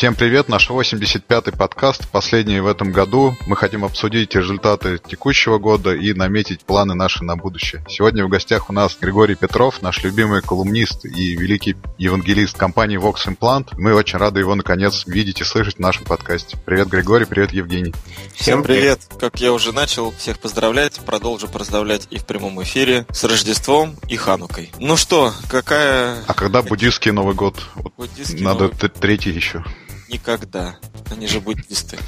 Всем 0.00 0.14
привет, 0.14 0.48
наш 0.48 0.70
85-й 0.70 1.52
подкаст, 1.52 2.08
последний 2.08 2.60
в 2.60 2.66
этом 2.66 2.90
году. 2.90 3.36
Мы 3.46 3.54
хотим 3.54 3.84
обсудить 3.84 4.34
результаты 4.34 4.96
текущего 4.96 5.58
года 5.58 5.94
и 5.94 6.14
наметить 6.14 6.64
планы 6.64 6.94
наши 6.94 7.22
на 7.22 7.36
будущее. 7.36 7.84
Сегодня 7.86 8.24
в 8.24 8.30
гостях 8.30 8.70
у 8.70 8.72
нас 8.72 8.96
Григорий 8.98 9.34
Петров, 9.34 9.82
наш 9.82 10.02
любимый 10.02 10.40
колумнист 10.40 11.04
и 11.04 11.36
великий 11.36 11.76
евангелист 11.98 12.56
компании 12.56 12.98
Vox 12.98 13.26
Implant. 13.26 13.74
Мы 13.76 13.92
очень 13.92 14.18
рады 14.18 14.40
его 14.40 14.54
наконец 14.54 15.04
видеть 15.06 15.42
и 15.42 15.44
слышать 15.44 15.76
в 15.76 15.80
нашем 15.80 16.06
подкасте. 16.06 16.56
Привет, 16.64 16.88
Григорий, 16.88 17.26
привет, 17.26 17.52
Евгений. 17.52 17.92
Всем 18.34 18.62
привет. 18.62 19.02
Как 19.20 19.38
я 19.38 19.52
уже 19.52 19.72
начал 19.72 20.12
всех 20.12 20.38
поздравлять, 20.38 20.98
продолжу 21.04 21.46
поздравлять 21.46 22.06
и 22.08 22.16
в 22.16 22.24
прямом 22.24 22.62
эфире 22.62 23.04
с 23.10 23.22
Рождеством 23.24 23.96
и 24.08 24.16
Ханукой. 24.16 24.72
Ну 24.78 24.96
что, 24.96 25.34
какая... 25.50 26.24
А 26.26 26.32
когда 26.32 26.62
буддийский 26.62 27.10
Новый 27.10 27.34
год? 27.34 27.62
Вот 27.74 27.92
буддийский 27.98 28.42
надо 28.42 28.68
Новый... 28.68 28.88
третий 28.98 29.32
еще 29.32 29.62
никогда. 30.10 30.76
Они 31.10 31.26
же 31.26 31.40
буддисты. 31.40 31.98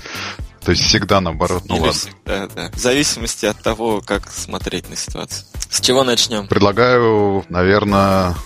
То 0.64 0.70
есть 0.70 0.82
всегда 0.84 1.20
наоборот, 1.20 1.64
ну 1.66 1.76
Или 1.76 1.82
ладно. 1.82 2.00
Всегда, 2.00 2.46
да. 2.48 2.70
В 2.72 2.78
зависимости 2.78 3.46
от 3.46 3.60
того, 3.62 4.00
как 4.00 4.30
смотреть 4.30 4.88
на 4.88 4.96
ситуацию. 4.96 5.46
С 5.68 5.80
чего 5.80 6.04
начнем? 6.04 6.46
Предлагаю, 6.46 7.44
наверное, 7.48 8.36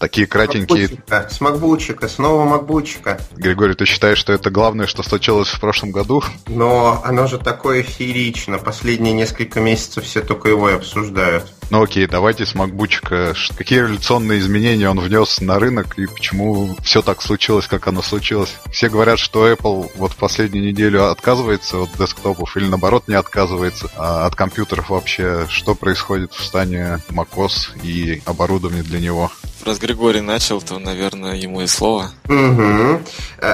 Такие 0.00 0.26
кратенькие... 0.26 0.88
Макбучика, 0.88 1.28
с 1.30 1.40
макбучика, 1.42 2.08
снова 2.08 2.46
макбучика. 2.46 3.20
Григорий, 3.36 3.74
ты 3.74 3.84
считаешь, 3.84 4.16
что 4.16 4.32
это 4.32 4.48
главное, 4.48 4.86
что 4.86 5.02
случилось 5.02 5.48
в 5.48 5.60
прошлом 5.60 5.90
году? 5.90 6.24
Но 6.46 7.02
оно 7.04 7.26
же 7.26 7.36
такое 7.36 7.82
феерично. 7.82 8.56
Последние 8.56 9.12
несколько 9.12 9.60
месяцев 9.60 10.04
все 10.04 10.22
только 10.22 10.48
его 10.48 10.70
и 10.70 10.72
обсуждают. 10.72 11.52
Ну 11.70 11.84
окей, 11.84 12.08
давайте 12.08 12.46
с 12.46 12.56
макбучика. 12.56 13.34
Какие 13.56 13.78
революционные 13.80 14.40
изменения 14.40 14.90
он 14.90 14.98
внес 14.98 15.40
на 15.40 15.60
рынок 15.60 15.98
и 15.98 16.06
почему 16.06 16.76
все 16.82 17.00
так 17.00 17.22
случилось, 17.22 17.68
как 17.68 17.86
оно 17.86 18.02
случилось? 18.02 18.56
Все 18.72 18.88
говорят, 18.88 19.20
что 19.20 19.48
Apple 19.48 19.88
вот 19.94 20.12
в 20.12 20.16
последнюю 20.16 20.66
неделю 20.66 21.08
отказывается 21.10 21.78
от 21.78 21.96
десктопов 21.96 22.56
или 22.56 22.66
наоборот 22.66 23.06
не 23.06 23.14
отказывается 23.14 23.88
а 23.96 24.26
от 24.26 24.34
компьютеров 24.34 24.90
вообще. 24.90 25.46
Что 25.48 25.76
происходит 25.76 26.32
в 26.32 26.42
стане 26.42 27.00
macOS 27.10 27.80
и 27.84 28.20
оборудования 28.26 28.82
для 28.82 28.98
него? 28.98 29.30
раз 29.64 29.78
Григорий 29.78 30.20
начал, 30.20 30.60
то, 30.60 30.78
наверное, 30.78 31.34
ему 31.34 31.62
и 31.62 31.66
слово. 31.66 32.10
Угу. 32.28 33.00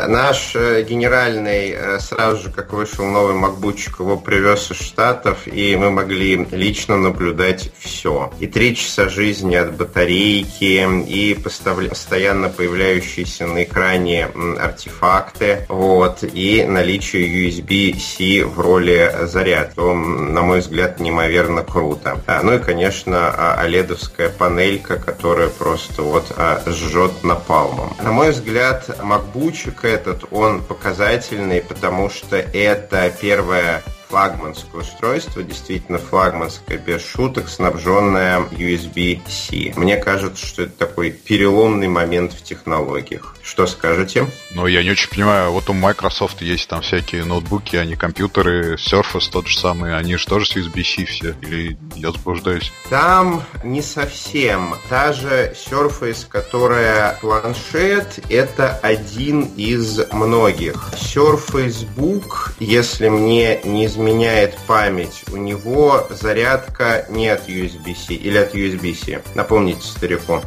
Наш 0.08 0.55
э, 0.55 0.84
генеральный 0.89 1.70
э, 1.70 1.98
сразу 2.01 2.45
же, 2.45 2.51
как 2.51 2.73
вышел 2.73 3.05
новый 3.05 3.34
макбучик, 3.34 4.01
его 4.01 4.17
привез 4.17 4.70
из 4.70 4.78
Штатов, 4.78 5.47
и 5.47 5.77
мы 5.77 5.91
могли 5.91 6.47
лично 6.51 6.97
наблюдать 6.97 7.70
все. 7.78 8.06
И 8.39 8.47
три 8.47 8.77
часа 8.77 9.09
жизни 9.09 9.57
от 9.57 9.75
батарейки, 9.75 10.87
и 11.09 11.35
постоянно 11.35 12.48
появляющиеся 12.48 13.47
на 13.47 13.65
экране 13.65 14.29
артефакты, 14.59 15.67
вот, 15.69 16.23
и 16.23 16.65
наличие 16.65 17.27
USB-C 17.27 18.45
в 18.45 18.61
роли 18.61 19.13
заряд. 19.23 19.75
То, 19.75 19.93
на 19.93 20.43
мой 20.43 20.61
взгляд, 20.61 21.01
неимоверно 21.01 21.63
круто. 21.63 22.23
А, 22.27 22.43
ну 22.43 22.55
и, 22.55 22.59
конечно, 22.59 23.55
оледовская 23.55 24.29
панелька, 24.29 24.97
которая 24.97 25.48
просто 25.48 25.97
что 25.97 26.05
вот 26.05 26.31
а, 26.37 26.63
жжет 26.67 27.25
напалмом. 27.25 27.97
На 28.03 28.13
мой 28.13 28.33
взгляд, 28.33 29.03
макбучик 29.03 29.83
этот, 29.83 30.25
он 30.31 30.63
показательный, 30.63 31.63
потому 31.63 32.11
что 32.11 32.37
это 32.37 33.11
первая 33.19 33.83
флагманское 34.09 34.81
устройство, 34.81 35.43
действительно 35.43 35.99
флагманское, 35.99 36.79
без 36.79 37.05
шуток, 37.05 37.49
снабженное 37.49 38.41
USB-C. 38.41 39.73
Мне 39.77 39.97
кажется, 39.97 40.47
что 40.47 40.63
это 40.63 40.73
такой 40.73 41.11
переломный 41.11 41.89
момент 41.89 42.33
в 42.33 42.43
технологиях. 42.43 43.37
Что 43.43 43.67
скажете? 43.67 44.27
Ну, 44.53 44.67
я 44.67 44.83
не 44.83 44.91
очень 44.91 45.09
понимаю, 45.09 45.53
вот 45.53 45.69
у 45.71 45.73
Microsoft 45.73 46.43
есть 46.43 46.69
там 46.69 46.83
всякие 46.83 47.25
ноутбуки, 47.25 47.77
они 47.77 47.97
компьютеры, 47.97 48.77
Surface 48.77 49.30
тот 49.30 49.47
же 49.47 49.58
самый, 49.58 49.97
они 49.97 50.17
же 50.17 50.27
тоже 50.27 50.47
с 50.47 50.57
USB-C 50.57 51.05
все, 51.05 51.35
или 51.42 51.77
я 51.95 52.11
заблуждаюсь? 52.13 52.73
Там 52.91 53.42
не 53.64 53.83
совсем. 53.83 54.75
Та 54.89 55.13
же 55.13 55.55
Surface, 55.55 56.27
которая 56.29 57.19
планшет, 57.20 58.20
это 58.29 58.79
один 58.83 59.42
из 59.57 60.01
многих. 60.13 60.92
Surface 60.95 61.86
Book, 61.97 62.53
если 62.61 63.09
мне 63.09 63.61
не 63.64 63.89
изменяет 63.96 64.58
память, 64.67 65.24
у 65.33 65.36
него 65.39 66.07
зарядка 66.11 67.07
не 67.08 67.29
от 67.29 67.48
USB-C 67.48 68.12
или 68.12 68.36
от 68.36 68.55
USB-C. 68.55 69.23
Напомните 69.34 69.86
старику. 69.86 70.42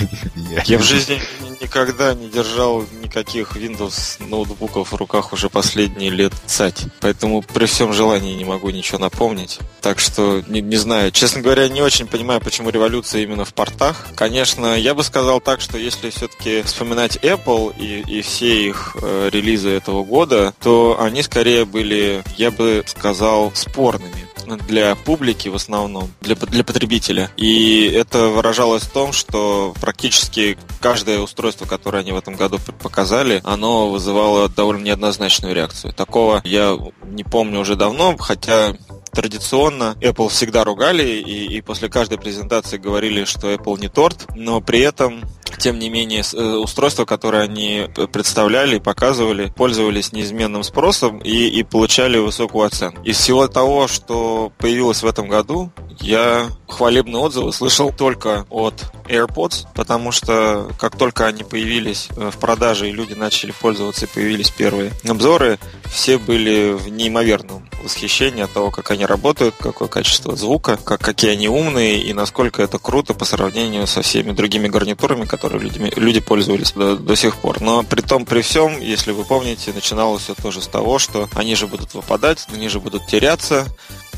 Я 0.66 0.78
в 0.78 0.82
жизни 0.82 1.20
никогда 1.60 2.14
не 2.14 2.28
держал 2.28 2.84
никаких 3.02 3.56
Windows 3.56 4.22
ноутбуков 4.28 4.92
в 4.92 4.96
руках 4.96 5.32
уже 5.32 5.48
последние 5.48 6.10
лет 6.10 6.32
цать. 6.46 6.84
Поэтому 7.00 7.42
при 7.42 7.66
всем 7.66 7.92
желании 7.92 8.34
не 8.34 8.44
могу 8.44 8.70
ничего 8.70 8.98
напомнить. 8.98 9.58
Так 9.80 9.98
что 9.98 10.42
не, 10.48 10.60
не 10.60 10.76
знаю. 10.76 11.12
Честно 11.12 11.40
говоря, 11.40 11.68
не 11.68 11.82
очень 11.82 12.06
понимаю, 12.06 12.40
почему 12.40 12.70
революция 12.70 13.22
именно 13.22 13.44
в 13.44 13.54
портах. 13.54 14.06
Конечно, 14.14 14.78
я 14.78 14.94
бы 14.94 15.02
сказал 15.04 15.40
так, 15.40 15.60
что 15.60 15.78
если 15.78 16.10
все-таки 16.10 16.62
вспоминать 16.62 17.16
Apple 17.18 17.74
и, 17.78 18.18
и 18.18 18.22
все 18.22 18.68
их 18.68 18.96
э, 19.00 19.30
релизы 19.32 19.70
этого 19.70 20.04
года, 20.04 20.54
то 20.60 20.98
они 21.00 21.22
скорее 21.22 21.64
были, 21.64 22.22
я 22.36 22.50
бы 22.50 22.84
сказал, 22.86 23.52
спорными 23.54 24.32
для 24.68 24.94
публики 24.94 25.48
в 25.48 25.54
основном, 25.54 26.10
для, 26.20 26.34
для 26.34 26.64
потребителя. 26.64 27.30
И 27.36 27.90
это 27.94 28.28
выражалось 28.28 28.82
в 28.82 28.90
том, 28.90 29.12
что 29.12 29.74
практически 29.82 30.56
каждое 30.80 31.18
устройство, 31.18 31.66
которое 31.66 31.98
они 31.98 32.12
в 32.12 32.16
этом 32.16 32.36
году 32.36 32.60
показали, 32.80 33.40
оно 33.42 33.90
вызывало 33.90 34.48
довольно 34.48 34.84
неоднозначную 34.84 35.56
реакцию. 35.56 35.92
Такого 35.92 36.40
я 36.44 36.78
не 37.04 37.24
помню 37.24 37.58
уже 37.58 37.74
давно, 37.74 38.16
хотя 38.16 38.76
традиционно 39.12 39.96
Apple 40.00 40.28
всегда 40.28 40.62
ругали 40.62 41.02
и, 41.02 41.56
и 41.56 41.60
после 41.60 41.88
каждой 41.88 42.18
презентации 42.18 42.78
говорили, 42.78 43.24
что 43.24 43.52
Apple 43.52 43.80
не 43.80 43.88
торт, 43.88 44.26
но 44.36 44.60
при 44.60 44.78
этом 44.78 45.24
тем 45.58 45.78
не 45.78 45.90
менее, 45.90 46.22
э, 46.22 46.42
устройства, 46.56 47.04
которые 47.04 47.42
они 47.44 47.86
представляли 48.12 48.76
и 48.76 48.80
показывали, 48.80 49.52
пользовались 49.54 50.12
неизменным 50.12 50.62
спросом 50.62 51.18
и, 51.18 51.46
и 51.48 51.62
получали 51.62 52.18
высокую 52.18 52.66
оценку. 52.66 53.02
Из 53.02 53.18
всего 53.18 53.46
того, 53.48 53.86
что 53.86 54.52
появилось 54.58 55.02
в 55.02 55.06
этом 55.06 55.28
году, 55.28 55.72
я 56.02 56.50
хвалебные 56.68 57.18
отзывы 57.18 57.52
слышал 57.52 57.92
только 57.92 58.44
от 58.50 58.74
AirPods, 59.06 59.66
потому 59.74 60.10
что 60.10 60.68
как 60.78 60.96
только 60.96 61.26
они 61.26 61.44
появились 61.44 62.08
э, 62.16 62.30
в 62.30 62.38
продаже 62.38 62.88
и 62.88 62.92
люди 62.92 63.14
начали 63.14 63.52
пользоваться 63.52 64.06
и 64.06 64.08
появились 64.08 64.50
первые 64.50 64.92
обзоры, 65.08 65.58
все 65.92 66.18
были 66.18 66.72
в 66.72 66.88
неимоверном 66.88 67.68
восхищении 67.84 68.42
от 68.42 68.52
того, 68.52 68.70
как 68.70 68.90
они 68.90 69.06
работают, 69.06 69.54
какое 69.58 69.88
качество 69.88 70.36
звука, 70.36 70.76
как, 70.76 71.00
какие 71.00 71.32
они 71.32 71.48
умные 71.48 72.00
и 72.00 72.12
насколько 72.12 72.62
это 72.62 72.78
круто 72.78 73.14
по 73.14 73.24
сравнению 73.24 73.86
со 73.86 74.02
всеми 74.02 74.32
другими 74.32 74.68
гарнитурами, 74.68 75.24
которые 75.24 75.60
люди, 75.60 75.92
люди 75.96 76.20
пользовались 76.20 76.72
до, 76.72 76.96
до 76.96 77.16
сих 77.16 77.36
пор. 77.36 77.60
Но 77.60 77.82
при 77.82 78.00
том, 78.00 78.24
при 78.24 78.42
всем, 78.42 78.80
если 78.80 79.12
вы 79.12 79.24
помните, 79.24 79.72
начиналось 79.72 80.22
все 80.22 80.34
тоже 80.34 80.62
с 80.62 80.66
того, 80.66 80.98
что 80.98 81.28
они 81.34 81.54
же 81.54 81.66
будут 81.66 81.94
выпадать, 81.94 82.46
они 82.52 82.68
же 82.68 82.80
будут 82.80 83.06
теряться, 83.06 83.66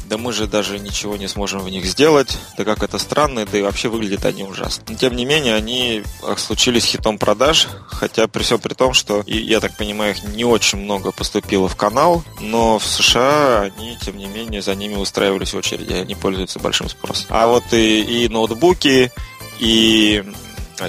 да 0.08 0.18
мы 0.18 0.32
же 0.32 0.46
даже 0.46 0.78
ничего 0.78 1.16
не 1.16 1.28
сможем 1.28 1.60
в 1.60 1.68
них 1.68 1.84
сделать, 1.86 2.36
да 2.56 2.64
как 2.64 2.82
это 2.82 2.98
странно, 2.98 3.46
да 3.46 3.58
и 3.58 3.62
вообще 3.62 3.88
выглядят 3.88 4.24
они 4.24 4.44
ужасно. 4.44 4.84
Но, 4.88 4.94
тем 4.96 5.16
не 5.16 5.24
менее, 5.24 5.54
они 5.54 6.02
случились 6.36 6.84
хитом 6.84 7.18
продаж, 7.18 7.68
хотя 7.88 8.26
при 8.26 8.42
всем 8.42 8.58
при 8.58 8.74
том, 8.74 8.94
что, 8.94 9.22
и, 9.26 9.38
я 9.38 9.60
так 9.60 9.76
понимаю, 9.76 10.12
их 10.12 10.24
не 10.24 10.44
очень 10.44 10.78
много 10.78 11.12
поступило 11.12 11.68
в 11.68 11.76
канал, 11.76 12.22
но 12.40 12.78
в 12.78 12.86
США 12.86 13.62
они, 13.62 13.96
тем 14.00 14.16
не 14.16 14.26
менее, 14.26 14.62
за 14.62 14.74
ними 14.74 14.94
устраивались 14.94 15.54
очереди, 15.54 15.92
они 15.92 16.14
пользуются 16.14 16.58
большим 16.58 16.88
спросом. 16.88 17.26
А 17.30 17.46
вот 17.46 17.64
и, 17.72 18.24
и 18.24 18.28
ноутбуки, 18.28 19.12
и 19.58 20.24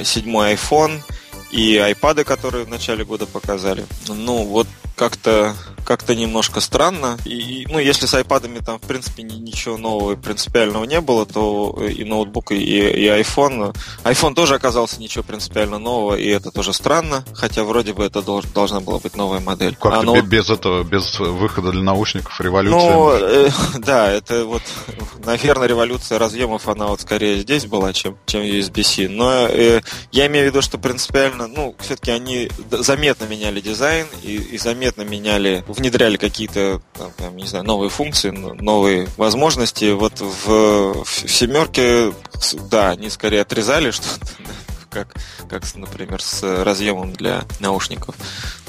седьмой 0.04 0.54
iPhone, 0.54 1.02
и 1.52 1.76
iPad, 1.76 2.24
которые 2.24 2.66
в 2.66 2.70
начале 2.70 3.06
года 3.06 3.26
показали. 3.26 3.86
Ну, 4.08 4.44
вот 4.44 4.68
как-то 4.96 5.56
как-то 5.86 6.16
немножко 6.16 6.60
странно. 6.60 7.18
И, 7.26 7.66
ну, 7.70 7.80
если 7.80 8.06
с 8.06 8.14
iPad 8.14 8.64
там, 8.64 8.80
в 8.80 8.82
принципе, 8.82 9.24
ничего 9.24 9.78
нового 9.78 10.16
принципиального 10.16 10.84
не 10.84 11.00
было, 11.00 11.26
то 11.26 11.80
и 11.88 12.04
ноутбук, 12.04 12.52
и, 12.52 12.58
и 12.58 13.08
iPhone. 13.08 13.76
iPhone 14.04 14.34
тоже 14.34 14.56
оказался 14.56 15.00
ничего 15.00 15.24
принципиально 15.24 15.80
нового, 15.80 16.16
и 16.16 16.28
это 16.28 16.52
тоже 16.52 16.74
странно, 16.74 17.24
хотя 17.34 17.64
вроде 17.64 17.94
бы 17.94 18.04
это 18.04 18.22
долж, 18.22 18.46
должна 18.54 18.80
была 18.80 19.00
быть 19.00 19.16
новая 19.16 19.40
модель. 19.40 19.76
Как-то 19.76 20.00
а 20.00 20.04
ноут... 20.04 20.26
без 20.26 20.50
этого, 20.50 20.84
без 20.84 21.20
выхода 21.20 21.72
для 21.72 21.84
наушников 21.84 22.40
революция. 22.42 22.94
Ну, 22.94 23.12
э, 23.12 23.50
да, 23.80 24.12
это 24.12 24.46
вот, 24.46 24.64
наверное, 25.24 25.68
революция 25.68 26.20
разъемов, 26.20 26.68
она 26.68 26.88
вот 26.88 27.02
скорее 27.02 27.38
здесь 27.38 27.66
была, 27.66 27.94
чем, 27.94 28.18
чем 28.26 28.42
USB-C. 28.42 29.08
Но 29.10 29.48
э, 29.48 29.82
я 30.12 30.28
имею 30.28 30.46
в 30.46 30.50
виду, 30.50 30.62
что 30.62 30.78
принципиально, 30.78 31.48
ну, 31.48 31.76
все-таки 31.80 32.12
они 32.12 32.50
заметно 32.72 33.26
меняли 33.26 33.62
дизайн 33.62 34.08
и, 34.24 34.36
и 34.36 34.58
заметно 34.58 35.04
меняли 35.04 35.64
внедряли 35.76 36.18
какие-то, 36.18 36.82
там, 37.18 37.36
не 37.38 37.48
знаю, 37.48 37.66
новые 37.66 37.90
функции, 37.90 38.30
новые 38.30 39.08
возможности. 39.18 39.92
Вот 39.92 40.20
в, 40.20 41.04
в 41.04 41.30
семерке, 41.30 42.14
да, 42.70 42.92
они 42.92 43.10
скорее 43.10 43.42
отрезали 43.42 43.92
что-то, 43.92 44.26
как, 44.96 45.14
как, 45.50 45.64
например, 45.76 46.22
с 46.22 46.42
разъемом 46.64 47.12
для 47.12 47.44
наушников. 47.60 48.16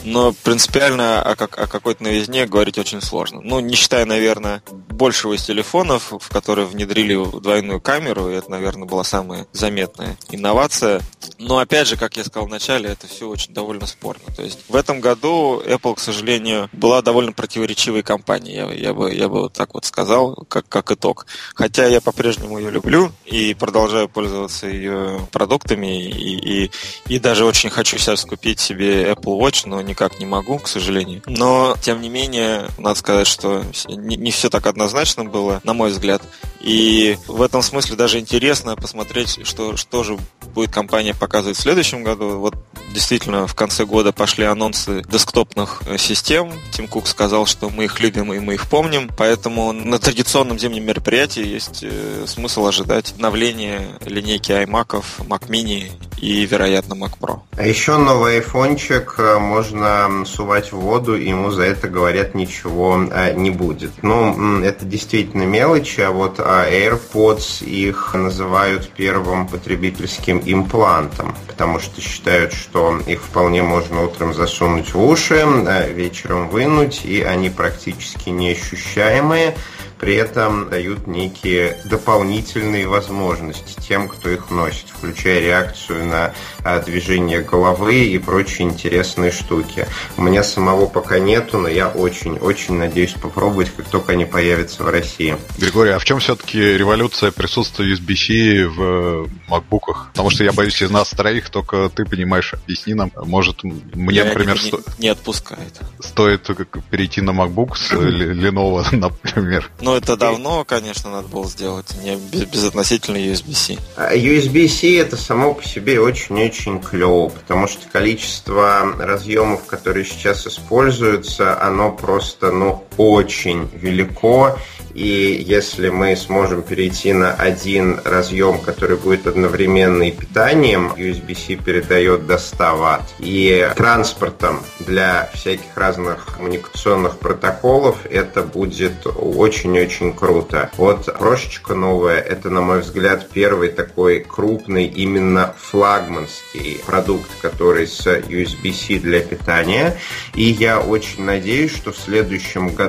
но 0.03 0.33
принципиально 0.33 1.23
о, 1.23 1.37
как, 1.37 1.59
о 1.59 1.67
какой-то 1.67 2.03
новизне 2.03 2.47
говорить 2.47 2.79
очень 2.79 3.01
сложно. 3.01 3.41
Ну, 3.43 3.61
не 3.61 3.75
считая, 3.75 4.05
наверное, 4.07 4.63
большего 4.71 5.35
из 5.35 5.45
телефонов, 5.45 6.13
в 6.13 6.29
которые 6.29 6.67
внедрили 6.67 7.17
двойную 7.41 7.81
камеру, 7.81 8.29
и 8.29 8.35
это, 8.35 8.51
наверное, 8.51 8.89
была 8.89 9.05
самая 9.05 9.47
заметная 9.53 10.17
инновация. 10.31 11.01
Но, 11.39 11.59
опять 11.59 11.87
же, 11.87 11.97
как 11.97 12.17
я 12.17 12.25
сказал 12.25 12.49
вначале, 12.49 12.89
это 12.91 13.07
все 13.07 13.29
очень 13.29 13.53
довольно 13.53 13.87
спорно. 13.87 14.25
То 14.35 14.43
есть 14.43 14.61
в 14.69 14.75
этом 14.75 15.01
году 15.01 15.61
Apple, 15.65 15.97
к 15.97 16.01
сожалению, 16.01 16.69
была 16.73 17.03
довольно 17.03 17.33
противоречивой 17.33 18.03
компанией, 18.03 18.57
я, 18.57 18.73
я, 18.73 18.95
бы, 18.95 19.13
я 19.13 19.29
бы 19.29 19.43
вот 19.43 19.53
так 19.53 19.75
вот 19.75 19.85
сказал, 19.85 20.35
как, 20.49 20.69
как 20.69 20.91
итог. 20.91 21.27
Хотя 21.55 21.87
я 21.87 22.01
по-прежнему 22.01 22.59
ее 22.59 22.71
люблю 22.71 23.13
и 23.25 23.55
продолжаю 23.55 24.09
пользоваться 24.09 24.67
ее 24.67 25.21
продуктами, 25.33 25.87
и, 26.17 26.65
и, 26.65 26.71
и 27.09 27.19
даже 27.19 27.45
очень 27.45 27.71
хочу 27.71 27.99
сейчас 27.99 28.25
купить 28.25 28.61
себе 28.61 29.11
Apple 29.11 29.39
Watch, 29.39 29.63
но 29.67 29.81
никак 29.81 30.19
не 30.19 30.27
могу, 30.27 30.59
к 30.59 30.69
сожалению. 30.69 31.23
Но, 31.27 31.77
тем 31.81 32.01
не 32.01 32.09
менее, 32.09 32.69
надо 32.79 32.99
сказать, 32.99 33.27
что 33.27 33.65
не, 33.89 34.17
не 34.17 34.31
все 34.31 34.51
так 34.51 34.67
однозначно 34.67 35.25
было, 35.25 35.61
на 35.65 35.75
мой 35.75 35.91
взгляд. 35.91 36.23
И 36.61 37.17
в 37.29 37.43
этом 37.43 37.63
смысле 37.63 37.97
даже 37.97 38.19
интересно 38.19 38.75
посмотреть, 38.77 39.47
что, 39.47 39.77
что 39.77 40.03
же 40.03 40.19
будет 40.55 40.73
компания 40.73 41.15
показывать 41.15 41.57
в 41.57 41.61
следующем 41.61 42.03
году. 42.03 42.39
Вот 42.39 42.55
действительно 42.93 43.47
в 43.47 43.55
конце 43.55 43.85
года 43.85 44.11
пошли 44.13 44.45
анонсы 44.45 45.03
десктопных 45.09 45.83
э, 45.87 45.99
систем. 45.99 46.51
Тим 46.73 46.89
Кук 46.89 47.07
сказал, 47.07 47.47
что 47.47 47.71
мы 47.71 47.85
их 47.85 48.01
любим 48.01 48.33
и 48.33 48.41
мы 48.41 48.55
их 48.55 48.69
помним. 48.69 49.11
Поэтому 49.17 49.73
на 49.73 49.99
традиционном 49.99 50.59
зимнем 50.59 50.85
мероприятии 50.85 51.47
есть 51.47 51.81
э, 51.83 52.25
смысл 52.27 52.67
ожидать 52.67 53.13
обновления 53.13 53.83
линейки 54.05 54.51
iMac, 54.51 55.05
Mac 55.29 55.49
Mini 55.49 55.93
и, 56.19 56.45
вероятно, 56.47 56.95
Mac 56.95 57.13
Pro. 57.21 57.41
А 57.57 57.67
еще 57.67 57.97
новый 57.97 58.37
айфончик 58.37 59.15
э, 59.19 59.39
можно 59.39 60.25
сувать 60.27 60.73
в 60.73 60.77
воду, 60.77 61.17
и 61.17 61.29
ему 61.29 61.51
за 61.51 61.63
это, 61.63 61.89
говорят, 61.89 62.35
ничего 62.35 62.97
не 63.35 63.51
будет. 63.51 64.03
Ну, 64.03 64.61
это 64.63 64.85
действительно 64.85 65.45
мелочи, 65.45 66.01
а 66.01 66.11
вот 66.11 66.39
а 66.39 66.69
AirPods 66.71 67.65
их 67.65 68.15
называют 68.15 68.91
первым 68.97 69.47
потребительским 69.47 70.43
имплантом, 70.45 71.35
потому 71.47 71.79
что 71.79 72.01
считают, 72.01 72.53
что 72.53 72.99
их 73.07 73.23
вполне 73.23 73.63
можно 73.63 74.05
утром 74.05 74.35
засунуть 74.35 74.93
в 74.93 75.03
уши, 75.03 75.45
а 75.45 75.87
вечером 75.89 76.49
вынуть, 76.49 77.05
и 77.05 77.23
они 77.23 77.51
практически 77.51 78.31
неощущаемые 78.31 79.57
при 79.99 80.15
этом 80.15 80.69
дают 80.69 81.07
некие 81.07 81.79
дополнительные 81.85 82.87
возможности 82.87 83.79
тем, 83.81 84.09
кто 84.09 84.29
их 84.29 84.51
носит, 84.51 84.87
включая 84.89 85.41
реакцию 85.41 86.07
на 86.07 86.35
а, 86.65 86.81
движение 86.81 87.41
головы 87.41 88.05
и 88.05 88.19
прочие 88.19 88.69
интересные 88.69 89.31
штуки. 89.31 89.87
У 90.17 90.23
меня 90.23 90.43
самого 90.43 90.87
пока 90.87 91.19
нету, 91.19 91.59
но 91.59 91.69
я 91.69 91.89
очень-очень 91.89 92.75
надеюсь 92.75 93.13
попробовать, 93.13 93.71
как 93.77 93.87
только 93.89 94.13
они 94.13 94.25
появятся 94.25 94.83
в 94.83 94.89
России. 94.89 95.37
Григорий, 95.59 95.93
а 95.93 95.99
в 95.99 96.05
чем 96.05 96.19
все-таки 96.21 96.59
революция 96.59 97.31
присутствия 97.31 97.93
USB-C 97.93 98.69
в 98.69 99.29
макбуках? 99.49 100.09
Потому 100.13 100.31
что 100.31 100.45
я 100.45 100.53
боюсь, 100.53 100.81
из 100.83 100.91
нас 100.91 101.11
троих 101.11 101.51
только 101.51 101.91
ты 101.95 102.05
понимаешь, 102.05 102.55
объясни 102.55 102.95
нам. 102.95 103.13
Может, 103.17 103.63
мне, 103.65 104.17
я 104.17 104.25
например, 104.25 104.57
не, 104.57 104.69
сто... 104.69 104.81
не 104.99 105.09
отпускает. 105.09 105.81
стоит 106.01 106.49
перейти 106.91 107.21
на 107.21 107.31
MacBook 107.31 107.77
с 107.77 107.93
Lenovo, 107.93 108.85
например. 108.93 109.71
Ну, 109.87 109.95
это 109.95 110.17
давно, 110.17 110.65
конечно, 110.65 111.13
надо 111.13 111.29
было 111.29 111.47
сделать, 111.47 111.87
не 112.03 112.17
безотносительно 112.17 113.19
USB-C. 113.19 113.79
А 113.95 114.17
USB-C 114.17 114.99
это 114.99 115.17
само 115.17 115.55
по 115.55 115.63
себе 115.63 116.01
очень-очень 116.01 116.81
клево, 116.81 117.29
потому 117.29 117.69
что 117.69 117.87
количество 117.93 118.97
разъемов, 118.99 119.65
которые 119.67 120.05
сейчас 120.05 120.45
используются, 120.45 121.63
оно 121.63 121.93
просто, 121.93 122.51
ну, 122.51 122.85
очень 122.97 123.69
велико, 123.75 124.59
и 124.97 125.45
если 125.47 125.91
мы 125.91 126.17
сможем 126.17 126.63
перейти 126.63 127.13
на 127.13 127.35
один 127.35 128.01
разъем, 128.03 128.59
который 128.59 128.97
будет 128.97 129.27
одновременно 129.27 130.05
и 130.05 130.11
питанием, 130.11 130.91
USB-C 130.97 131.57
передает 131.57 132.27
до 132.27 132.39
100 132.39 132.77
Вт, 132.77 133.15
и 133.19 133.69
транспортом 133.77 134.63
для 134.81 135.29
всяких 135.35 135.77
разных 135.77 136.37
коммуникационных 136.37 137.19
протоколов, 137.19 137.99
это 138.09 138.43
будет 138.43 139.07
очень-очень 139.07 140.15
круто. 140.15 140.71
Вот 140.79 141.15
прошечка 141.19 141.75
новая, 141.75 142.21
это, 142.21 142.49
на 142.49 142.63
мой 142.63 142.81
взгляд, 142.81 143.29
первый 143.31 143.69
такой 143.69 144.21
крупный 144.21 144.87
именно 144.87 145.55
флагманский 145.59 146.81
продукт, 146.87 147.29
который 147.43 147.87
с 147.87 148.07
USB-C 148.07 149.01
для 149.01 149.21
питания. 149.21 149.99
И 150.35 150.45
я 150.45 150.81
очень 150.81 151.25
надеюсь, 151.25 151.77
что 151.77 151.93
в 151.93 151.99
следующем 151.99 152.69
году 152.69 152.86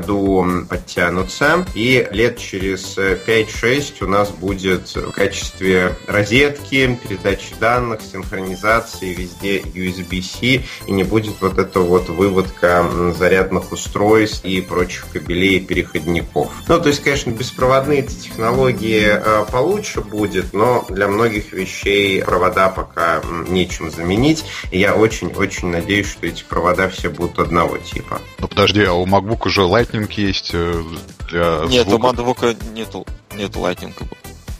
подтянутся 0.69 1.65
и 1.73 2.07
лет 2.11 2.37
через 2.37 2.97
5-6 2.97 4.03
у 4.03 4.07
нас 4.07 4.29
будет 4.29 4.95
в 4.95 5.11
качестве 5.11 5.95
розетки, 6.07 6.99
передачи 7.07 7.53
данных, 7.59 8.01
синхронизации 8.01 9.13
везде 9.13 9.59
USB-C, 9.59 10.63
и 10.87 10.91
не 10.91 11.03
будет 11.03 11.35
вот 11.41 11.57
эта 11.57 11.79
вот 11.79 12.09
выводка 12.09 12.85
зарядных 13.17 13.71
устройств 13.71 14.45
и 14.45 14.61
прочих 14.61 15.07
кабелей 15.11 15.57
и 15.57 15.59
переходников. 15.59 16.51
Ну, 16.67 16.79
то 16.79 16.89
есть, 16.89 17.03
конечно, 17.03 17.31
беспроводные 17.31 18.03
технологии 18.03 19.07
э, 19.07 19.45
получше 19.51 20.01
будет, 20.01 20.53
но 20.53 20.85
для 20.89 21.07
многих 21.07 21.53
вещей 21.53 22.21
провода 22.23 22.69
пока 22.69 23.21
нечем 23.47 23.89
заменить. 23.91 24.45
Я 24.71 24.95
очень-очень 24.95 25.69
надеюсь, 25.69 26.07
что 26.07 26.27
эти 26.27 26.43
провода 26.43 26.89
все 26.89 27.09
будут 27.09 27.39
одного 27.39 27.77
типа. 27.77 28.21
Ну 28.39 28.47
подожди, 28.47 28.83
а 28.83 28.93
у 28.93 29.05
MacBook 29.05 29.45
уже 29.45 29.63
Lightning 29.91 30.11
есть 30.11 30.51
э, 30.53 30.83
для 31.29 31.61
Нет, 31.67 31.87
звука? 31.87 32.05
у 32.05 32.09
MacBook 32.13 32.73
нету, 32.73 33.05
нету 33.35 33.59
Lightning. 33.59 33.93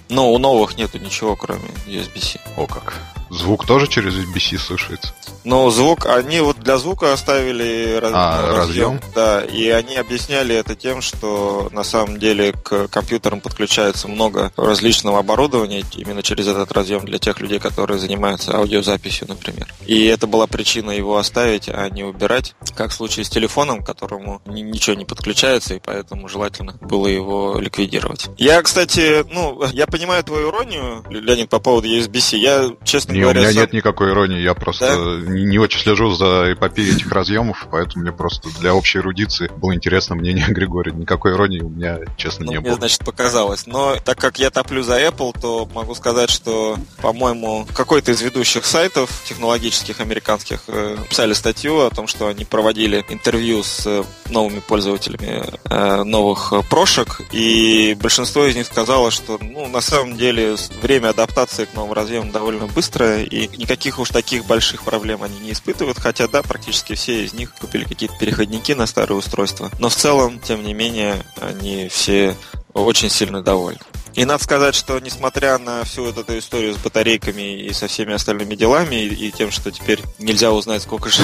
Но 0.10 0.32
у 0.32 0.38
новых 0.38 0.78
нету 0.78 1.00
ничего, 1.00 1.36
кроме 1.36 1.68
USB-C. 1.86 2.40
О 2.56 2.66
как. 2.66 2.94
Звук 3.30 3.66
тоже 3.66 3.88
через 3.88 4.14
USB-C 4.16 4.58
слышится? 4.58 5.14
Ну, 5.48 5.70
звук, 5.70 6.08
они 6.08 6.42
вот 6.42 6.60
для 6.60 6.78
звука 6.78 7.14
оставили 7.14 7.98
раз, 8.02 8.12
а, 8.14 8.42
разъем, 8.58 8.58
разъем, 8.58 9.02
да, 9.16 9.46
и 9.46 9.70
они 9.70 9.96
объясняли 9.96 10.54
это 10.54 10.76
тем, 10.76 11.02
что 11.02 11.70
на 11.72 11.84
самом 11.84 12.20
деле 12.20 12.52
к 12.52 12.90
компьютерам 12.90 13.40
подключается 13.40 14.10
много 14.10 14.52
различного 14.58 15.20
оборудования 15.20 15.86
именно 15.96 16.22
через 16.22 16.48
этот 16.48 16.74
разъем 16.74 17.06
для 17.06 17.18
тех 17.18 17.40
людей, 17.40 17.60
которые 17.60 17.98
занимаются 17.98 18.58
аудиозаписью, 18.58 19.30
например. 19.30 19.74
И 19.86 20.08
это 20.08 20.28
была 20.28 20.48
причина 20.48 20.92
его 20.92 21.16
оставить, 21.16 21.70
а 21.70 21.90
не 21.90 22.04
убирать, 22.04 22.54
как 22.76 22.92
в 22.92 22.94
случае 22.94 23.24
с 23.24 23.30
телефоном, 23.30 23.84
к 23.84 23.86
которому 23.86 24.42
ничего 24.48 24.98
не 24.98 25.06
подключается, 25.06 25.76
и 25.76 25.80
поэтому 25.80 26.28
желательно 26.28 26.74
было 26.82 27.08
его 27.08 27.58
ликвидировать. 27.58 28.28
Я, 28.38 28.62
кстати, 28.62 29.24
ну, 29.34 29.64
я 29.72 29.88
понимаю 29.88 30.26
твою 30.26 30.50
иронию, 30.50 31.06
Леонид, 31.10 31.48
по 31.48 31.60
поводу 31.60 31.88
USB-C. 31.88 32.36
Я, 32.36 32.72
честно 32.84 33.14
не, 33.14 33.22
говоря, 33.22 33.40
у 33.40 33.44
меня 33.44 33.54
сам... 33.54 33.62
нет 33.62 33.72
никакой 33.72 34.12
иронии, 34.12 34.42
я 34.42 34.54
просто 34.54 34.88
да? 34.88 35.37
Не, 35.38 35.46
не 35.46 35.60
очень 35.60 35.80
слежу 35.80 36.12
за 36.12 36.54
эпопеей 36.54 36.96
этих 36.96 37.12
разъемов, 37.12 37.68
поэтому 37.72 38.04
мне 38.04 38.12
просто 38.12 38.50
для 38.60 38.74
общей 38.74 39.00
эрудиции 39.00 39.50
было 39.58 39.76
интересно 39.76 40.16
мнение 40.16 40.46
Григория. 40.50 40.92
Никакой 40.92 41.34
иронии 41.34 41.62
у 41.62 41.70
меня, 41.70 42.00
честно, 42.18 42.46
ну, 42.46 42.52
не 42.52 42.60
мне, 42.60 42.70
было. 42.70 42.78
значит, 42.78 43.06
показалось. 43.06 43.68
Но 43.68 43.96
так 44.04 44.18
как 44.18 44.40
я 44.40 44.50
топлю 44.50 44.84
за 44.84 45.00
Apple, 45.00 45.40
то 45.40 45.70
могу 45.74 45.96
сказать, 45.96 46.30
что, 46.30 46.78
по-моему, 47.02 47.68
какой-то 47.74 48.12
из 48.12 48.22
ведущих 48.22 48.66
сайтов 48.66 49.24
технологических 49.28 50.00
американских 50.00 50.64
э, 50.68 50.98
писали 51.10 51.34
статью 51.34 51.82
о 51.82 51.90
том, 51.90 52.08
что 52.08 52.28
они 52.28 52.46
проводили 52.46 53.06
интервью 53.10 53.64
с 53.64 53.86
э, 53.86 54.04
новыми 54.30 54.60
пользователями 54.60 55.44
э, 55.70 56.04
новых 56.04 56.54
прошек, 56.70 57.22
и 57.32 57.96
большинство 58.00 58.46
из 58.46 58.56
них 58.56 58.66
сказало, 58.66 59.12
что, 59.12 59.38
ну, 59.42 59.68
на 59.68 59.82
самом 59.82 60.18
деле, 60.18 60.56
время 60.82 61.10
адаптации 61.10 61.66
к 61.66 61.74
новым 61.74 61.94
разъемам 61.94 62.32
довольно 62.32 62.68
быстро, 62.68 63.22
и 63.22 63.48
никаких 63.58 64.00
уж 64.00 64.10
таких 64.10 64.46
больших 64.46 64.84
проблем 64.84 65.24
они 65.28 65.40
не 65.40 65.52
испытывают, 65.52 66.00
хотя, 66.00 66.28
да, 66.28 66.42
практически 66.42 66.96
все 66.96 67.24
из 67.24 67.34
них 67.34 67.54
купили 67.54 67.84
какие-то 67.84 68.18
переходники 68.18 68.72
на 68.72 68.88
старые 68.88 69.18
устройства. 69.18 69.72
Но 69.80 69.90
в 69.90 69.96
целом, 69.96 70.40
тем 70.40 70.64
не 70.64 70.74
менее, 70.74 71.24
они 71.40 71.88
все 71.90 72.36
очень 72.74 73.10
сильно 73.10 73.42
довольны. 73.42 73.80
И 74.14 74.26
надо 74.26 74.44
сказать, 74.44 74.74
что 74.74 74.98
несмотря 74.98 75.60
на 75.60 75.84
всю 75.84 76.06
вот 76.06 76.18
эту 76.18 76.40
историю 76.40 76.74
с 76.74 76.78
батарейками 76.78 77.60
и 77.62 77.72
со 77.72 77.88
всеми 77.88 78.14
остальными 78.14 78.56
делами, 78.56 78.96
и, 78.96 79.28
и 79.28 79.32
тем, 79.32 79.52
что 79.52 79.72
теперь 79.72 80.02
нельзя 80.18 80.52
узнать, 80.52 80.82
сколько 80.82 81.10
же 81.10 81.22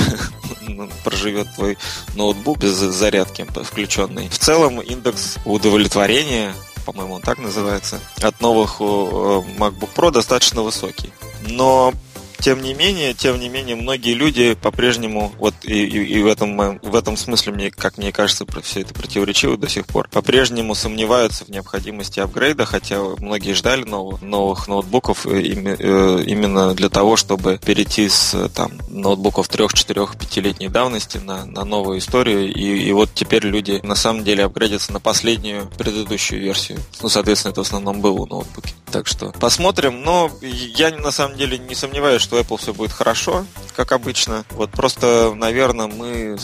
проживет 1.03 1.47
твой 1.55 1.79
ноутбук 2.13 2.59
без 2.59 2.73
зарядки 2.73 3.47
включенной, 3.63 4.29
в 4.29 4.37
целом 4.37 4.79
индекс 4.79 5.37
удовлетворения 5.43 6.53
по-моему, 6.85 7.15
он 7.15 7.21
так 7.21 7.39
называется, 7.39 7.99
от 8.21 8.41
новых 8.41 8.75
э, 8.79 8.83
MacBook 8.83 9.89
Pro 9.95 10.11
достаточно 10.11 10.61
высокий. 10.61 11.13
Но 11.47 11.93
тем 12.43 12.61
не 12.61 12.73
менее, 12.73 13.13
тем 13.13 13.39
не 13.39 13.47
менее, 13.47 13.77
многие 13.77 14.13
люди 14.13 14.53
по-прежнему, 14.61 15.31
вот 15.39 15.53
и, 15.63 15.85
и, 15.85 16.17
и 16.17 16.21
в, 16.21 16.27
этом, 16.27 16.77
в 16.79 16.93
этом 16.93 17.15
смысле, 17.15 17.53
мне, 17.53 17.71
как 17.71 17.97
мне 17.97 18.11
кажется, 18.11 18.45
все 18.61 18.81
это 18.81 18.93
противоречиво 18.93 19.55
до 19.55 19.69
сих 19.69 19.85
пор, 19.85 20.09
по-прежнему 20.09 20.75
сомневаются 20.75 21.45
в 21.45 21.49
необходимости 21.49 22.19
апгрейда, 22.19 22.65
хотя 22.65 22.99
многие 22.99 23.53
ждали 23.53 23.85
новых, 23.85 24.21
новых 24.21 24.67
ноутбуков 24.67 25.25
э, 25.25 25.41
именно 25.41 26.73
для 26.73 26.89
того, 26.89 27.15
чтобы 27.15 27.61
перейти 27.63 28.09
с 28.09 28.49
там, 28.49 28.73
ноутбуков 28.89 29.47
3, 29.47 29.67
4, 29.73 30.01
5-летней 30.01 30.67
давности 30.67 31.19
на, 31.19 31.45
на 31.45 31.63
новую 31.63 31.99
историю. 31.99 32.53
И, 32.53 32.61
и 32.61 32.91
вот 32.91 33.09
теперь 33.13 33.45
люди 33.45 33.79
на 33.83 33.95
самом 33.95 34.25
деле 34.25 34.43
апгрейдятся 34.43 34.91
на 34.91 34.99
последнюю 34.99 35.69
предыдущую 35.77 36.41
версию. 36.41 36.79
Ну, 37.01 37.07
соответственно, 37.07 37.51
это 37.51 37.63
в 37.63 37.67
основном 37.67 38.01
было 38.01 38.25
ноутбуки. 38.25 38.73
Так 38.91 39.07
что 39.07 39.31
посмотрим. 39.39 40.01
Но 40.03 40.29
я 40.41 40.91
на 40.91 41.11
самом 41.11 41.37
деле 41.37 41.57
не 41.57 41.73
сомневаюсь, 41.73 42.21
что 42.21 42.32
Apple 42.41 42.57
все 42.57 42.73
будет 42.73 42.91
хорошо, 42.91 43.45
как 43.75 43.91
обычно. 43.91 44.45
Вот 44.51 44.71
просто, 44.71 45.33
наверное, 45.35 45.87
мы 45.87 46.37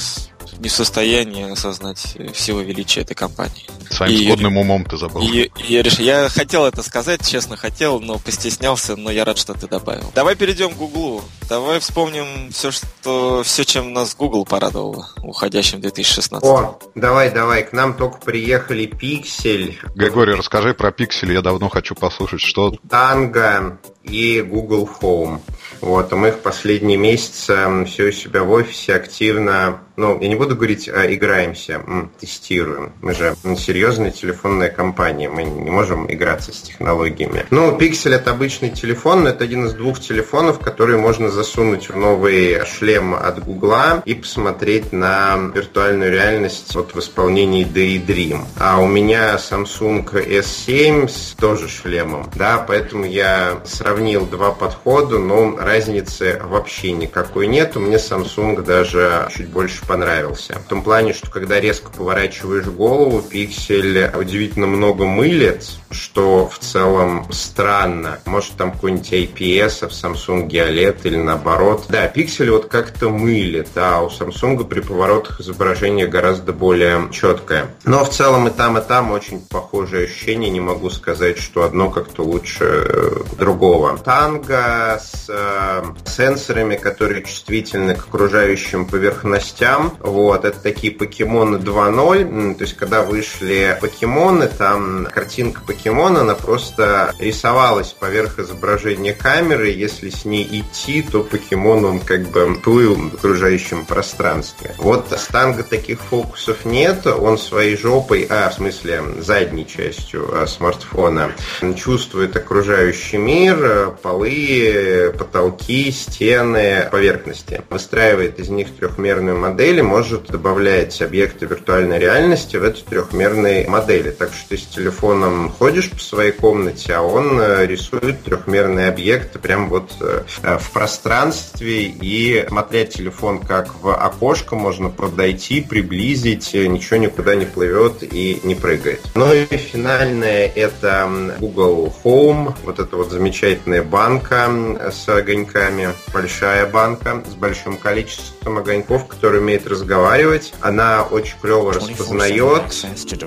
не 0.59 0.69
в 0.69 0.71
состоянии 0.71 1.51
осознать 1.51 2.17
всего 2.33 2.61
величия 2.61 3.01
этой 3.01 3.15
компании. 3.15 3.65
Своим 3.89 4.19
и, 4.19 4.25
сходным 4.25 4.57
умом 4.57 4.85
ты 4.85 4.97
забыл. 4.97 5.21
И, 5.21 5.49
и 5.67 5.73
я, 5.73 5.81
решил, 5.81 6.03
я 6.03 6.29
хотел 6.29 6.65
это 6.65 6.83
сказать, 6.83 7.27
честно 7.27 7.55
хотел, 7.55 7.99
но 7.99 8.19
постеснялся, 8.19 8.95
но 8.95 9.09
я 9.09 9.25
рад, 9.25 9.37
что 9.37 9.53
ты 9.53 9.67
добавил. 9.67 10.11
Давай 10.13 10.35
перейдем 10.35 10.71
к 10.71 10.77
Гуглу. 10.77 11.23
Давай 11.47 11.79
вспомним 11.79 12.51
все, 12.51 12.71
что 12.71 13.41
все, 13.43 13.63
чем 13.63 13.93
нас 13.93 14.15
Google 14.15 14.45
порадовал 14.45 15.05
в 15.17 15.27
уходящем 15.27 15.81
2016. 15.81 16.45
О, 16.45 16.79
давай, 16.95 17.31
давай, 17.31 17.63
к 17.63 17.73
нам 17.73 17.95
только 17.95 18.19
приехали 18.19 18.85
Пиксель. 18.85 19.79
Григорий, 19.95 20.33
расскажи 20.33 20.73
про 20.73 20.91
Пиксель, 20.91 21.33
я 21.33 21.41
давно 21.41 21.69
хочу 21.69 21.95
послушать, 21.95 22.41
что... 22.41 22.73
Танго 22.89 23.79
и 24.03 24.41
Google 24.41 24.89
Home. 25.01 25.39
Вот, 25.81 26.11
а 26.11 26.15
мы 26.15 26.31
в 26.31 26.39
последние 26.39 26.97
месяцы 26.97 27.85
все 27.85 28.07
у 28.07 28.11
себя 28.11 28.43
в 28.43 28.51
офисе 28.51 28.95
активно, 28.95 29.79
ну, 29.99 30.17
я 30.21 30.29
не 30.29 30.35
буду 30.35 30.55
говорить, 30.55 30.87
а 30.87 31.13
играемся, 31.13 31.81
тестируем. 32.21 32.93
Мы 33.01 33.13
же 33.13 33.35
серьезная 33.57 34.11
телефонная 34.11 34.69
компания, 34.69 35.27
мы 35.27 35.43
не 35.43 35.69
можем 35.69 36.09
играться 36.09 36.53
с 36.53 36.61
технологиями. 36.61 37.45
Ну, 37.51 37.77
Pixel 37.77 38.13
это 38.13 38.31
обычный 38.31 38.69
телефон, 38.69 39.23
но 39.23 39.29
это 39.29 39.43
один 39.43 39.65
из 39.65 39.73
двух 39.73 39.99
телефонов, 39.99 40.59
которые 40.59 40.97
можно 40.97 41.29
засунуть 41.29 41.89
в 41.89 41.97
новый 41.97 42.65
шлем 42.65 43.13
от 43.13 43.43
Google 43.43 43.69
и 44.05 44.13
посмотреть 44.13 44.93
на 44.93 45.51
виртуальную 45.53 46.11
реальность 46.11 46.73
вот 46.75 46.95
в 46.95 46.99
исполнении 46.99 47.67
Daydream. 47.67 48.45
А 48.57 48.79
у 48.79 48.87
меня 48.87 49.35
Samsung 49.35 50.09
S7 50.09 51.09
с 51.09 51.35
тоже 51.37 51.67
шлемом, 51.67 52.29
да, 52.35 52.63
поэтому 52.65 53.03
я 53.03 53.59
сравнил 53.65 54.25
два 54.25 54.51
подхода, 54.51 55.19
но 55.19 55.57
разницы 55.57 56.39
вообще 56.41 56.93
никакой 56.93 57.47
нет. 57.47 57.75
Мне 57.75 57.97
Samsung 57.97 58.63
даже 58.63 59.27
чуть 59.35 59.49
больше 59.49 59.88
понравился. 59.89 60.53
В 60.53 60.69
том 60.69 60.83
плане, 60.83 61.13
что 61.13 61.31
когда 61.31 61.59
резко 61.59 61.89
поворачиваешь 61.89 62.67
голову, 62.67 63.23
пиксель 63.23 64.11
удивительно 64.15 64.67
много 64.67 65.05
мылит, 65.05 65.65
что 65.89 66.47
в 66.47 66.59
целом 66.59 67.25
странно. 67.31 68.19
Может 68.25 68.51
там 68.53 68.71
какой-нибудь 68.71 69.11
IPS 69.11 69.87
в 69.87 69.91
Samsung 69.91 70.47
OLED 70.47 70.99
или 71.05 71.17
наоборот. 71.17 71.85
Да, 71.89 72.07
пиксель 72.07 72.51
вот 72.51 72.67
как-то 72.67 73.09
мылит, 73.09 73.69
а 73.75 74.01
у 74.01 74.09
Samsung 74.09 74.63
при 74.65 74.81
поворотах 74.81 75.41
изображение 75.41 76.05
гораздо 76.05 76.53
более 76.53 77.09
четкое. 77.11 77.71
Но 77.83 78.05
в 78.05 78.11
целом 78.11 78.47
и 78.47 78.51
там, 78.51 78.77
и 78.77 78.81
там 78.87 79.11
очень 79.11 79.41
похожие 79.41 80.05
ощущения. 80.05 80.51
Не 80.51 80.61
могу 80.61 80.91
сказать, 80.91 81.39
что 81.39 81.63
одно 81.63 81.89
как-то 81.89 82.21
лучше 82.21 82.85
э, 82.87 83.11
другого. 83.39 83.97
Танго 83.97 85.01
с 85.01 85.25
э, 85.29 85.83
сенсорами, 86.05 86.75
которые 86.75 87.23
чувствительны 87.23 87.95
к 87.95 88.05
окружающим 88.07 88.85
поверхностям. 88.85 89.78
Вот, 89.99 90.45
это 90.45 90.59
такие 90.59 90.93
покемоны 90.93 91.57
2.0. 91.57 92.55
То 92.55 92.63
есть, 92.63 92.75
когда 92.75 93.03
вышли 93.03 93.77
покемоны, 93.79 94.47
там 94.47 95.07
картинка 95.11 95.61
покемона, 95.65 96.21
она 96.21 96.35
просто 96.35 97.13
рисовалась 97.19 97.89
поверх 97.89 98.39
изображения 98.39 99.13
камеры. 99.13 99.69
Если 99.69 100.09
с 100.09 100.25
ней 100.25 100.47
идти, 100.51 101.01
то 101.01 101.23
покемон, 101.23 101.85
он 101.85 101.99
как 101.99 102.29
бы 102.29 102.55
плыл 102.55 102.95
в 102.95 103.15
окружающем 103.15 103.85
пространстве. 103.85 104.75
Вот 104.77 105.11
с 105.11 105.27
танго 105.27 105.63
таких 105.63 105.99
фокусов 105.99 106.65
нет. 106.65 107.05
Он 107.07 107.37
своей 107.37 107.77
жопой, 107.77 108.27
а, 108.29 108.49
в 108.49 108.53
смысле, 108.53 109.03
задней 109.19 109.67
частью 109.67 110.29
а, 110.33 110.47
смартфона 110.47 111.31
чувствует 111.75 112.35
окружающий 112.35 113.17
мир, 113.17 113.95
полы, 114.01 115.13
потолки, 115.17 115.91
стены, 115.91 116.87
поверхности. 116.91 117.61
Выстраивает 117.69 118.39
из 118.39 118.49
них 118.49 118.75
трехмерную 118.75 119.37
модель 119.37 119.58
и 119.59 119.81
может 119.81 120.27
добавлять 120.27 121.01
объекты 121.01 121.45
виртуальной 121.45 121.99
реальности 121.99 122.57
в 122.57 122.63
эти 122.63 122.81
трехмерные 122.81 123.67
модели. 123.67 124.11
Так 124.11 124.31
что 124.33 124.49
ты 124.49 124.57
с 124.57 124.65
телефоном 124.65 125.49
ходишь 125.49 125.89
по 125.89 125.99
своей 125.99 126.31
комнате, 126.31 126.93
а 126.93 127.01
он 127.01 127.39
э, 127.39 127.65
рисует 127.65 128.23
трехмерные 128.23 128.87
объекты 128.87 129.39
прямо 129.39 129.67
вот 129.67 129.91
э, 130.01 130.23
в 130.59 130.71
пространстве 130.71 131.83
и 131.83 132.45
смотря 132.47 132.85
телефон 132.85 133.39
как 133.39 133.81
в 133.81 133.93
окошко 133.95 134.55
можно 134.55 134.89
подойти, 134.89 135.61
приблизить, 135.61 136.53
э, 136.53 136.67
ничего 136.67 136.97
никуда 136.97 137.35
не 137.35 137.45
плывет 137.45 138.01
и 138.01 138.39
не 138.43 138.55
прыгает. 138.55 139.01
Ну 139.15 139.33
и 139.33 139.45
финальное 139.45 140.51
это 140.55 141.09
Google 141.39 141.93
Home, 142.03 142.53
вот 142.63 142.79
эта 142.79 142.95
вот 142.95 143.11
замечательная 143.11 143.83
банка 143.83 144.49
с 144.91 145.07
огоньками. 145.09 145.89
Большая 146.13 146.65
банка 146.65 147.23
с 147.29 147.33
большим 147.35 147.77
количеством 147.77 148.57
огоньков, 148.57 149.07
которая 149.07 149.41
умеет 149.49 149.67
разговаривать. 149.67 150.53
Она 150.61 151.03
очень 151.03 151.35
клево 151.41 151.73
распознает. 151.73 152.63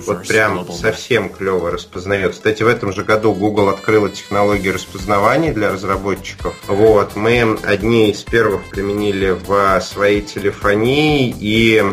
Вот 0.07 0.29
прям 0.29 0.71
совсем 0.73 1.29
клево 1.29 1.73
распознает. 1.73 2.33
Кстати, 2.33 2.63
в 2.63 2.69
этом 2.69 2.93
же 2.93 3.03
году 3.03 3.33
Google 3.35 3.69
открыла 3.69 4.09
технологию 4.09 4.75
распознавания 4.75 5.53
для 5.53 5.73
разработчиков. 5.73 6.55
Вот, 6.69 7.17
мы 7.17 7.59
одни 7.65 8.11
из 8.11 8.23
первых 8.23 8.71
применили 8.71 9.31
в 9.31 9.81
своей 9.81 10.23
телефонии 10.23 11.35
и 11.41 11.85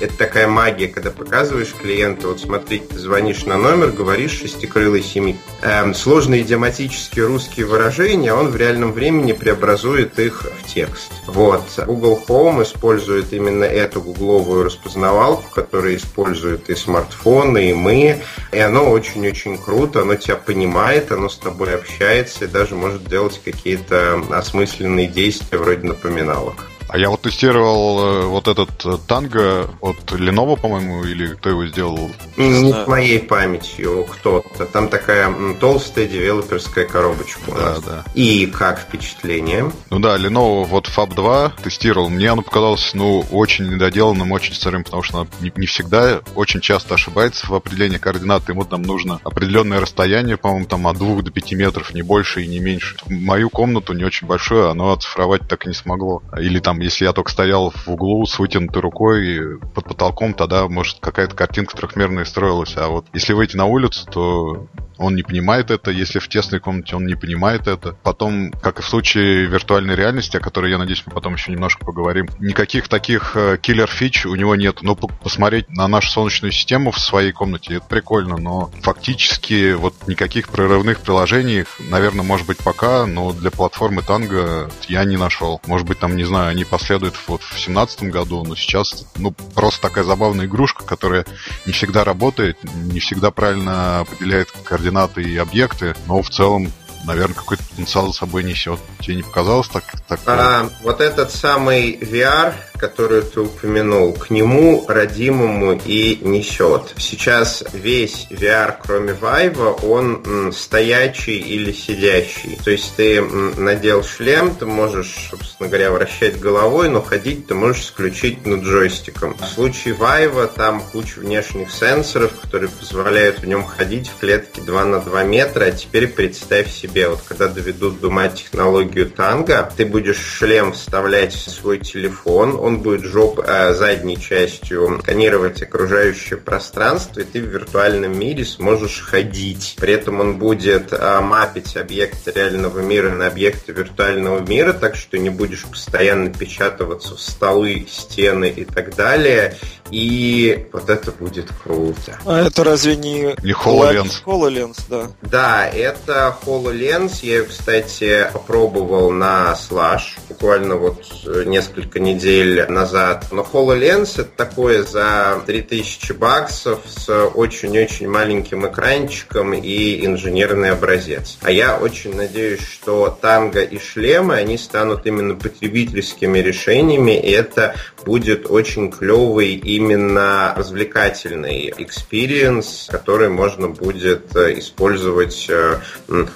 это 0.00 0.16
такая 0.16 0.48
магия, 0.48 0.88
когда 0.88 1.10
показываешь 1.10 1.72
клиенту, 1.80 2.28
вот 2.28 2.40
смотри, 2.40 2.80
ты 2.80 2.98
звонишь 2.98 3.44
на 3.44 3.56
номер, 3.56 3.88
говоришь 3.88 4.38
шестикрылый 4.38 5.02
семик. 5.02 5.36
Эм, 5.62 5.94
сложные 5.94 6.42
идиоматические 6.42 7.26
русские 7.26 7.66
выражения, 7.66 8.34
он 8.34 8.48
в 8.48 8.56
реальном 8.56 8.92
времени 8.92 9.32
преобразует 9.32 10.18
их 10.18 10.42
в 10.42 10.66
текст. 10.72 11.12
Вот. 11.26 11.62
Google 11.86 12.20
Home 12.28 12.62
использует 12.62 13.32
именно 13.32 13.64
эту 13.64 14.00
гугловую 14.00 14.64
распознавалку, 14.64 15.44
которую 15.54 15.96
используют 15.96 16.68
и 16.68 16.74
смартфоны, 16.74 17.70
и 17.70 17.74
мы. 17.74 18.22
И 18.52 18.58
оно 18.58 18.90
очень-очень 18.90 19.58
круто, 19.58 20.02
оно 20.02 20.16
тебя 20.16 20.36
понимает, 20.36 21.12
оно 21.12 21.28
с 21.28 21.38
тобой 21.38 21.74
общается 21.74 22.44
и 22.44 22.48
даже 22.48 22.74
может 22.74 23.04
делать 23.04 23.40
какие-то 23.44 24.22
осмысленные 24.30 25.06
действия 25.06 25.58
вроде 25.58 25.86
напоминалок. 25.86 26.71
А 26.92 26.98
я 26.98 27.08
вот 27.08 27.22
тестировал 27.22 28.00
э, 28.00 28.26
вот 28.26 28.48
этот 28.48 28.84
э, 28.84 28.98
танго 29.08 29.70
от 29.80 30.12
Lenovo, 30.12 30.60
по-моему, 30.60 31.04
или 31.04 31.28
кто 31.28 31.48
его 31.48 31.66
сделал? 31.66 32.10
Не 32.36 32.70
с 32.70 32.86
моей 32.86 33.18
памятью 33.18 34.06
кто-то. 34.10 34.66
Там 34.66 34.88
такая 34.88 35.34
толстая 35.58 36.06
девелоперская 36.06 36.84
коробочка. 36.84 37.40
Да, 37.46 37.76
да. 37.80 38.04
И 38.12 38.44
как 38.44 38.78
впечатление? 38.78 39.72
Ну 39.88 40.00
да, 40.00 40.18
Lenovo 40.18 40.64
вот 40.64 40.86
Fab 40.94 41.14
2 41.14 41.54
тестировал. 41.62 42.10
Мне 42.10 42.30
оно 42.30 42.42
показалось, 42.42 42.92
ну, 42.92 43.24
очень 43.30 43.70
недоделанным, 43.70 44.30
очень 44.30 44.52
сырым, 44.52 44.84
потому 44.84 45.02
что 45.02 45.26
не, 45.40 45.50
не 45.56 45.66
всегда, 45.66 46.20
очень 46.34 46.60
часто 46.60 46.96
ошибается 46.96 47.46
в 47.46 47.54
определении 47.54 47.96
координат. 47.96 48.46
Ему 48.50 48.66
там 48.66 48.82
нужно 48.82 49.18
определенное 49.24 49.80
расстояние, 49.80 50.36
по-моему, 50.36 50.66
там 50.66 50.86
от 50.86 50.98
2 50.98 51.22
до 51.22 51.30
5 51.30 51.52
метров, 51.52 51.94
не 51.94 52.02
больше 52.02 52.42
и 52.42 52.46
не 52.46 52.58
меньше. 52.58 52.96
Мою 53.06 53.48
комнату 53.48 53.94
не 53.94 54.04
очень 54.04 54.26
большую, 54.26 54.68
оно 54.68 54.92
оцифровать 54.92 55.48
так 55.48 55.64
и 55.64 55.68
не 55.68 55.74
смогло. 55.74 56.22
Или 56.36 56.58
там 56.58 56.81
если 56.82 57.04
я 57.04 57.12
только 57.12 57.30
стоял 57.30 57.70
в 57.70 57.88
углу 57.88 58.26
с 58.26 58.38
вытянутой 58.38 58.82
рукой 58.82 59.58
под 59.74 59.84
потолком, 59.86 60.34
тогда, 60.34 60.68
может, 60.68 60.98
какая-то 61.00 61.34
картинка 61.34 61.76
трехмерная 61.76 62.24
строилась. 62.24 62.76
А 62.76 62.88
вот 62.88 63.06
если 63.12 63.32
выйти 63.32 63.56
на 63.56 63.66
улицу, 63.66 64.06
то 64.10 64.66
он 65.02 65.14
не 65.16 65.22
понимает 65.22 65.70
это, 65.70 65.90
если 65.90 66.18
в 66.18 66.28
тесной 66.28 66.60
комнате 66.60 66.96
он 66.96 67.06
не 67.06 67.14
понимает 67.14 67.66
это. 67.66 67.96
Потом, 68.02 68.50
как 68.50 68.78
и 68.78 68.82
в 68.82 68.86
случае 68.86 69.46
виртуальной 69.46 69.96
реальности, 69.96 70.36
о 70.36 70.40
которой, 70.40 70.70
я 70.70 70.78
надеюсь, 70.78 71.02
мы 71.06 71.12
потом 71.12 71.34
еще 71.34 71.52
немножко 71.52 71.84
поговорим, 71.84 72.28
никаких 72.38 72.88
таких 72.88 73.36
э, 73.36 73.58
killer- 73.60 74.02
фич 74.02 74.26
у 74.26 74.34
него 74.34 74.54
нет. 74.54 74.82
Но 74.82 74.94
посмотреть 74.94 75.68
на 75.70 75.88
нашу 75.88 76.10
Солнечную 76.10 76.52
систему 76.52 76.90
в 76.90 76.98
своей 76.98 77.32
комнате, 77.32 77.76
это 77.76 77.86
прикольно, 77.86 78.36
но 78.36 78.70
фактически 78.82 79.72
вот 79.72 79.94
никаких 80.06 80.48
прорывных 80.48 81.00
приложений, 81.00 81.64
наверное, 81.90 82.24
может 82.24 82.46
быть 82.46 82.58
пока, 82.58 83.06
но 83.06 83.32
для 83.32 83.50
платформы 83.50 84.02
Tango 84.02 84.72
я 84.88 85.04
не 85.04 85.16
нашел. 85.16 85.60
Может 85.66 85.86
быть, 85.86 85.98
там, 85.98 86.16
не 86.16 86.24
знаю, 86.24 86.50
они 86.50 86.64
последуют 86.72 87.16
вот 87.26 87.42
в 87.42 87.50
2017 87.50 88.04
году, 88.04 88.44
но 88.44 88.56
сейчас, 88.56 89.04
ну, 89.16 89.30
просто 89.30 89.82
такая 89.82 90.04
забавная 90.04 90.46
игрушка, 90.46 90.84
которая 90.84 91.26
не 91.66 91.72
всегда 91.72 92.02
работает, 92.02 92.56
не 92.74 92.98
всегда 92.98 93.30
правильно 93.30 94.00
определяет 94.00 94.50
координаты 94.64 95.22
и 95.22 95.36
объекты, 95.36 95.94
но 96.06 96.22
в 96.22 96.30
целом 96.30 96.72
наверное, 97.04 97.34
какой-то 97.34 97.64
потенциал 97.64 98.06
за 98.06 98.12
собой 98.12 98.44
несет. 98.44 98.78
Тебе 99.00 99.16
не 99.16 99.22
показалось 99.22 99.68
так? 99.68 99.82
так 100.06 100.20
а, 100.24 100.70
вот 100.82 101.00
этот 101.00 101.32
самый 101.32 101.98
VR, 101.98 102.54
который 102.82 103.22
ты 103.22 103.40
упомянул, 103.40 104.12
к 104.12 104.30
нему 104.30 104.84
родимому 104.88 105.80
и 105.86 106.18
несет. 106.20 106.92
Сейчас 106.98 107.62
весь 107.72 108.26
VR, 108.28 108.74
кроме 108.82 109.12
Vive, 109.12 109.86
он 109.86 110.52
стоячий 110.52 111.38
или 111.38 111.70
сидящий. 111.70 112.58
То 112.64 112.72
есть 112.72 112.96
ты 112.96 113.22
надел 113.22 114.02
шлем, 114.02 114.56
ты 114.56 114.66
можешь, 114.66 115.28
собственно 115.30 115.68
говоря, 115.68 115.92
вращать 115.92 116.40
головой, 116.40 116.88
но 116.88 117.00
ходить 117.00 117.46
ты 117.46 117.54
можешь 117.54 117.84
исключительно 117.84 118.60
джойстиком. 118.60 119.36
В 119.38 119.46
случае 119.46 119.94
Vive 119.94 120.50
там 120.56 120.82
куча 120.90 121.20
внешних 121.20 121.70
сенсоров, 121.70 122.32
которые 122.42 122.68
позволяют 122.68 123.38
в 123.38 123.46
нем 123.46 123.64
ходить 123.64 124.08
в 124.08 124.18
клетке 124.18 124.60
2 124.60 124.84
на 124.86 125.00
2 125.00 125.22
метра. 125.22 125.66
А 125.66 125.70
теперь 125.70 126.08
представь 126.08 126.68
себе, 126.68 127.08
вот 127.10 127.20
когда 127.28 127.46
доведут 127.46 128.00
до 128.00 128.08
ума 128.08 128.26
технологию 128.26 129.08
танго, 129.08 129.72
ты 129.76 129.86
будешь 129.86 130.18
шлем 130.18 130.72
вставлять 130.72 131.32
в 131.32 131.48
свой 131.48 131.78
телефон, 131.78 132.56
он 132.58 132.71
будет 132.78 133.04
жоп, 133.04 133.40
э, 133.44 133.74
задней 133.74 134.20
частью 134.20 135.00
сканировать 135.02 135.62
окружающее 135.62 136.38
пространство, 136.38 137.20
и 137.20 137.24
ты 137.24 137.40
в 137.40 137.46
виртуальном 137.46 138.18
мире 138.18 138.44
сможешь 138.44 139.00
ходить. 139.00 139.76
При 139.78 139.94
этом 139.94 140.20
он 140.20 140.38
будет 140.38 140.92
э, 140.92 141.20
мапить 141.20 141.76
объекты 141.76 142.32
реального 142.32 142.80
мира 142.80 143.10
на 143.10 143.26
объекты 143.26 143.72
виртуального 143.72 144.40
мира, 144.40 144.72
так 144.72 144.96
что 144.96 145.18
не 145.18 145.30
будешь 145.30 145.64
постоянно 145.64 146.32
печатываться 146.32 147.16
в 147.16 147.20
столы, 147.20 147.86
стены 147.90 148.48
и 148.48 148.64
так 148.64 148.94
далее. 148.94 149.56
И 149.92 150.66
вот 150.72 150.88
это 150.88 151.12
будет 151.12 151.50
круто. 151.62 152.18
А 152.24 152.46
это 152.46 152.64
разве 152.64 152.96
не... 152.96 153.34
Не 153.42 153.52
HoloLens? 153.52 154.24
HoloLens, 154.24 154.80
да. 154.88 155.08
Да, 155.20 155.68
это 155.68 156.34
HoloLens. 156.44 157.18
Я 157.22 157.36
ее, 157.36 157.44
кстати, 157.44 158.26
попробовал 158.32 159.10
на 159.10 159.54
Slash 159.54 160.18
буквально 160.28 160.76
вот 160.76 161.04
э, 161.26 161.44
несколько 161.44 162.00
недель 162.00 162.64
назад. 162.70 163.26
Но 163.30 163.46
HoloLens 163.50 164.20
это 164.20 164.30
такое 164.34 164.82
за 164.82 165.42
3000 165.44 166.12
баксов 166.12 166.80
с 166.86 167.10
очень-очень 167.12 168.08
маленьким 168.08 168.66
экранчиком 168.66 169.52
и 169.52 170.06
инженерный 170.06 170.70
образец. 170.70 171.36
А 171.42 171.50
я 171.50 171.76
очень 171.76 172.16
надеюсь, 172.16 172.62
что 172.62 173.16
танго 173.20 173.60
и 173.60 173.78
шлемы, 173.78 174.36
они 174.36 174.56
станут 174.56 175.06
именно 175.06 175.34
потребительскими 175.34 176.38
решениями, 176.38 177.20
и 177.20 177.30
это 177.30 177.74
будет 178.04 178.50
очень 178.50 178.90
клевый 178.90 179.54
именно 179.54 180.54
развлекательный 180.56 181.72
experience, 181.76 182.88
который 182.90 183.28
можно 183.28 183.68
будет 183.68 184.34
э, 184.36 184.58
использовать 184.58 185.46
э, 185.48 185.78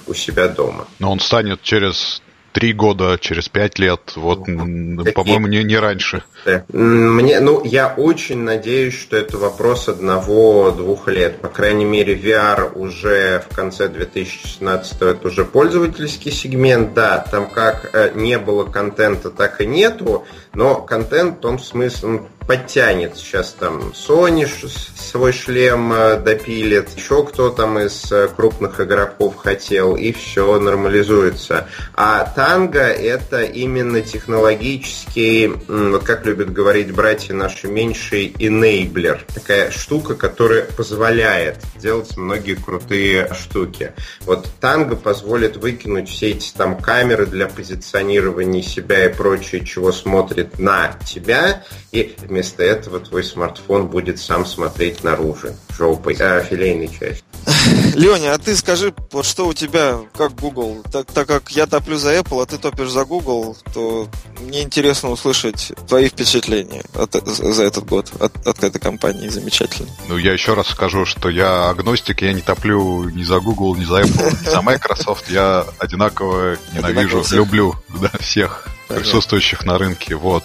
у 0.07 0.13
себя 0.13 0.47
дома. 0.47 0.87
Но 0.99 1.11
он 1.11 1.19
станет 1.19 1.61
через 1.61 2.21
три 2.57 2.73
года, 2.73 3.19
через 3.21 3.49
пять 3.49 3.77
лет, 3.77 4.13
вот, 4.15 4.45
по-моему, 4.45 5.45
не, 5.45 5.63
не 5.63 5.77
раньше. 5.77 6.23
Мне, 6.69 7.39
ну, 7.39 7.63
я 7.63 7.93
очень 7.95 8.39
надеюсь, 8.39 8.95
что 8.99 9.15
это 9.15 9.37
вопрос 9.37 9.87
одного-двух 9.87 11.07
лет. 11.07 11.39
По 11.39 11.49
крайней 11.49 11.85
мере, 11.85 12.15
VR 12.15 12.73
уже 12.73 13.43
в 13.47 13.55
конце 13.55 13.89
2016 13.89 15.01
это 15.03 15.27
уже 15.27 15.45
пользовательский 15.45 16.31
сегмент, 16.31 16.95
да, 16.95 17.19
там 17.29 17.47
как 17.47 17.91
э, 17.93 18.13
не 18.15 18.39
было 18.39 18.63
контента, 18.63 19.29
так 19.29 19.61
и 19.61 19.67
нету, 19.67 20.25
но 20.55 20.81
контент 20.81 21.37
в 21.37 21.41
том 21.41 21.59
смысле, 21.59 22.09
ну, 22.09 22.27
подтянет. 22.47 23.17
Сейчас 23.17 23.51
там 23.51 23.91
Sony 23.93 24.47
свой 24.47 25.33
шлем 25.33 25.91
э, 25.93 26.17
допилит, 26.17 26.89
еще 26.95 27.25
кто 27.25 27.49
там 27.49 27.77
из 27.79 28.11
э, 28.11 28.29
крупных 28.33 28.79
игроков 28.79 29.35
хотел, 29.35 29.95
и 29.95 30.11
все 30.13 30.59
нормализуется. 30.59 31.67
А 31.95 32.23
танго 32.23 32.79
это 32.79 33.43
именно 33.43 34.01
технологический, 34.01 35.51
вот 35.67 36.03
как 36.03 36.25
любят 36.25 36.53
говорить 36.53 36.93
братья 36.93 37.33
наши 37.33 37.67
меньшие, 37.67 38.29
enabler. 38.31 39.19
Такая 39.33 39.71
штука, 39.71 40.15
которая 40.15 40.63
позволяет 40.63 41.57
делать 41.77 42.15
многие 42.15 42.55
крутые 42.55 43.33
штуки. 43.33 43.93
Вот 44.21 44.47
танго 44.61 44.95
позволит 44.95 45.57
выкинуть 45.57 46.09
все 46.09 46.31
эти 46.31 46.53
там 46.53 46.77
камеры 46.77 47.25
для 47.25 47.47
позиционирования 47.47 48.61
себя 48.61 49.05
и 49.05 49.13
прочее, 49.13 49.65
чего 49.65 49.91
смотрит 49.91 50.59
на 50.59 50.97
тебя, 51.05 51.63
и 51.91 52.15
этого 52.63 52.99
твой 52.99 53.23
смартфон 53.23 53.87
будет 53.87 54.19
сам 54.19 54.45
смотреть 54.45 55.03
наружу, 55.03 55.49
жопой, 55.77 56.15
э, 56.19 56.43
филейной 56.43 56.87
частью. 56.87 57.23
Леня, 57.95 58.33
а 58.33 58.37
ты 58.37 58.55
скажи, 58.55 58.93
вот 59.11 59.25
что 59.25 59.47
у 59.47 59.53
тебя, 59.53 59.99
как 60.15 60.35
Google? 60.35 60.83
Так, 60.91 61.11
так 61.11 61.27
как 61.27 61.51
я 61.51 61.65
топлю 61.65 61.97
за 61.97 62.17
Apple, 62.17 62.41
а 62.41 62.45
ты 62.45 62.57
топишь 62.57 62.89
за 62.89 63.05
Google, 63.05 63.55
то 63.73 64.07
мне 64.41 64.63
интересно 64.63 65.09
услышать 65.09 65.71
твои 65.87 66.09
впечатления 66.09 66.83
от, 66.93 67.13
за 67.13 67.63
этот 67.63 67.85
год 67.85 68.11
от, 68.19 68.45
от 68.45 68.63
этой 68.63 68.79
компании 68.79 69.29
замечательно. 69.29 69.89
Ну, 70.07 70.17
я 70.17 70.33
еще 70.33 70.53
раз 70.53 70.67
скажу, 70.67 71.05
что 71.05 71.29
я 71.29 71.69
агностик, 71.69 72.21
я 72.21 72.33
не 72.33 72.41
топлю 72.41 73.09
ни 73.09 73.23
за 73.23 73.39
Google, 73.39 73.75
ни 73.75 73.85
за 73.85 74.01
Apple, 74.01 74.45
ни 74.45 74.49
за 74.49 74.61
Microsoft. 74.61 75.29
Я 75.29 75.65
одинаково 75.79 76.57
ненавижу, 76.73 77.23
люблю 77.31 77.75
да, 78.01 78.11
всех 78.19 78.67
присутствующих 78.87 79.65
на 79.65 79.77
рынке. 79.77 80.15
Вот. 80.15 80.43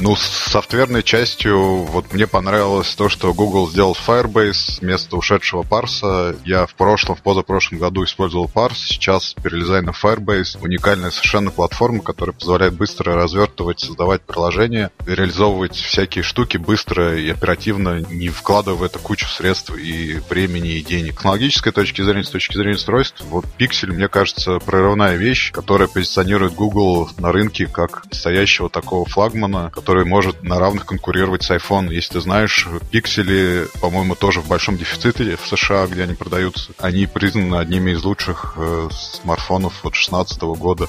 Ну, 0.00 0.16
с 0.16 0.22
софтверной 0.22 1.02
частью 1.02 1.84
вот 1.84 2.12
мне 2.12 2.26
понравилось 2.26 2.94
то, 2.94 3.08
что 3.08 3.32
Google 3.32 3.68
сделал 3.68 3.96
Firebase 4.06 4.80
вместо 4.80 5.16
ушедшего 5.16 5.62
парса. 5.62 6.36
Я 6.44 6.66
в 6.66 6.74
прошлом, 6.74 7.16
в 7.16 7.22
позапрошлом 7.22 7.78
году 7.78 8.04
использовал 8.04 8.48
парс, 8.48 8.78
сейчас 8.78 9.34
перелезаю 9.42 9.84
на 9.84 9.90
Firebase. 9.90 10.58
Уникальная 10.60 11.10
совершенно 11.10 11.50
платформа, 11.50 12.02
которая 12.02 12.34
позволяет 12.34 12.74
быстро 12.74 13.14
развертывать, 13.14 13.80
создавать 13.80 14.22
приложения, 14.22 14.90
реализовывать 15.04 15.76
всякие 15.76 16.22
штуки 16.22 16.56
быстро 16.56 17.18
и 17.18 17.28
оперативно, 17.30 18.00
не 18.00 18.28
вкладывая 18.28 18.76
в 18.76 18.82
это 18.82 18.98
кучу 18.98 19.26
средств 19.26 19.76
и 19.76 20.20
времени, 20.28 20.74
и 20.74 20.82
денег. 20.82 21.14
С 21.14 21.16
технологической 21.16 21.72
точки 21.72 22.02
зрения, 22.02 22.24
с 22.24 22.30
точки 22.30 22.56
зрения 22.56 22.76
устройств, 22.76 23.22
вот 23.30 23.44
Pixel, 23.58 23.92
мне 23.92 24.08
кажется, 24.08 24.58
прорывная 24.58 25.16
вещь, 25.16 25.50
которая 25.52 25.88
позиционирует 25.88 26.54
Google 26.54 27.10
на 27.18 27.32
рынке 27.32 27.66
как 27.76 28.06
настоящего 28.10 28.70
такого 28.70 29.04
флагмана, 29.04 29.70
который 29.70 30.06
может 30.06 30.42
на 30.42 30.58
равных 30.58 30.86
конкурировать 30.86 31.42
с 31.42 31.50
iPhone. 31.50 31.92
Если 31.92 32.14
ты 32.14 32.20
знаешь, 32.22 32.66
пиксели, 32.90 33.66
по-моему, 33.82 34.14
тоже 34.14 34.40
в 34.40 34.48
большом 34.48 34.78
дефиците 34.78 35.36
в 35.36 35.46
США, 35.46 35.86
где 35.86 36.04
они 36.04 36.14
продаются. 36.14 36.72
Они 36.78 37.04
признаны 37.04 37.56
одними 37.56 37.90
из 37.90 38.02
лучших 38.02 38.54
э, 38.56 38.88
смартфонов 38.90 39.74
от 39.84 39.92
2016 39.92 40.40
года. 40.58 40.88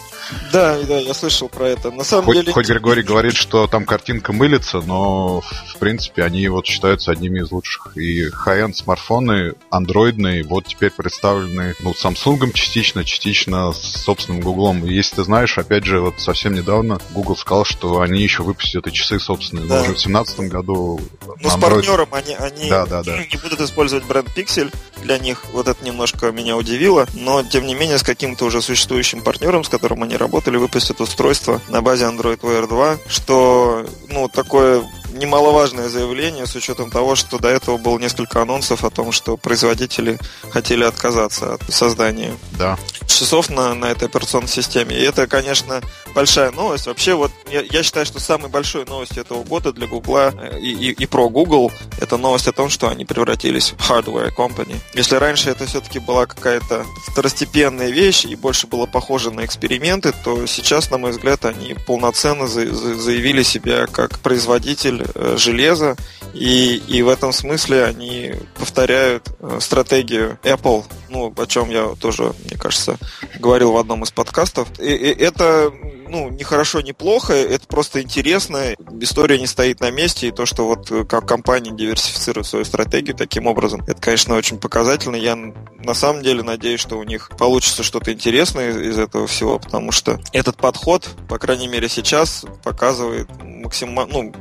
Да, 0.54 0.78
да, 0.88 0.97
я 0.97 1.13
слышал 1.13 1.50
про 1.50 1.67
это. 1.67 1.91
На 1.91 2.06
самом 2.06 2.23
хоть, 2.23 2.38
деле... 2.38 2.54
Хоть 2.54 2.69
Григорий 2.69 3.04
говорит, 3.12 3.36
что 3.36 3.67
там 3.67 3.84
картинка 3.84 4.32
мылится, 4.32 4.80
но 4.80 5.41
в 5.41 5.78
принципе 5.80 6.23
они 6.23 6.47
вот 6.47 6.65
считаются 6.65 7.12
одними 7.12 7.41
из 7.41 7.52
лучших. 7.52 7.97
И 7.97 8.30
high-end 8.30 8.76
смартфоны 8.76 9.56
андроидные 9.71 10.45
вот 10.45 10.67
теперь 10.67 10.91
представлены 10.91 11.76
ну, 11.82 11.91
Samsung 11.91 12.54
частично, 12.54 13.04
частично 13.04 13.73
с 13.73 14.04
собственным 14.04 14.39
Гуглом. 14.39 14.86
Если 14.86 15.17
ты 15.17 15.23
знаешь, 15.26 15.58
опять 15.58 15.84
же, 15.84 16.00
вот 16.00 16.21
совсем 16.21 16.54
недавно 16.54 16.77
недавно 16.84 17.00
Google 17.12 17.36
сказал, 17.36 17.66
что 17.66 18.02
они 18.02 18.22
еще 18.22 18.44
выпустят 18.44 18.88
и 18.88 18.92
часы 18.92 19.20
собственные. 19.20 19.68
Да. 19.68 19.76
Но 19.76 19.82
уже 19.82 19.92
в 19.92 19.96
2017 19.96 20.40
году... 20.42 21.00
Ну, 21.40 21.50
с 21.50 21.56
партнером 21.56 22.08
они, 22.12 22.34
они 22.36 22.70
да, 22.70 22.86
да, 22.86 23.04
да. 23.04 23.18
не 23.18 23.38
будут 23.42 23.62
использовать 23.62 24.06
бренд 24.06 24.28
Pixel. 24.36 24.74
Для 25.02 25.18
них 25.18 25.46
вот 25.54 25.68
это 25.68 25.84
немножко 25.84 26.32
меня 26.32 26.58
удивило. 26.58 27.08
Но, 27.13 27.44
тем 27.44 27.66
не 27.66 27.76
менее, 27.76 27.98
с 27.98 28.04
каким-то 28.04 28.46
уже 28.46 28.62
существующим 28.62 29.22
партнером, 29.22 29.63
с 29.63 29.70
которым 29.70 30.04
они 30.04 30.18
работали, 30.18 30.58
выпустят 30.58 31.02
устройство 31.02 31.62
на 31.70 31.82
базе 31.82 32.06
Android 32.06 32.40
Wear 32.40 32.68
2, 32.68 32.98
что, 33.08 33.86
ну, 34.10 34.28
такое 34.28 34.84
немаловажное 35.18 35.90
заявление 35.90 36.46
с 36.46 36.56
учетом 36.56 36.90
того, 36.90 37.16
что 37.16 37.40
до 37.40 37.50
этого 37.50 37.78
было 37.78 37.98
несколько 37.98 38.42
анонсов 38.42 38.84
о 38.84 38.90
том, 38.90 39.12
что 39.12 39.38
производители 39.38 40.20
хотели 40.52 40.84
отказаться 40.84 41.56
от 41.56 41.63
создания 41.74 42.34
да. 42.58 42.78
часов 43.08 43.50
на, 43.50 43.74
на 43.74 43.86
этой 43.86 44.08
операционной 44.08 44.48
системе. 44.48 44.98
И 44.98 45.02
это, 45.02 45.28
конечно, 45.28 45.82
большая 46.13 46.52
новость. 46.52 46.88
Вообще, 46.88 47.13
вот 47.15 47.32
я, 47.52 47.62
я 47.62 47.84
считаю, 47.84 48.06
что 48.06 48.20
самой 48.20 48.50
большой 48.50 48.86
новостью 48.86 49.22
этого 49.22 49.43
года 49.43 49.74
для 49.74 49.88
Гугла 49.88 50.34
э, 50.36 50.60
и, 50.60 50.72
и, 50.72 50.91
и 50.91 51.06
про 51.06 51.30
Google 51.30 51.72
это 52.00 52.17
новость 52.17 52.48
о 52.48 52.54
том, 52.54 52.70
что 52.70 52.89
они 52.89 53.06
превратились 53.06 53.74
в 53.78 53.91
hardware 53.91 54.34
company. 54.36 54.76
Если 54.93 55.15
раньше 55.15 55.50
это 55.50 55.65
все-таки 55.65 56.00
была 56.00 56.26
какая-то 56.26 56.86
второстепенная 57.08 57.89
вещь 57.89 58.26
и 58.26 58.36
больше 58.36 58.67
было 58.67 58.86
похоже 58.86 59.32
на 59.32 59.46
эксперименты, 59.46 60.13
то 60.24 60.46
сейчас, 60.46 60.89
на 60.91 60.98
мой 60.98 61.12
взгляд, 61.12 61.46
они 61.46 61.76
полноценно 61.86 62.48
за, 62.48 62.74
за, 62.74 62.96
заявили 62.96 63.43
себя 63.43 63.88
как 63.88 64.20
производитель 64.20 65.06
Э, 65.20 65.36
железа, 65.38 65.96
и, 66.34 66.82
и 66.88 67.02
в 67.02 67.10
этом 67.10 67.34
смысле 67.34 67.86
они 67.86 68.34
повторяют 68.60 69.30
э, 69.39 69.58
стратегию 69.60 70.38
Apple, 70.43 70.86
ну, 71.10 71.34
о 71.36 71.46
чем 71.46 71.70
я 71.70 71.96
тоже, 72.00 72.34
мне 72.46 72.58
кажется, 72.58 72.98
говорил 73.39 73.72
в 73.72 73.78
одном 73.78 74.04
из 74.04 74.12
подкастов. 74.12 74.67
И, 74.80 74.93
и 74.93 75.10
это 75.10 75.72
ну, 76.10 76.30
не 76.30 76.43
хорошо, 76.43 76.82
не 76.82 76.93
плохо, 76.93 77.34
это 77.34 77.67
просто 77.67 78.02
интересно, 78.02 78.76
история 79.00 79.39
не 79.39 79.48
стоит 79.48 79.80
на 79.80 79.91
месте, 79.91 80.28
и 80.28 80.32
то, 80.32 80.46
что 80.46 80.65
вот 80.65 80.91
э, 80.91 81.04
как 81.06 81.28
компания 81.28 81.72
диверсифицирует 81.72 82.48
свою 82.48 82.65
стратегию 82.65 83.15
таким 83.15 83.48
образом, 83.48 83.82
это, 83.88 84.02
конечно, 84.02 84.36
очень 84.36 84.58
показательно. 84.58 85.15
Я 85.15 85.36
на 85.36 85.93
самом 85.93 86.24
деле 86.24 86.43
надеюсь, 86.43 86.80
что 86.80 86.98
у 86.98 87.04
них 87.04 87.30
получится 87.38 87.84
что-то 87.84 88.13
интересное 88.13 88.72
из 88.72 88.98
этого 88.98 89.28
всего, 89.28 89.60
потому 89.60 89.91
что 89.91 90.20
этот 90.34 90.58
подход, 90.58 91.10
по 91.28 91.38
крайней 91.38 91.67
мере 91.67 91.89
сейчас, 91.89 92.46
показывает 92.63 93.30
максимально, 93.43 94.13
ну, 94.13 94.34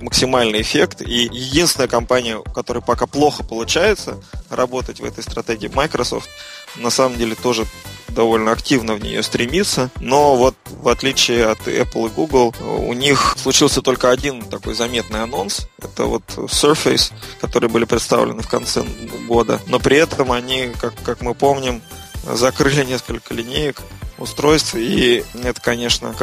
максимальный 0.00 0.60
эффект. 0.60 1.02
И 1.02 1.28
единственная 1.32 1.88
компания, 1.88 2.36
у 2.36 2.42
которой 2.42 2.82
пока 2.82 3.06
плохо 3.06 3.44
получается 3.44 4.22
работать 4.50 5.00
в 5.00 5.04
этой 5.04 5.22
стратегии, 5.22 5.70
Microsoft, 5.72 6.28
на 6.76 6.90
самом 6.90 7.16
деле 7.18 7.34
тоже 7.34 7.66
довольно 8.08 8.52
активно 8.52 8.94
в 8.94 9.02
нее 9.02 9.22
стремится. 9.22 9.90
Но 10.00 10.36
вот 10.36 10.54
в 10.70 10.88
отличие 10.88 11.46
от 11.46 11.66
Apple 11.66 12.06
и 12.06 12.10
Google, 12.10 12.54
у 12.60 12.92
них 12.92 13.36
случился 13.36 13.82
только 13.82 14.10
один 14.10 14.42
такой 14.42 14.74
заметный 14.74 15.22
анонс. 15.22 15.68
Это 15.78 16.04
вот 16.04 16.22
Surface, 16.36 17.12
которые 17.40 17.70
были 17.70 17.84
представлены 17.84 18.42
в 18.42 18.48
конце 18.48 18.84
года. 19.26 19.60
Но 19.66 19.80
при 19.80 19.96
этом 19.96 20.32
они, 20.32 20.70
как, 20.80 20.94
как 21.02 21.22
мы 21.22 21.34
помним, 21.34 21.82
закрыли 22.24 22.84
несколько 22.84 23.34
линеек 23.34 23.82
устройств, 24.18 24.74
и 24.76 25.24
это, 25.42 25.60
конечно, 25.60 26.14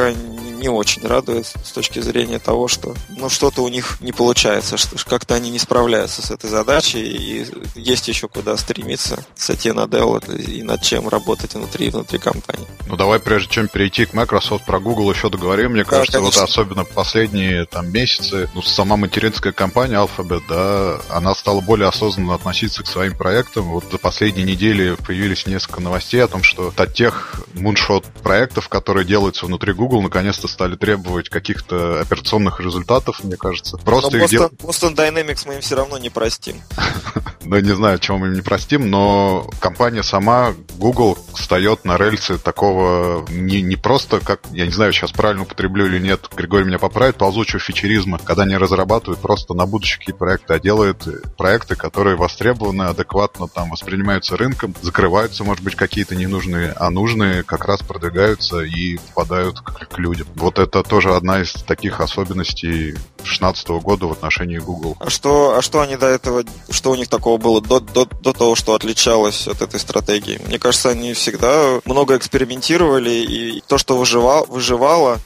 не 0.62 0.68
очень 0.68 1.04
радует 1.06 1.46
с 1.46 1.72
точки 1.72 2.00
зрения 2.00 2.38
того, 2.38 2.68
что 2.68 2.94
ну, 3.10 3.28
что-то 3.28 3.62
у 3.62 3.68
них 3.68 4.00
не 4.00 4.12
получается, 4.12 4.76
что 4.76 4.96
как-то 5.04 5.34
они 5.34 5.50
не 5.50 5.58
справляются 5.58 6.22
с 6.22 6.30
этой 6.30 6.48
задачей, 6.48 7.02
и 7.02 7.46
есть 7.74 8.08
еще 8.08 8.28
куда 8.28 8.56
стремиться 8.56 9.24
с 9.34 9.50
Satya 9.50 9.74
Nadella 9.74 10.22
и 10.40 10.62
над 10.62 10.82
чем 10.82 11.08
работать 11.08 11.54
внутри 11.54 11.90
внутри 11.90 12.18
компании. 12.18 12.66
Ну 12.86 12.96
давай, 12.96 13.18
прежде 13.18 13.52
чем 13.52 13.68
перейти 13.68 14.04
к 14.06 14.14
Microsoft, 14.14 14.64
про 14.64 14.78
Google 14.78 15.10
еще 15.10 15.28
договорим. 15.28 15.72
Мне 15.72 15.84
кажется, 15.84 16.18
да, 16.18 16.20
вот 16.20 16.36
особенно 16.36 16.84
последние 16.84 17.64
там 17.64 17.90
месяцы, 17.90 18.48
ну, 18.54 18.62
сама 18.62 18.96
материнская 18.96 19.52
компания 19.52 19.96
Alphabet, 19.96 20.42
да, 20.48 21.00
она 21.08 21.34
стала 21.34 21.60
более 21.60 21.88
осознанно 21.88 22.34
относиться 22.34 22.84
к 22.84 22.86
своим 22.86 23.16
проектам. 23.16 23.64
Вот 23.64 23.84
за 23.90 23.98
последние 23.98 24.46
недели 24.46 24.96
появились 25.06 25.46
несколько 25.46 25.80
новостей 25.80 26.22
о 26.22 26.28
том, 26.28 26.42
что 26.44 26.72
от 26.76 26.94
тех 26.94 27.34
муншот 27.54 28.04
проектов, 28.22 28.68
которые 28.68 29.04
делаются 29.04 29.46
внутри 29.46 29.72
Google, 29.72 30.02
наконец-то 30.02 30.48
стали 30.52 30.76
требовать 30.76 31.28
каких-то 31.28 32.00
операционных 32.00 32.60
результатов, 32.60 33.24
мне 33.24 33.36
кажется. 33.36 33.78
Просто 33.78 34.16
но 34.16 34.24
Boston, 34.24 34.28
дел... 34.28 34.50
Boston 34.62 34.94
Dynamics 34.94 35.42
мы 35.46 35.54
им 35.54 35.60
все 35.60 35.76
равно 35.76 35.98
не 35.98 36.10
простим. 36.10 36.60
Ну, 37.44 37.58
не 37.58 37.74
знаю, 37.74 37.98
чем 37.98 38.18
мы 38.18 38.28
им 38.28 38.34
не 38.34 38.40
простим, 38.40 38.88
но 38.88 39.50
компания 39.58 40.04
сама, 40.04 40.54
Google, 40.76 41.18
встает 41.34 41.84
на 41.84 41.96
рельсы 41.96 42.38
такого 42.38 43.26
не, 43.28 43.62
не 43.62 43.76
просто, 43.76 44.20
как, 44.20 44.42
я 44.52 44.64
не 44.64 44.72
знаю, 44.72 44.92
сейчас 44.92 45.10
правильно 45.10 45.42
употреблю 45.42 45.86
или 45.86 45.98
нет, 45.98 46.28
Григорий 46.36 46.64
меня 46.64 46.78
поправит, 46.78 47.16
ползучего 47.16 47.58
фичеризма, 47.58 48.18
когда 48.18 48.44
не 48.44 48.56
разрабатывают 48.56 49.20
просто 49.20 49.54
на 49.54 49.66
будущее 49.66 49.98
какие 49.98 50.14
проекты, 50.14 50.54
а 50.54 50.60
делают 50.60 51.06
проекты, 51.36 51.74
которые 51.74 52.16
востребованы, 52.16 52.84
адекватно 52.84 53.48
там 53.48 53.70
воспринимаются 53.70 54.36
рынком, 54.36 54.74
закрываются, 54.80 55.42
может 55.44 55.64
быть, 55.64 55.74
какие-то 55.74 56.14
ненужные, 56.14 56.72
а 56.76 56.90
нужные 56.90 57.42
как 57.42 57.64
раз 57.64 57.82
продвигаются 57.82 58.60
и 58.60 58.98
попадают 58.98 59.60
к, 59.60 59.88
к 59.88 59.98
людям. 59.98 60.28
Вот 60.42 60.58
это 60.58 60.82
тоже 60.82 61.14
одна 61.14 61.40
из 61.40 61.52
таких 61.52 62.00
особенностей 62.00 62.94
2016 63.18 63.68
года 63.68 64.06
в 64.06 64.12
отношении 64.12 64.58
Google. 64.58 64.96
А 64.98 65.08
что, 65.08 65.56
а 65.56 65.62
что 65.62 65.80
они 65.82 65.94
до 65.94 66.08
этого, 66.08 66.42
что 66.68 66.90
у 66.90 66.96
них 66.96 67.06
такого 67.06 67.38
было 67.38 67.60
до, 67.60 67.78
до, 67.78 68.06
до 68.06 68.32
того, 68.32 68.56
что 68.56 68.74
отличалось 68.74 69.46
от 69.46 69.62
этой 69.62 69.78
стратегии? 69.78 70.40
Мне 70.44 70.58
кажется, 70.58 70.90
они 70.90 71.12
всегда 71.14 71.80
много 71.84 72.16
экспериментировали, 72.16 73.10
и 73.10 73.62
то, 73.68 73.78
что 73.78 73.96
выживало, 73.96 74.44
выживало 74.46 75.20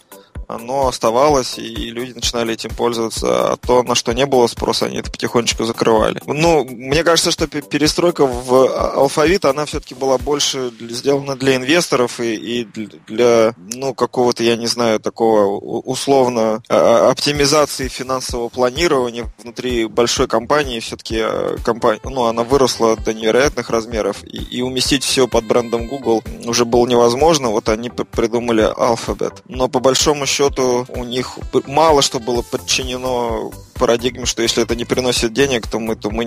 оно 0.49 0.89
оставалось, 0.89 1.59
и 1.59 1.91
люди 1.91 2.13
начинали 2.13 2.55
этим 2.55 2.71
пользоваться, 2.71 3.53
а 3.53 3.57
то, 3.57 3.83
на 3.83 3.95
что 3.95 4.13
не 4.13 4.27
было 4.27 4.47
спроса, 4.47 4.87
они 4.87 4.99
это 4.99 5.11
потихонечку 5.11 5.65
закрывали. 5.65 6.21
Ну, 6.27 6.65
мне 6.65 7.03
кажется, 7.03 7.31
что 7.31 7.47
перестройка 7.47 8.27
в 8.27 8.95
алфавит, 8.95 9.45
она 9.45 9.65
все-таки 9.67 9.95
была 9.95 10.19
больше 10.19 10.73
сделана 10.81 11.37
для 11.37 11.57
инвесторов 11.57 12.21
и, 12.21 12.35
и 12.35 12.65
для, 13.09 13.55
ну, 13.75 13.95
какого-то, 13.95 14.43
я 14.43 14.57
не 14.57 14.67
знаю, 14.67 15.01
такого 15.01 15.57
условно 15.57 16.63
а, 16.69 17.09
а, 17.09 17.11
оптимизации 17.11 17.89
финансового 17.89 18.49
планирования 18.49 19.27
внутри 19.43 19.87
большой 19.87 20.29
компании. 20.29 20.81
Все-таки 20.81 21.19
а, 21.21 21.57
компания, 21.65 22.01
ну, 22.05 22.25
она 22.25 22.45
выросла 22.45 22.97
до 22.97 23.13
невероятных 23.13 23.71
размеров, 23.71 24.23
и, 24.25 24.37
и 24.37 24.63
уместить 24.63 25.05
все 25.05 25.27
под 25.27 25.45
брендом 25.47 25.89
Google 25.89 26.23
уже 26.45 26.65
было 26.65 26.87
невозможно. 26.87 27.49
Вот 27.49 27.69
они 27.69 27.91
придумали 27.91 28.65
Alphabet. 28.65 29.43
Но 29.49 29.69
по 29.69 29.81
большому 29.81 30.27
счету 30.27 30.36
счету 30.37 30.87
у 30.89 31.05
них 31.05 31.39
мало 31.67 32.03
что 32.03 32.21
было 32.21 32.43
подчинено 32.43 33.51
парадигме, 33.79 34.27
что 34.27 34.43
если 34.43 34.63
это 34.63 34.75
не 34.75 34.85
приносит 34.85 35.33
денег, 35.33 35.67
то 35.67 35.79
мы, 35.79 35.97
то 35.97 36.11
мы 36.11 36.25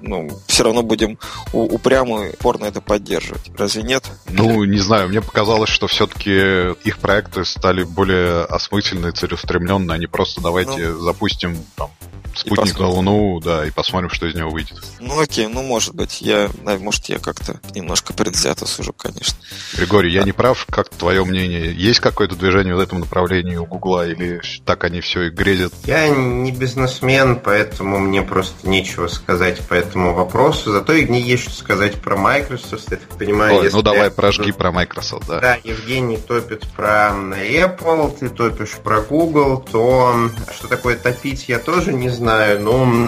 ну, 0.00 0.28
все 0.46 0.64
равно 0.64 0.82
будем 0.82 1.18
упрямо 1.52 2.26
и 2.26 2.30
упорно 2.30 2.64
это 2.66 2.80
поддерживать. 2.80 3.50
Разве 3.56 3.82
нет? 3.82 4.04
Ну, 4.28 4.64
не 4.64 4.78
знаю, 4.78 5.08
мне 5.08 5.20
показалось, 5.20 5.70
что 5.70 5.86
все-таки 5.86 6.72
их 6.84 6.98
проекты 6.98 7.44
стали 7.44 7.82
более 7.82 8.44
осмысленные, 8.44 9.12
целеустремленные, 9.12 9.96
а 9.96 9.98
не 9.98 10.06
просто 10.06 10.40
давайте 10.40 10.88
ну, 10.88 11.00
запустим 11.00 11.56
там, 11.76 11.90
спутник 12.38 12.78
на 12.78 12.88
Луну, 12.88 13.40
да, 13.40 13.66
и 13.66 13.70
посмотрим, 13.70 14.10
что 14.10 14.26
из 14.26 14.34
него 14.34 14.50
выйдет. 14.50 14.78
Ну 15.00 15.20
окей, 15.20 15.46
ну 15.46 15.62
может 15.62 15.94
быть. 15.94 16.20
Я, 16.20 16.48
может, 16.64 17.06
я 17.06 17.18
как-то 17.18 17.60
немножко 17.74 18.12
предвзято 18.12 18.66
сужу, 18.66 18.92
конечно. 18.92 19.36
Григорий, 19.74 20.12
я 20.12 20.22
не 20.22 20.32
прав? 20.32 20.66
Как 20.70 20.88
твое 20.88 21.24
мнение? 21.24 21.72
Есть 21.72 22.00
какое-то 22.00 22.36
движение 22.36 22.74
в 22.74 22.80
этом 22.80 23.00
направлении 23.00 23.27
у 23.58 23.66
Гугла, 23.66 24.06
или 24.06 24.40
так 24.64 24.84
они 24.84 25.00
все 25.00 25.24
и 25.24 25.30
грезят? 25.30 25.72
Я 25.84 26.08
не 26.08 26.52
бизнесмен, 26.52 27.40
поэтому 27.42 27.98
мне 27.98 28.22
просто 28.22 28.68
нечего 28.68 29.08
сказать 29.08 29.60
по 29.66 29.74
этому 29.74 30.14
вопросу. 30.14 30.72
Зато 30.72 30.92
и 30.94 31.06
мне 31.06 31.20
есть 31.20 31.44
что 31.44 31.52
сказать 31.52 31.96
про 31.96 32.16
Microsoft, 32.16 32.90
я 32.90 32.96
так 32.96 33.18
понимаю. 33.18 33.60
Ой, 33.60 33.70
ну 33.72 33.82
давай 33.82 34.04
я... 34.04 34.10
прожги 34.10 34.52
про 34.52 34.72
Microsoft, 34.72 35.26
да. 35.28 35.40
Да, 35.40 35.58
Евгений 35.62 36.16
топит 36.16 36.66
про 36.76 37.10
Apple, 37.10 38.16
ты 38.18 38.28
топишь 38.28 38.76
про 38.82 39.00
Google, 39.00 39.58
то 39.58 40.30
что 40.52 40.68
такое 40.68 40.96
топить, 40.96 41.48
я 41.48 41.58
тоже 41.58 41.92
не 41.92 42.08
знаю 42.08 42.58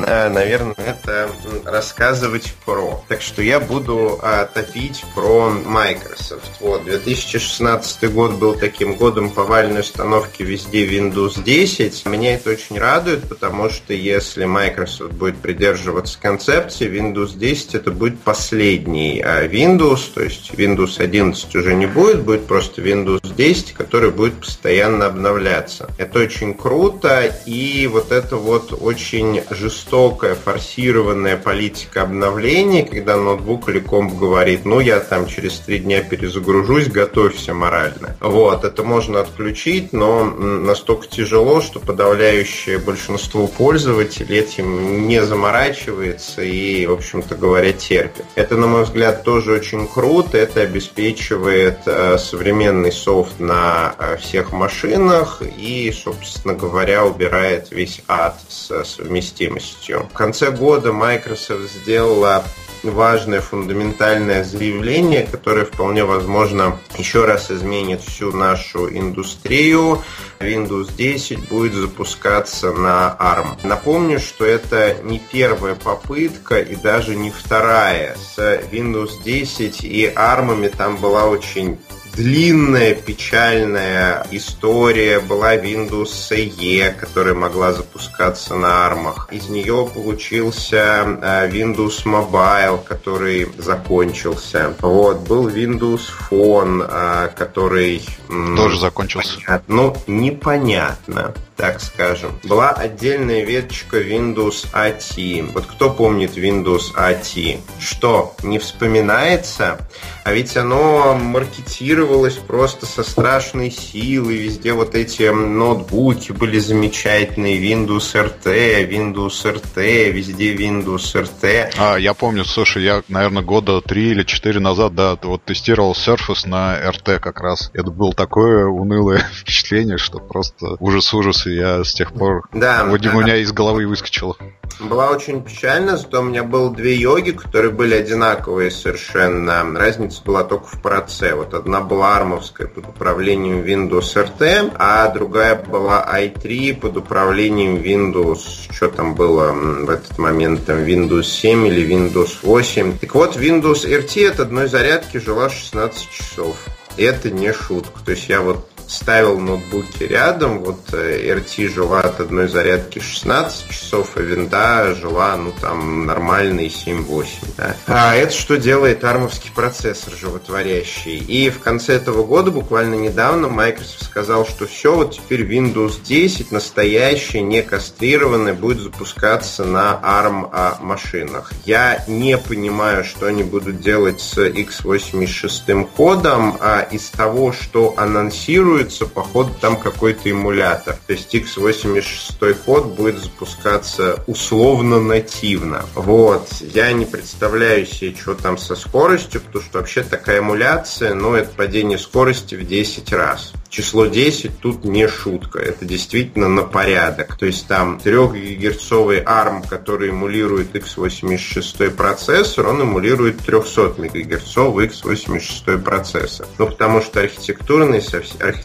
э, 0.07 0.29
наверное, 0.29 0.75
это 0.77 1.31
рассказывать 1.65 2.55
про. 2.65 3.03
Так 3.09 3.23
что 3.23 3.43
я 3.43 3.61
буду 3.61 4.19
а, 4.23 4.47
топить 4.47 5.05
про 5.15 5.51
Microsoft. 5.51 6.51
Вот, 6.61 6.85
2016 6.85 8.13
год 8.13 8.33
был 8.33 8.55
таким 8.55 8.95
годом 8.95 9.31
повальной 9.31 9.81
установки 9.81 10.10
везде 10.39 10.87
Windows 10.87 11.43
10. 11.43 12.07
Меня 12.07 12.35
это 12.35 12.51
очень 12.51 12.79
радует, 12.79 13.29
потому 13.29 13.71
что 13.71 13.95
если 13.95 14.45
Microsoft 14.45 15.13
будет 15.13 15.37
придерживаться 15.37 16.19
концепции, 16.21 16.91
Windows 16.91 17.37
10 17.37 17.75
это 17.77 17.91
будет 17.91 18.19
последний 18.21 19.21
а 19.21 19.47
Windows, 19.47 20.13
то 20.15 20.23
есть 20.23 20.51
Windows 20.55 21.01
11 21.01 21.55
уже 21.55 21.75
не 21.75 21.87
будет, 21.87 22.23
будет 22.23 22.47
просто 22.47 22.83
Windows 22.83 23.35
10, 23.35 23.73
который 23.75 24.11
будет 24.11 24.35
постоянно 24.41 25.07
обновляться. 25.07 25.91
Это 25.99 26.21
очень 26.21 26.55
круто, 26.55 27.33
и 27.47 27.87
вот 27.87 28.13
это 28.13 28.37
вот 28.37 28.73
очень 28.81 29.43
жестокая, 29.51 30.35
форсированная 30.35 31.37
политика 31.37 32.03
обновлений, 32.03 32.85
когда 32.85 33.17
ноутбук 33.17 33.69
или 33.69 33.81
комп 33.81 34.19
говорит, 34.19 34.65
ну 34.65 34.81
я 34.81 35.01
там 35.01 35.27
через 35.27 35.59
три 35.61 35.79
дня 35.79 36.03
перезагружусь, 36.03 36.89
готовься 36.89 37.55
морально. 37.55 38.17
Вот, 38.21 38.65
это 38.65 38.83
можно 38.83 39.21
отключить, 39.21 39.93
но 40.01 40.25
настолько 40.25 41.07
тяжело, 41.07 41.61
что 41.61 41.79
подавляющее 41.79 42.79
большинство 42.79 43.47
пользователей 43.47 44.39
этим 44.39 45.07
не 45.07 45.23
заморачивается 45.23 46.41
и, 46.41 46.87
в 46.87 46.93
общем-то 46.93 47.35
говоря, 47.35 47.75
терпит. 47.75 48.25
Это, 48.35 48.57
на 48.57 48.67
мой 48.67 48.85
взгляд, 48.85 49.25
тоже 49.25 49.53
очень 49.53 49.87
круто, 49.87 50.39
это 50.39 50.63
обеспечивает 50.63 51.81
э, 51.85 52.17
современный 52.17 52.93
софт 52.93 53.41
на 53.41 53.95
э, 53.99 54.17
всех 54.17 54.53
машинах 54.53 55.43
и, 55.43 55.93
собственно 55.93 56.55
говоря, 56.55 57.05
убирает 57.05 57.71
весь 57.71 58.01
ад 58.09 58.41
с 58.49 58.83
совместимостью. 58.85 60.09
В 60.11 60.17
конце 60.17 60.51
года 60.51 60.95
Microsoft 60.95 61.71
сделала 61.83 62.43
важное 62.83 63.41
фундаментальное 63.41 64.45
заявление, 64.45 65.27
которое 65.27 65.65
вполне 65.65 66.05
возможно 66.05 66.79
еще 66.97 67.25
раз 67.25 67.51
изменит 67.51 68.01
всю 68.01 68.33
нашу 68.33 68.89
индустрию. 68.89 70.03
Windows 70.41 70.95
10 70.97 71.49
будет 71.49 71.75
запускаться 71.75 72.73
на 72.73 73.17
ARM. 73.19 73.59
Напомню, 73.63 74.19
что 74.19 74.45
это 74.45 74.97
не 75.03 75.19
первая 75.19 75.75
попытка 75.75 76.61
и 76.61 76.77
даже 76.77 77.15
не 77.17 77.31
вторая. 77.31 78.17
С 78.17 78.39
Windows 78.71 79.23
10 79.23 79.85
и 79.85 80.07
ARM 80.07 80.69
там 80.77 80.97
была 80.97 81.27
очень 81.27 81.79
длинная 82.15 82.95
печальная 82.95 84.27
история 84.31 85.21
была 85.21 85.57
Windows 85.57 86.11
CE, 86.11 86.93
которая 86.99 87.35
могла 87.35 87.73
запускаться 87.73 88.55
на 88.55 88.87
армах. 88.87 89.29
Из 89.31 89.49
нее 89.49 89.89
получился 89.93 91.19
э, 91.23 91.51
Windows 91.51 92.05
Mobile, 92.05 92.83
который 92.85 93.49
закончился. 93.59 94.75
Вот, 94.81 95.21
был 95.21 95.49
Windows 95.49 96.03
Phone, 96.31 96.87
э, 96.89 97.29
который... 97.37 98.03
Тоже 98.29 98.79
закончился. 98.79 99.39
Понятно, 99.47 99.75
ну, 99.75 99.97
непонятно 100.07 101.35
так 101.61 101.83
скажем. 101.83 102.41
Была 102.43 102.71
отдельная 102.71 103.45
веточка 103.45 104.01
Windows 104.01 104.67
AT. 104.73 105.53
Вот 105.53 105.67
кто 105.67 105.91
помнит 105.91 106.39
Windows 106.39 106.95
AT? 106.97 107.59
Что, 107.79 108.35
не 108.43 108.59
вспоминается? 108.59 109.87
А 110.25 110.33
ведь 110.33 110.57
оно 110.57 111.15
маркетировалось 111.15 112.37
просто 112.37 112.87
со 112.87 113.03
страшной 113.03 113.71
силой. 113.71 114.37
Везде 114.39 114.73
вот 114.73 114.95
эти 114.95 115.29
ноутбуки 115.29 116.33
были 116.33 116.59
замечательные. 116.59 117.61
Windows 117.61 118.15
RT, 118.15 118.89
Windows 118.89 119.45
RT, 119.45 120.11
везде 120.13 120.55
Windows 120.55 121.13
RT. 121.15 121.75
А, 121.77 121.97
я 121.97 122.15
помню, 122.15 122.47
слушай, 122.47 122.83
я, 122.83 123.03
наверное, 123.09 123.43
года 123.43 123.83
три 123.83 124.13
или 124.13 124.23
четыре 124.23 124.61
назад, 124.61 124.95
да, 124.95 125.19
вот 125.23 125.45
тестировал 125.45 125.93
Surface 125.93 126.49
на 126.49 126.81
RT 126.91 127.19
как 127.19 127.41
раз. 127.41 127.71
Это 127.75 127.91
было 127.91 128.15
такое 128.15 128.65
унылое 128.65 129.19
впечатление, 129.35 129.99
что 129.99 130.21
просто 130.21 130.77
ужас-ужас. 130.79 131.50
И 131.51 131.57
я 131.57 131.83
с 131.85 131.93
тех 131.93 132.13
пор... 132.13 132.49
Да. 132.53 132.85
Вот 132.85 133.05
у 133.05 133.21
меня 133.21 133.37
из 133.37 133.53
головы 133.53 133.87
выскочило. 133.87 134.37
Была 134.79 135.11
очень 135.11 135.43
печально, 135.43 135.99
зато 135.99 136.21
у 136.21 136.23
меня 136.23 136.43
было 136.43 136.75
две 136.75 136.95
йоги, 136.95 137.33
которые 137.33 137.71
были 137.71 137.95
одинаковые 137.95 138.71
совершенно. 138.71 139.63
Разница 139.79 140.23
была 140.25 140.45
только 140.45 140.67
в 140.67 140.81
проце. 140.81 141.35
Вот 141.35 141.53
одна 141.53 141.81
была 141.81 142.17
армовская 142.17 142.67
под 142.67 142.87
управлением 142.87 143.63
Windows 143.63 144.15
RT, 144.15 144.73
а 144.79 145.09
другая 145.11 145.57
была 145.57 146.07
i3 146.19 146.81
под 146.81 146.97
управлением 146.97 147.77
Windows, 147.77 148.71
что 148.71 148.89
там 148.89 149.15
было 149.15 149.53
в 149.53 149.91
этот 149.91 150.17
момент, 150.19 150.65
там 150.65 150.79
Windows 150.79 151.25
7 151.25 151.67
или 151.67 151.87
Windows 151.87 152.39
8. 152.43 152.99
Так 152.99 153.15
вот, 153.15 153.37
Windows 153.37 153.85
RT 153.85 154.31
от 154.31 154.41
одной 154.41 154.69
зарядки 154.69 155.19
жила 155.19 155.51
16 155.51 156.11
часов. 156.11 156.57
Это 156.97 157.31
не 157.31 157.53
шутка. 157.53 158.01
То 158.05 158.13
есть 158.13 158.29
я 158.29 158.41
вот 158.41 158.70
ставил 158.91 159.39
ноутбуки 159.39 160.03
рядом, 160.03 160.61
вот 160.61 160.91
RT 160.91 161.55
э, 161.59 161.69
жила 161.69 162.01
от 162.01 162.21
одной 162.21 162.49
зарядки 162.49 162.99
16 162.99 163.71
часов, 163.71 164.13
а 164.17 164.21
винда 164.21 164.95
жила, 164.95 165.37
ну, 165.37 165.53
там, 165.61 166.07
нормальные 166.07 166.69
7-8, 166.69 167.27
да. 167.57 167.77
А 167.87 168.17
это 168.17 168.33
что 168.33 168.57
делает 168.57 169.05
армовский 169.05 169.51
процессор 169.55 170.15
животворящий. 170.15 171.19
И 171.19 171.51
в 171.51 171.61
конце 171.61 171.95
этого 171.95 172.25
года, 172.25 172.51
буквально 172.51 172.97
недавно, 172.97 173.49
Microsoft 173.49 174.05
сказал, 174.05 174.45
что 174.47 174.67
все, 174.67 174.95
вот 174.95 175.15
теперь 175.15 175.43
Windows 175.43 176.03
10 176.03 176.51
настоящий, 176.51 177.41
не 177.43 177.63
кастрированный, 177.63 178.55
будет 178.55 178.81
запускаться 178.81 179.65
на 179.65 180.01
ARM 180.03 180.49
а, 180.53 180.79
машинах. 180.81 181.53
Я 181.65 182.05
не 182.09 182.37
понимаю, 182.39 183.05
что 183.05 183.27
они 183.27 183.45
будут 183.45 183.81
делать 183.81 184.21
с 184.21 184.37
x86 184.39 185.89
кодом, 185.97 186.57
а 186.61 186.81
из 186.81 187.09
того, 187.11 187.53
что 187.53 187.95
анонсируют, 187.97 188.80
тестируется, 188.85 189.07
походу, 189.07 189.51
там 189.61 189.77
какой-то 189.77 190.31
эмулятор. 190.31 190.97
То 191.07 191.13
есть 191.13 191.35
x86 191.35 192.55
код 192.65 192.87
будет 192.87 193.19
запускаться 193.19 194.23
условно 194.27 195.01
нативно. 195.01 195.85
Вот. 195.95 196.49
Я 196.61 196.93
не 196.93 197.05
представляю 197.05 197.87
себе, 197.87 198.15
что 198.19 198.35
там 198.35 198.59
со 198.59 198.75
скоростью, 198.75 199.41
потому 199.41 199.65
что 199.65 199.79
вообще 199.79 200.03
такая 200.03 200.41
эмуляция, 200.41 201.15
ну, 201.15 201.35
это 201.35 201.51
падение 201.55 201.99
скорости 201.99 202.55
в 202.55 202.67
10 202.67 203.13
раз 203.13 203.53
число 203.71 204.07
10 204.07 204.61
тут 204.61 204.85
не 204.85 205.09
шутка. 205.09 205.61
Это 205.61 205.85
действительно 205.85 206.49
на 206.49 206.63
порядок. 206.63 207.37
То 207.39 207.47
есть 207.47 207.67
там 207.67 207.99
3 207.99 208.13
гигагерцовый 208.13 209.23
ARM, 209.23 209.67
который 209.67 210.11
эмулирует 210.11 210.75
x86 210.75 211.91
процессор, 211.91 212.69
он 212.69 212.83
эмулирует 212.83 213.39
300 213.39 213.95
мегагерцовый 213.99 214.89
x86 214.89 215.79
процессор. 215.79 216.47
Ну, 216.59 216.67
потому 216.67 217.01
что 217.01 217.21
архитектурные, 217.21 218.03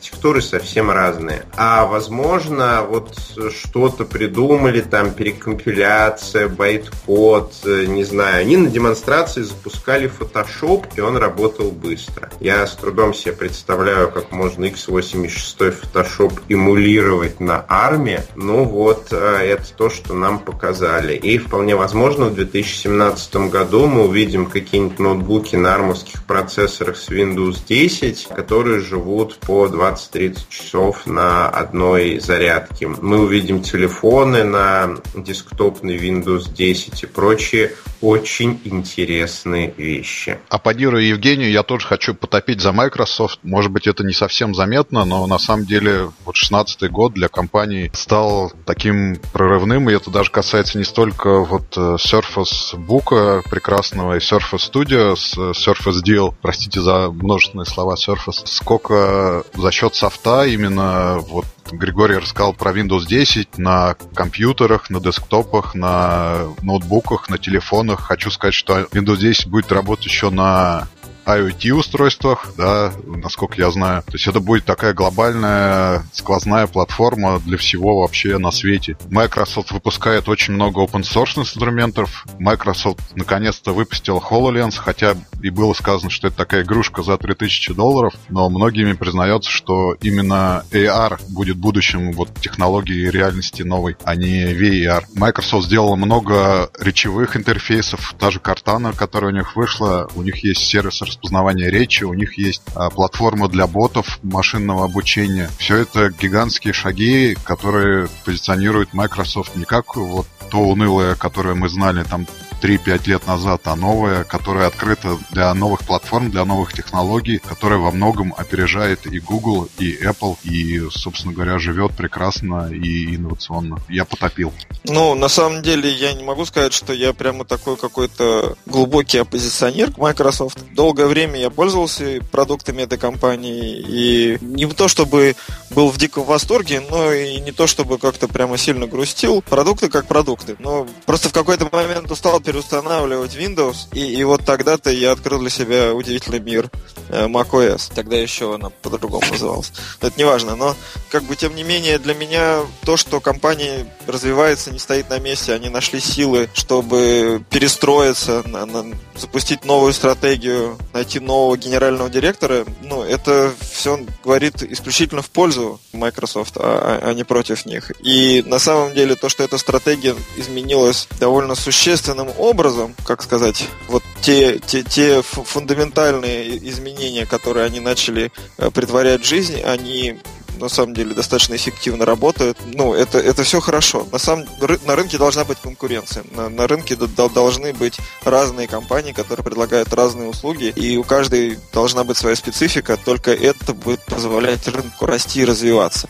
архитектуры 0.05 0.41
совсем 0.41 0.91
разные. 0.91 1.45
А 1.55 1.85
возможно, 1.85 2.85
вот 2.87 3.15
что-то 3.51 4.05
придумали, 4.05 4.81
там 4.81 5.11
перекомпиляция, 5.11 6.47
байткод, 6.47 7.53
не 7.65 8.03
знаю. 8.03 8.41
Они 8.41 8.57
на 8.57 8.69
демонстрации 8.69 9.41
запускали 9.41 10.09
Photoshop, 10.09 10.85
и 10.95 11.01
он 11.01 11.17
работал 11.17 11.71
быстро. 11.71 12.29
Я 12.39 12.65
с 12.67 12.75
трудом 12.75 13.13
себе 13.13 13.33
представляю, 13.33 14.11
как 14.11 14.31
можно 14.31 14.65
x86 14.65 14.95
86 14.95 15.59
Photoshop 15.61 16.41
эмулировать 16.49 17.39
на 17.39 17.65
армии, 17.67 18.21
ну 18.35 18.63
вот, 18.63 19.07
э, 19.11 19.39
это 19.43 19.65
то, 19.75 19.89
что 19.89 20.13
нам 20.13 20.39
показали. 20.39 21.15
И 21.15 21.37
вполне 21.37 21.75
возможно, 21.75 22.25
в 22.25 22.35
2017 22.35 23.35
году 23.49 23.87
мы 23.87 24.05
увидим 24.05 24.45
какие-нибудь 24.45 24.99
ноутбуки 24.99 25.55
на 25.55 25.73
армовских 25.73 26.23
процессорах 26.25 26.97
с 26.97 27.09
Windows 27.09 27.59
10, 27.67 28.27
которые 28.35 28.79
живут 28.79 29.37
по 29.37 29.67
20-30 29.95 30.39
часов 30.49 31.07
на 31.07 31.49
одной 31.49 32.19
зарядке. 32.19 32.87
Мы 32.87 33.19
увидим 33.19 33.61
телефоны 33.61 34.43
на 34.43 34.97
десктопный 35.15 35.97
Windows 35.97 36.53
10 36.53 37.03
и 37.03 37.05
прочие 37.07 37.71
очень 38.01 38.59
интересные 38.63 39.73
вещи. 39.75 40.37
Апподируя 40.49 41.01
Евгению, 41.01 41.51
я 41.51 41.63
тоже 41.63 41.87
хочу 41.87 42.13
потопить 42.13 42.61
за 42.61 42.71
Microsoft. 42.71 43.39
Может 43.43 43.71
быть, 43.71 43.87
это 43.87 44.03
не 44.03 44.13
совсем 44.13 44.53
заметно, 44.53 45.05
но 45.05 45.25
на 45.27 45.39
самом 45.39 45.65
деле 45.65 46.11
вот 46.25 46.35
16 46.35 46.89
год 46.91 47.13
для 47.13 47.29
компании 47.29 47.89
стал 47.93 48.51
таким 48.65 49.19
прорывным, 49.33 49.89
и 49.89 49.93
это 49.93 50.11
даже 50.11 50.29
касается 50.29 50.77
не 50.77 50.83
столько 50.83 51.43
вот 51.43 51.77
э, 51.77 51.95
Surface 51.95 52.75
Book 52.75 53.43
прекрасного 53.49 54.17
и 54.17 54.19
Surface 54.19 54.71
Studio 54.71 55.13
э, 55.13 55.51
Surface 55.51 56.03
Deal, 56.05 56.33
простите 56.41 56.81
за 56.81 57.09
множественные 57.09 57.65
слова 57.65 57.95
Surface, 57.95 58.43
сколько 58.45 59.43
за 59.53 59.71
счет 59.71 59.84
софта 59.93 60.45
именно 60.45 61.19
вот 61.19 61.45
Григорий 61.71 62.17
рассказал 62.17 62.53
про 62.53 62.71
Windows 62.71 63.05
10 63.05 63.57
на 63.57 63.95
компьютерах, 64.13 64.89
на 64.89 64.99
десктопах, 64.99 65.75
на 65.75 66.47
ноутбуках, 66.61 67.29
на 67.29 67.37
телефонах. 67.37 68.01
Хочу 68.01 68.31
сказать, 68.31 68.53
что 68.53 68.81
Windows 68.91 69.17
10 69.17 69.47
будет 69.47 69.71
работать 69.71 70.05
еще 70.05 70.29
на 70.29 70.87
IoT-устройствах, 71.25 72.53
да, 72.57 72.93
насколько 73.05 73.55
я 73.61 73.71
знаю. 73.71 74.03
То 74.03 74.13
есть 74.13 74.27
это 74.27 74.39
будет 74.39 74.65
такая 74.65 74.93
глобальная 74.93 76.03
сквозная 76.13 76.67
платформа 76.67 77.39
для 77.39 77.57
всего 77.57 78.01
вообще 78.01 78.37
на 78.37 78.51
свете. 78.51 78.97
Microsoft 79.09 79.71
выпускает 79.71 80.29
очень 80.29 80.53
много 80.53 80.81
open 80.81 81.01
source 81.01 81.39
инструментов. 81.39 82.25
Microsoft 82.39 82.99
наконец-то 83.15 83.73
выпустил 83.73 84.17
HoloLens, 84.17 84.75
хотя 84.77 85.15
и 85.41 85.49
было 85.49 85.73
сказано, 85.73 86.09
что 86.09 86.27
это 86.27 86.37
такая 86.37 86.63
игрушка 86.63 87.03
за 87.03 87.17
3000 87.17 87.73
долларов, 87.73 88.13
но 88.29 88.49
многими 88.49 88.93
признается, 88.93 89.49
что 89.49 89.93
именно 90.01 90.63
AR 90.71 91.19
будет 91.29 91.57
будущим 91.57 92.11
вот 92.11 92.33
технологии 92.41 93.09
реальности 93.09 93.63
новой, 93.63 93.97
а 94.03 94.15
не 94.15 94.53
VAR. 94.53 95.03
Microsoft 95.15 95.67
сделала 95.67 95.95
много 95.95 96.69
речевых 96.79 97.37
интерфейсов, 97.37 98.13
та 98.19 98.31
же 98.31 98.39
Cortana, 98.39 98.95
которая 98.95 99.31
у 99.31 99.35
них 99.35 99.55
вышла, 99.55 100.09
у 100.15 100.21
них 100.21 100.43
есть 100.43 100.65
сервис 100.65 101.01
распознавания 101.15 101.69
речи, 101.69 102.03
у 102.03 102.13
них 102.13 102.37
есть 102.37 102.61
а, 102.75 102.89
платформа 102.89 103.47
для 103.47 103.67
ботов 103.67 104.19
машинного 104.21 104.85
обучения. 104.85 105.49
Все 105.57 105.77
это 105.77 106.09
гигантские 106.09 106.73
шаги, 106.73 107.35
которые 107.43 108.07
позиционирует 108.25 108.93
Microsoft 108.93 109.55
не 109.55 109.65
как 109.65 109.95
вот 109.95 110.27
то 110.51 110.59
унылое, 110.59 111.15
которое 111.15 111.55
мы 111.55 111.69
знали 111.69 112.03
там 112.03 112.27
3-5 112.61 113.09
лет 113.09 113.27
назад, 113.27 113.61
а 113.65 113.75
новая, 113.75 114.23
которая 114.23 114.67
открыта 114.67 115.17
для 115.31 115.53
новых 115.53 115.81
платформ, 115.81 116.31
для 116.31 116.45
новых 116.45 116.73
технологий, 116.73 117.39
которая 117.39 117.79
во 117.79 117.91
многом 117.91 118.33
опережает 118.37 119.05
и 119.05 119.19
Google, 119.19 119.69
и 119.79 119.97
Apple, 120.03 120.37
и, 120.43 120.89
собственно 120.89 121.33
говоря, 121.33 121.59
живет 121.59 121.95
прекрасно 121.95 122.69
и 122.71 123.15
инновационно. 123.15 123.77
Я 123.89 124.05
потопил. 124.05 124.53
Ну, 124.85 125.15
на 125.15 125.27
самом 125.27 125.61
деле, 125.61 125.91
я 125.91 126.13
не 126.13 126.23
могу 126.23 126.45
сказать, 126.45 126.73
что 126.73 126.93
я 126.93 127.13
прямо 127.13 127.45
такой 127.45 127.77
какой-то 127.77 128.55
глубокий 128.65 129.17
оппозиционер 129.17 129.91
к 129.91 129.97
Microsoft. 129.97 130.57
Долгое 130.73 131.07
время 131.07 131.39
я 131.39 131.49
пользовался 131.49 132.19
продуктами 132.31 132.83
этой 132.83 132.97
компании, 132.97 133.83
и 133.87 134.37
не 134.41 134.65
то 134.67 134.87
чтобы 134.87 135.35
был 135.71 135.89
в 135.89 135.97
диком 135.97 136.23
восторге, 136.23 136.81
но 136.89 137.11
и 137.11 137.39
не 137.39 137.51
то 137.51 137.67
чтобы 137.67 137.97
как-то 137.97 138.27
прямо 138.27 138.57
сильно 138.57 138.87
грустил. 138.87 139.41
Продукты 139.41 139.89
как 139.89 140.07
продукты. 140.07 140.55
Но 140.59 140.87
просто 141.05 141.29
в 141.29 141.33
какой-то 141.33 141.67
момент 141.71 142.11
устал 142.11 142.39
переустанавливать 142.45 143.35
Windows, 143.35 143.87
и, 143.93 143.99
и 143.99 144.23
вот 144.23 144.45
тогда-то 144.45 144.91
я 144.91 145.11
открыл 145.11 145.39
для 145.39 145.49
себя 145.49 145.93
удивительный 145.93 146.39
мир 146.39 146.69
э, 147.09 147.27
macOS. 147.27 147.91
Тогда 147.93 148.17
еще 148.17 148.53
она 148.55 148.69
по-другому 148.69 149.25
называлась. 149.31 149.71
Это 149.99 150.17
не 150.17 150.23
важно. 150.23 150.55
Но, 150.55 150.75
как 151.09 151.23
бы, 151.23 151.35
тем 151.35 151.55
не 151.55 151.63
менее, 151.63 151.99
для 151.99 152.13
меня 152.13 152.61
то, 152.83 152.97
что 152.97 153.19
компания 153.19 153.87
развивается, 154.07 154.71
не 154.71 154.79
стоит 154.79 155.09
на 155.09 155.19
месте, 155.19 155.53
они 155.53 155.69
нашли 155.69 155.99
силы, 155.99 156.49
чтобы 156.53 157.43
перестроиться, 157.49 158.43
на, 158.45 158.65
на, 158.65 158.95
запустить 159.15 159.65
новую 159.65 159.93
стратегию, 159.93 160.77
найти 160.93 161.19
нового 161.19 161.57
генерального 161.57 162.09
директора, 162.09 162.65
ну, 162.81 163.03
это 163.03 163.53
все 163.71 163.99
говорит 164.23 164.61
исключительно 164.61 165.21
в 165.21 165.29
пользу 165.29 165.79
Microsoft, 165.93 166.57
а, 166.57 166.99
а, 167.01 167.09
а 167.09 167.13
не 167.13 167.23
против 167.23 167.65
них. 167.65 167.91
И 168.01 168.43
на 168.45 168.59
самом 168.59 168.93
деле 168.93 169.15
то, 169.15 169.29
что 169.29 169.43
эта 169.43 169.57
стратегия 169.57 170.15
изменилась 170.37 171.07
довольно 171.19 171.55
существенным 171.55 172.29
образом, 172.37 172.95
как 173.05 173.21
сказать, 173.23 173.67
вот 173.87 174.03
те, 174.21 174.59
те, 174.59 174.83
те 174.83 175.21
фундаментальные 175.21 176.57
изменения, 176.69 177.25
которые 177.25 177.65
они 177.65 177.79
начали 177.79 178.31
э, 178.57 178.69
притворять 178.71 179.21
в 179.21 179.27
жизнь, 179.27 179.61
они 179.61 180.19
на 180.59 180.69
самом 180.69 180.93
деле 180.93 181.13
достаточно 181.13 181.55
эффективно 181.55 182.05
работают. 182.05 182.57
Ну, 182.73 182.93
это, 182.93 183.19
это 183.19 183.43
все 183.43 183.59
хорошо. 183.59 184.07
На, 184.11 184.17
самом, 184.17 184.45
на 184.85 184.95
рынке 184.95 185.17
должна 185.17 185.43
быть 185.43 185.57
конкуренция. 185.59 186.23
На, 186.31 186.49
на 186.49 186.67
рынке 186.67 186.95
должны 186.95 187.73
быть 187.73 187.97
разные 188.23 188.67
компании, 188.67 189.11
которые 189.11 189.43
предлагают 189.43 189.93
разные 189.93 190.29
услуги, 190.29 190.71
и 190.75 190.97
у 190.97 191.03
каждой 191.03 191.59
должна 191.73 192.03
быть 192.03 192.17
своя 192.17 192.35
специфика, 192.35 192.97
только 192.97 193.31
это 193.31 193.73
будет 193.73 194.03
позволять 194.05 194.67
рынку 194.67 195.05
расти 195.05 195.41
и 195.41 195.45
развиваться. 195.45 196.09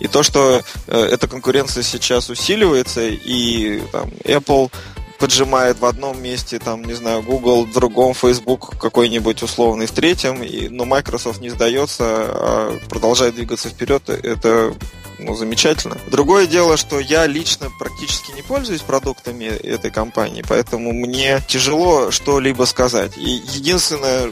И 0.00 0.08
то, 0.08 0.22
что 0.22 0.62
э, 0.86 1.00
эта 1.00 1.28
конкуренция 1.28 1.82
сейчас 1.82 2.30
усиливается, 2.30 3.02
и 3.06 3.80
там, 3.92 4.10
Apple 4.24 4.70
поджимает 5.24 5.78
в 5.78 5.86
одном 5.86 6.22
месте, 6.22 6.58
там, 6.58 6.84
не 6.84 6.92
знаю, 6.92 7.22
Google 7.22 7.64
в 7.64 7.72
другом, 7.72 8.12
Facebook 8.12 8.76
какой-нибудь 8.78 9.42
условный 9.42 9.86
в 9.86 9.90
третьем, 9.90 10.42
и, 10.42 10.68
но 10.68 10.84
Microsoft 10.84 11.40
не 11.40 11.48
сдается, 11.48 12.04
а 12.04 12.78
продолжает 12.90 13.34
двигаться 13.34 13.70
вперед, 13.70 14.06
это 14.10 14.74
ну, 15.18 15.34
замечательно. 15.34 15.96
Другое 16.10 16.46
дело, 16.46 16.76
что 16.76 17.00
я 17.00 17.26
лично 17.26 17.70
практически 17.78 18.32
не 18.32 18.42
пользуюсь 18.42 18.82
продуктами 18.82 19.46
этой 19.46 19.90
компании, 19.90 20.44
поэтому 20.46 20.92
мне 20.92 21.40
тяжело 21.48 22.10
что-либо 22.10 22.64
сказать. 22.64 23.16
И 23.16 23.42
единственное, 23.54 24.30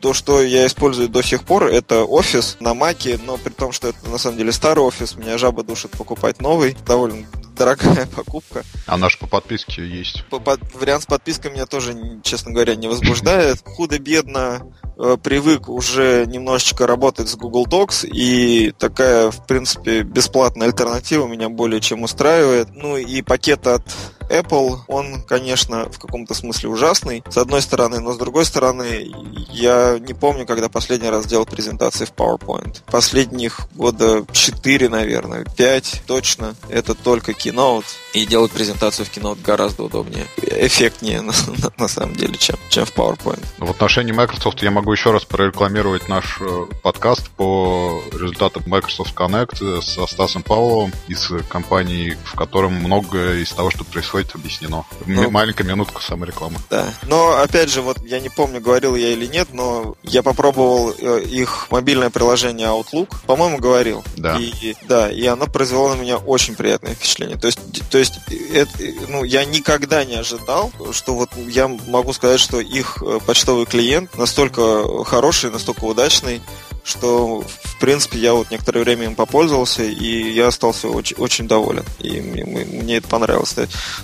то, 0.00 0.12
что 0.12 0.42
я 0.42 0.66
использую 0.66 1.08
до 1.08 1.22
сих 1.22 1.44
пор, 1.44 1.66
это 1.66 2.02
офис 2.02 2.56
на 2.58 2.74
Маке, 2.74 3.16
но 3.24 3.36
при 3.36 3.52
том, 3.52 3.70
что 3.70 3.90
это 3.90 4.10
на 4.10 4.18
самом 4.18 4.38
деле 4.38 4.50
старый 4.50 4.82
офис, 4.82 5.14
меня 5.14 5.38
жаба 5.38 5.62
душит 5.62 5.92
покупать 5.92 6.40
новый, 6.40 6.76
довольно 6.84 7.26
дорогая 7.62 8.06
покупка. 8.16 8.64
А 8.86 8.96
наш 8.96 9.18
по 9.18 9.26
подписке 9.26 9.86
есть? 9.86 10.24
По, 10.26 10.40
по, 10.40 10.58
вариант 10.74 11.04
с 11.04 11.06
подпиской 11.06 11.52
меня 11.52 11.66
тоже, 11.66 11.94
честно 12.22 12.52
говоря, 12.52 12.74
не 12.74 12.88
возбуждает. 12.88 13.62
Худо-бедно 13.64 14.66
э, 14.98 15.16
привык 15.22 15.68
уже 15.68 16.26
немножечко 16.26 16.86
работать 16.86 17.28
с 17.28 17.36
Google 17.36 17.66
Docs, 17.66 18.06
и 18.06 18.72
такая, 18.72 19.30
в 19.30 19.46
принципе, 19.46 20.02
бесплатная 20.02 20.66
альтернатива 20.66 21.26
меня 21.26 21.48
более 21.48 21.80
чем 21.80 22.02
устраивает. 22.02 22.68
Ну 22.74 22.96
и 22.96 23.22
пакет 23.22 23.66
от 23.66 23.84
Apple, 24.32 24.80
он, 24.88 25.22
конечно, 25.22 25.90
в 25.90 25.98
каком-то 25.98 26.34
смысле 26.34 26.70
ужасный, 26.70 27.22
с 27.28 27.36
одной 27.36 27.62
стороны, 27.62 28.00
но 28.00 28.12
с 28.12 28.16
другой 28.16 28.44
стороны, 28.46 29.12
я 29.50 29.98
не 29.98 30.14
помню, 30.14 30.46
когда 30.46 30.68
последний 30.68 31.10
раз 31.10 31.26
делал 31.26 31.44
презентации 31.44 32.06
в 32.06 32.12
PowerPoint. 32.12 32.82
Последних 32.86 33.60
года 33.74 34.24
4, 34.32 34.88
наверное, 34.88 35.44
5 35.44 36.02
точно. 36.06 36.54
Это 36.68 36.94
только 36.94 37.32
Keynote. 37.32 37.84
И 38.14 38.26
делать 38.26 38.52
презентацию 38.52 39.06
в 39.06 39.10
Keynote 39.10 39.42
гораздо 39.42 39.84
удобнее. 39.84 40.26
Эффектнее, 40.38 41.20
на, 41.22 41.32
на, 41.32 41.72
на 41.76 41.88
самом 41.88 42.14
деле, 42.14 42.36
чем, 42.36 42.56
чем 42.70 42.86
в 42.86 42.96
PowerPoint. 42.96 43.44
В 43.58 43.70
отношении 43.70 44.12
Microsoft 44.12 44.62
я 44.62 44.70
могу 44.70 44.92
еще 44.92 45.10
раз 45.10 45.24
прорекламировать 45.24 46.08
наш 46.08 46.38
э, 46.40 46.66
подкаст 46.82 47.28
по 47.30 48.02
результатам 48.12 48.62
Microsoft 48.66 49.14
Connect 49.14 49.82
со 49.82 50.06
Стасом 50.06 50.42
Павловым 50.42 50.92
из 51.08 51.30
компании, 51.48 52.16
в 52.24 52.34
котором 52.34 52.74
многое 52.74 53.42
из 53.42 53.50
того, 53.50 53.70
что 53.70 53.84
происходит 53.84 54.21
происходит, 54.22 54.34
объяснено. 54.34 54.84
Ну, 55.06 55.30
Маленькая 55.30 55.64
минутка 55.64 56.02
саморекламы. 56.02 56.58
Да. 56.70 56.86
Но, 57.06 57.36
опять 57.36 57.70
же, 57.70 57.82
вот 57.82 57.98
я 58.04 58.20
не 58.20 58.28
помню, 58.28 58.60
говорил 58.60 58.96
я 58.96 59.10
или 59.12 59.26
нет, 59.26 59.48
но 59.52 59.96
я 60.02 60.22
попробовал 60.22 60.92
э, 60.96 61.22
их 61.22 61.68
мобильное 61.70 62.10
приложение 62.10 62.68
Outlook. 62.68 63.16
По-моему, 63.26 63.58
говорил. 63.58 64.04
Да. 64.16 64.38
И, 64.38 64.74
да, 64.88 65.10
и 65.10 65.24
оно 65.26 65.46
произвело 65.46 65.94
на 65.94 66.00
меня 66.00 66.18
очень 66.18 66.54
приятное 66.54 66.94
впечатление. 66.94 67.36
То 67.36 67.46
есть, 67.46 67.60
то 67.90 67.98
есть 67.98 68.14
это, 68.52 68.70
ну, 69.08 69.24
я 69.24 69.44
никогда 69.44 70.04
не 70.04 70.16
ожидал, 70.16 70.72
что 70.92 71.14
вот 71.14 71.30
я 71.36 71.68
могу 71.68 72.12
сказать, 72.12 72.40
что 72.40 72.60
их 72.60 73.02
э, 73.02 73.18
почтовый 73.26 73.66
клиент 73.66 74.16
настолько 74.16 75.04
хороший, 75.04 75.50
настолько 75.50 75.84
удачный, 75.84 76.40
что, 76.84 77.42
в 77.42 77.78
принципе, 77.78 78.18
я 78.18 78.34
вот 78.34 78.50
некоторое 78.50 78.80
время 78.80 79.04
им 79.06 79.14
попользовался, 79.14 79.82
и 79.82 80.32
я 80.32 80.48
остался 80.48 80.88
очень, 80.88 81.16
очень 81.16 81.46
доволен. 81.46 81.84
И 82.00 82.20
мне, 82.20 82.44
мне 82.44 82.96
это 82.96 83.08
понравилось. 83.08 83.54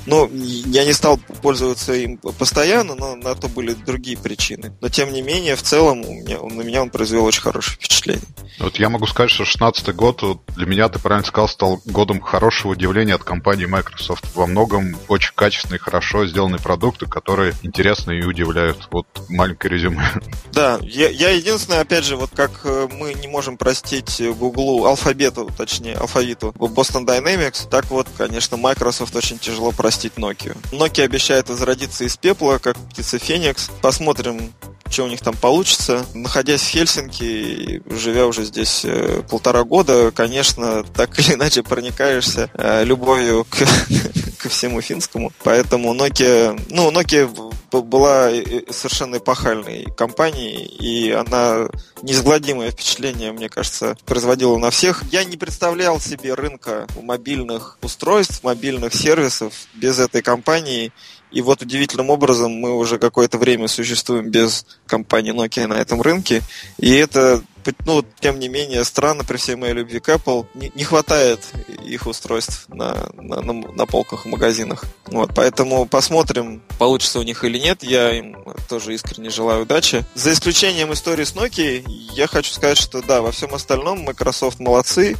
Но 0.06 0.28
я 0.32 0.84
не 0.84 0.92
стал 0.92 1.18
пользоваться 1.42 1.94
им 1.94 2.18
постоянно, 2.18 2.94
но 2.94 3.16
на 3.16 3.34
то 3.34 3.48
были 3.48 3.72
другие 3.72 4.16
причины. 4.16 4.72
Но, 4.80 4.88
тем 4.88 5.12
не 5.12 5.22
менее, 5.22 5.56
в 5.56 5.62
целом, 5.62 6.04
у 6.04 6.12
меня, 6.12 6.40
на 6.40 6.62
меня 6.62 6.82
он 6.82 6.90
произвел 6.90 7.24
очень 7.24 7.42
хорошее 7.42 7.76
впечатление. 7.76 8.24
Вот 8.58 8.76
я 8.76 8.88
могу 8.88 9.06
сказать, 9.06 9.30
что 9.30 9.44
16 9.44 9.94
год 9.94 10.22
для 10.56 10.66
меня, 10.66 10.88
ты 10.88 10.98
правильно 10.98 11.26
сказал, 11.26 11.48
стал 11.48 11.80
годом 11.84 12.20
хорошего 12.20 12.72
удивления 12.72 13.14
от 13.14 13.24
компании 13.24 13.66
Microsoft. 13.66 14.24
Во 14.34 14.46
многом 14.46 14.96
очень 15.08 15.32
качественные, 15.34 15.78
хорошо 15.78 16.26
сделанные 16.26 16.60
продукты, 16.60 17.06
которые 17.06 17.54
интересны 17.62 18.18
и 18.18 18.24
удивляют. 18.24 18.88
Вот 18.90 19.06
маленькое 19.28 19.74
резюме. 19.74 20.10
Да, 20.52 20.78
я, 20.82 21.08
я 21.08 21.30
единственное, 21.30 21.80
опять 21.80 22.04
же, 22.04 22.16
вот 22.16 22.30
как 22.34 22.62
мы 22.92 23.14
не 23.14 23.28
можем 23.28 23.56
простить 23.56 24.20
Google, 24.38 24.86
алфабету, 24.86 25.50
точнее, 25.56 25.94
алфавиту 25.94 26.54
Boston 26.58 27.04
Dynamics, 27.04 27.68
так 27.68 27.90
вот, 27.90 28.06
конечно, 28.16 28.56
Microsoft 28.56 29.14
очень 29.16 29.38
тяжело 29.38 29.72
простить 29.72 30.14
Nokia. 30.16 30.56
Nokia 30.72 31.04
обещает 31.04 31.48
возродиться 31.48 32.04
из 32.04 32.16
пепла, 32.16 32.58
как 32.58 32.76
птица 32.76 33.18
Феникс. 33.18 33.70
Посмотрим, 33.80 34.52
что 34.90 35.04
у 35.04 35.08
них 35.08 35.20
там 35.20 35.36
получится. 35.36 36.04
Находясь 36.14 36.62
в 36.62 36.68
Хельсинки, 36.68 37.82
живя 37.86 38.26
уже 38.26 38.44
здесь 38.44 38.82
э, 38.84 39.22
полтора 39.28 39.64
года, 39.64 40.10
конечно, 40.10 40.82
так 40.82 41.18
или 41.18 41.34
иначе 41.34 41.62
проникаешься 41.62 42.50
э, 42.54 42.84
любовью 42.84 43.44
к, 43.48 43.58
ко 44.38 44.48
всему 44.48 44.80
финскому. 44.80 45.32
Поэтому 45.44 45.94
Nokia, 45.94 46.60
ну, 46.70 46.90
Nokia 46.90 47.26
была 47.70 48.30
совершенно 48.70 49.16
эпохальной 49.16 49.86
компанией, 49.96 50.64
и 50.64 51.10
она 51.10 51.68
неизгладимое 52.02 52.70
впечатление, 52.70 53.32
мне 53.32 53.48
кажется, 53.48 53.96
производила 54.06 54.56
на 54.56 54.70
всех. 54.70 55.02
Я 55.12 55.24
не 55.24 55.36
представлял 55.36 56.00
себе 56.00 56.34
рынка 56.34 56.86
мобильных 57.02 57.78
устройств, 57.82 58.42
мобильных 58.42 58.94
сервисов 58.94 59.52
без 59.74 59.98
этой 59.98 60.22
компании, 60.22 60.92
и 61.30 61.42
вот 61.42 61.60
удивительным 61.60 62.08
образом 62.08 62.52
мы 62.52 62.74
уже 62.74 62.98
какое-то 62.98 63.36
время 63.36 63.68
существуем 63.68 64.30
без 64.30 64.64
компании 64.86 65.34
Nokia 65.34 65.66
на 65.66 65.74
этом 65.74 66.00
рынке. 66.00 66.42
И 66.78 66.94
это, 66.94 67.42
ну, 67.84 68.04
тем 68.20 68.38
не 68.38 68.48
менее, 68.48 68.84
странно 68.84 69.24
при 69.24 69.36
всей 69.36 69.56
моей 69.56 69.74
любви 69.74 70.00
к 70.00 70.08
Apple. 70.08 70.46
Не, 70.54 70.70
не 70.74 70.84
хватает 70.84 71.40
их 71.84 72.06
устройств 72.06 72.66
на, 72.68 73.10
на, 73.14 73.40
на, 73.40 73.52
на 73.52 73.86
полках 73.86 74.24
в 74.24 74.28
магазинах. 74.28 74.84
Вот, 75.06 75.30
поэтому 75.34 75.86
посмотрим, 75.86 76.62
получится 76.78 77.18
у 77.18 77.22
них 77.22 77.44
или 77.44 77.58
нет. 77.58 77.82
Я 77.82 78.16
им 78.16 78.36
тоже 78.68 78.94
искренне 78.94 79.30
желаю 79.30 79.62
удачи. 79.62 80.04
За 80.14 80.32
исключением 80.32 80.92
истории 80.92 81.24
с 81.24 81.34
Nokia, 81.34 81.84
я 82.14 82.26
хочу 82.26 82.52
сказать, 82.52 82.78
что 82.78 83.02
да, 83.02 83.22
во 83.22 83.32
всем 83.32 83.54
остальном 83.54 84.00
Microsoft 84.00 84.60
молодцы. 84.60 85.16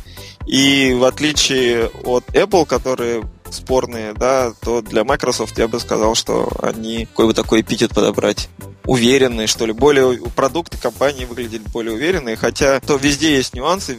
И 0.47 0.95
в 0.95 1.05
отличие 1.05 1.89
от 2.05 2.25
Apple, 2.29 2.65
которые 2.65 3.23
спорные, 3.51 4.15
да, 4.15 4.53
то 4.61 4.83
для 4.83 5.05
Microsoft 5.05 5.59
я 5.59 5.69
бы 5.69 5.81
сказал, 5.81 6.15
что 6.15 6.51
они 6.63 7.07
какой 7.07 7.27
бы 7.27 7.35
такой 7.35 7.61
эпитет 7.61 7.95
подобрать 7.95 8.49
уверенные, 8.87 9.47
что 9.47 9.67
ли, 9.67 9.73
более 9.73 10.19
продукты 10.31 10.79
компании 10.79 11.27
выглядели 11.27 11.63
более 11.73 11.95
уверенные, 11.95 12.37
хотя 12.37 12.81
то 12.81 12.97
везде 12.97 13.37
есть 13.37 13.55
нюансы, 13.55 13.99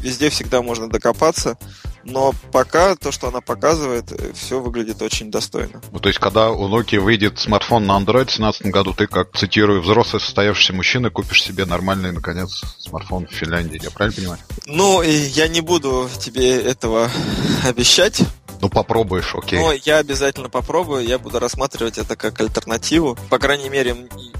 везде 0.00 0.30
всегда 0.30 0.62
можно 0.62 0.88
докопаться, 0.88 1.58
но 2.04 2.32
пока 2.52 2.94
то, 2.96 3.12
что 3.12 3.28
она 3.28 3.40
показывает, 3.40 4.12
все 4.34 4.60
выглядит 4.60 5.02
очень 5.02 5.30
достойно. 5.30 5.82
Ну, 5.92 5.98
то 5.98 6.08
есть, 6.08 6.18
когда 6.18 6.50
у 6.50 6.68
Nokia 6.68 7.00
выйдет 7.00 7.38
смартфон 7.38 7.86
на 7.86 7.98
Android 7.98 8.24
в 8.24 8.36
2017 8.36 8.66
году, 8.66 8.94
ты, 8.94 9.06
как 9.06 9.36
цитирую, 9.36 9.82
взрослый 9.82 10.20
состоявшийся 10.20 10.72
мужчина, 10.72 11.10
купишь 11.10 11.42
себе 11.42 11.64
нормальный, 11.64 12.12
наконец, 12.12 12.62
смартфон 12.78 13.26
в 13.26 13.32
Финляндии. 13.32 13.80
Я 13.82 13.90
правильно 13.90 14.16
понимаю? 14.16 14.40
Ну, 14.66 15.02
я 15.02 15.48
не 15.48 15.60
буду 15.60 16.08
тебе 16.20 16.60
этого 16.62 17.10
обещать, 17.66 18.22
ну, 18.60 18.68
попробуешь, 18.68 19.34
окей. 19.34 19.58
Ну, 19.58 19.72
я 19.84 19.98
обязательно 19.98 20.48
попробую, 20.48 21.06
я 21.06 21.18
буду 21.18 21.38
рассматривать 21.38 21.98
это 21.98 22.16
как 22.16 22.40
альтернативу. 22.40 23.16
По 23.30 23.38
крайней 23.38 23.68
мере, 23.68 23.96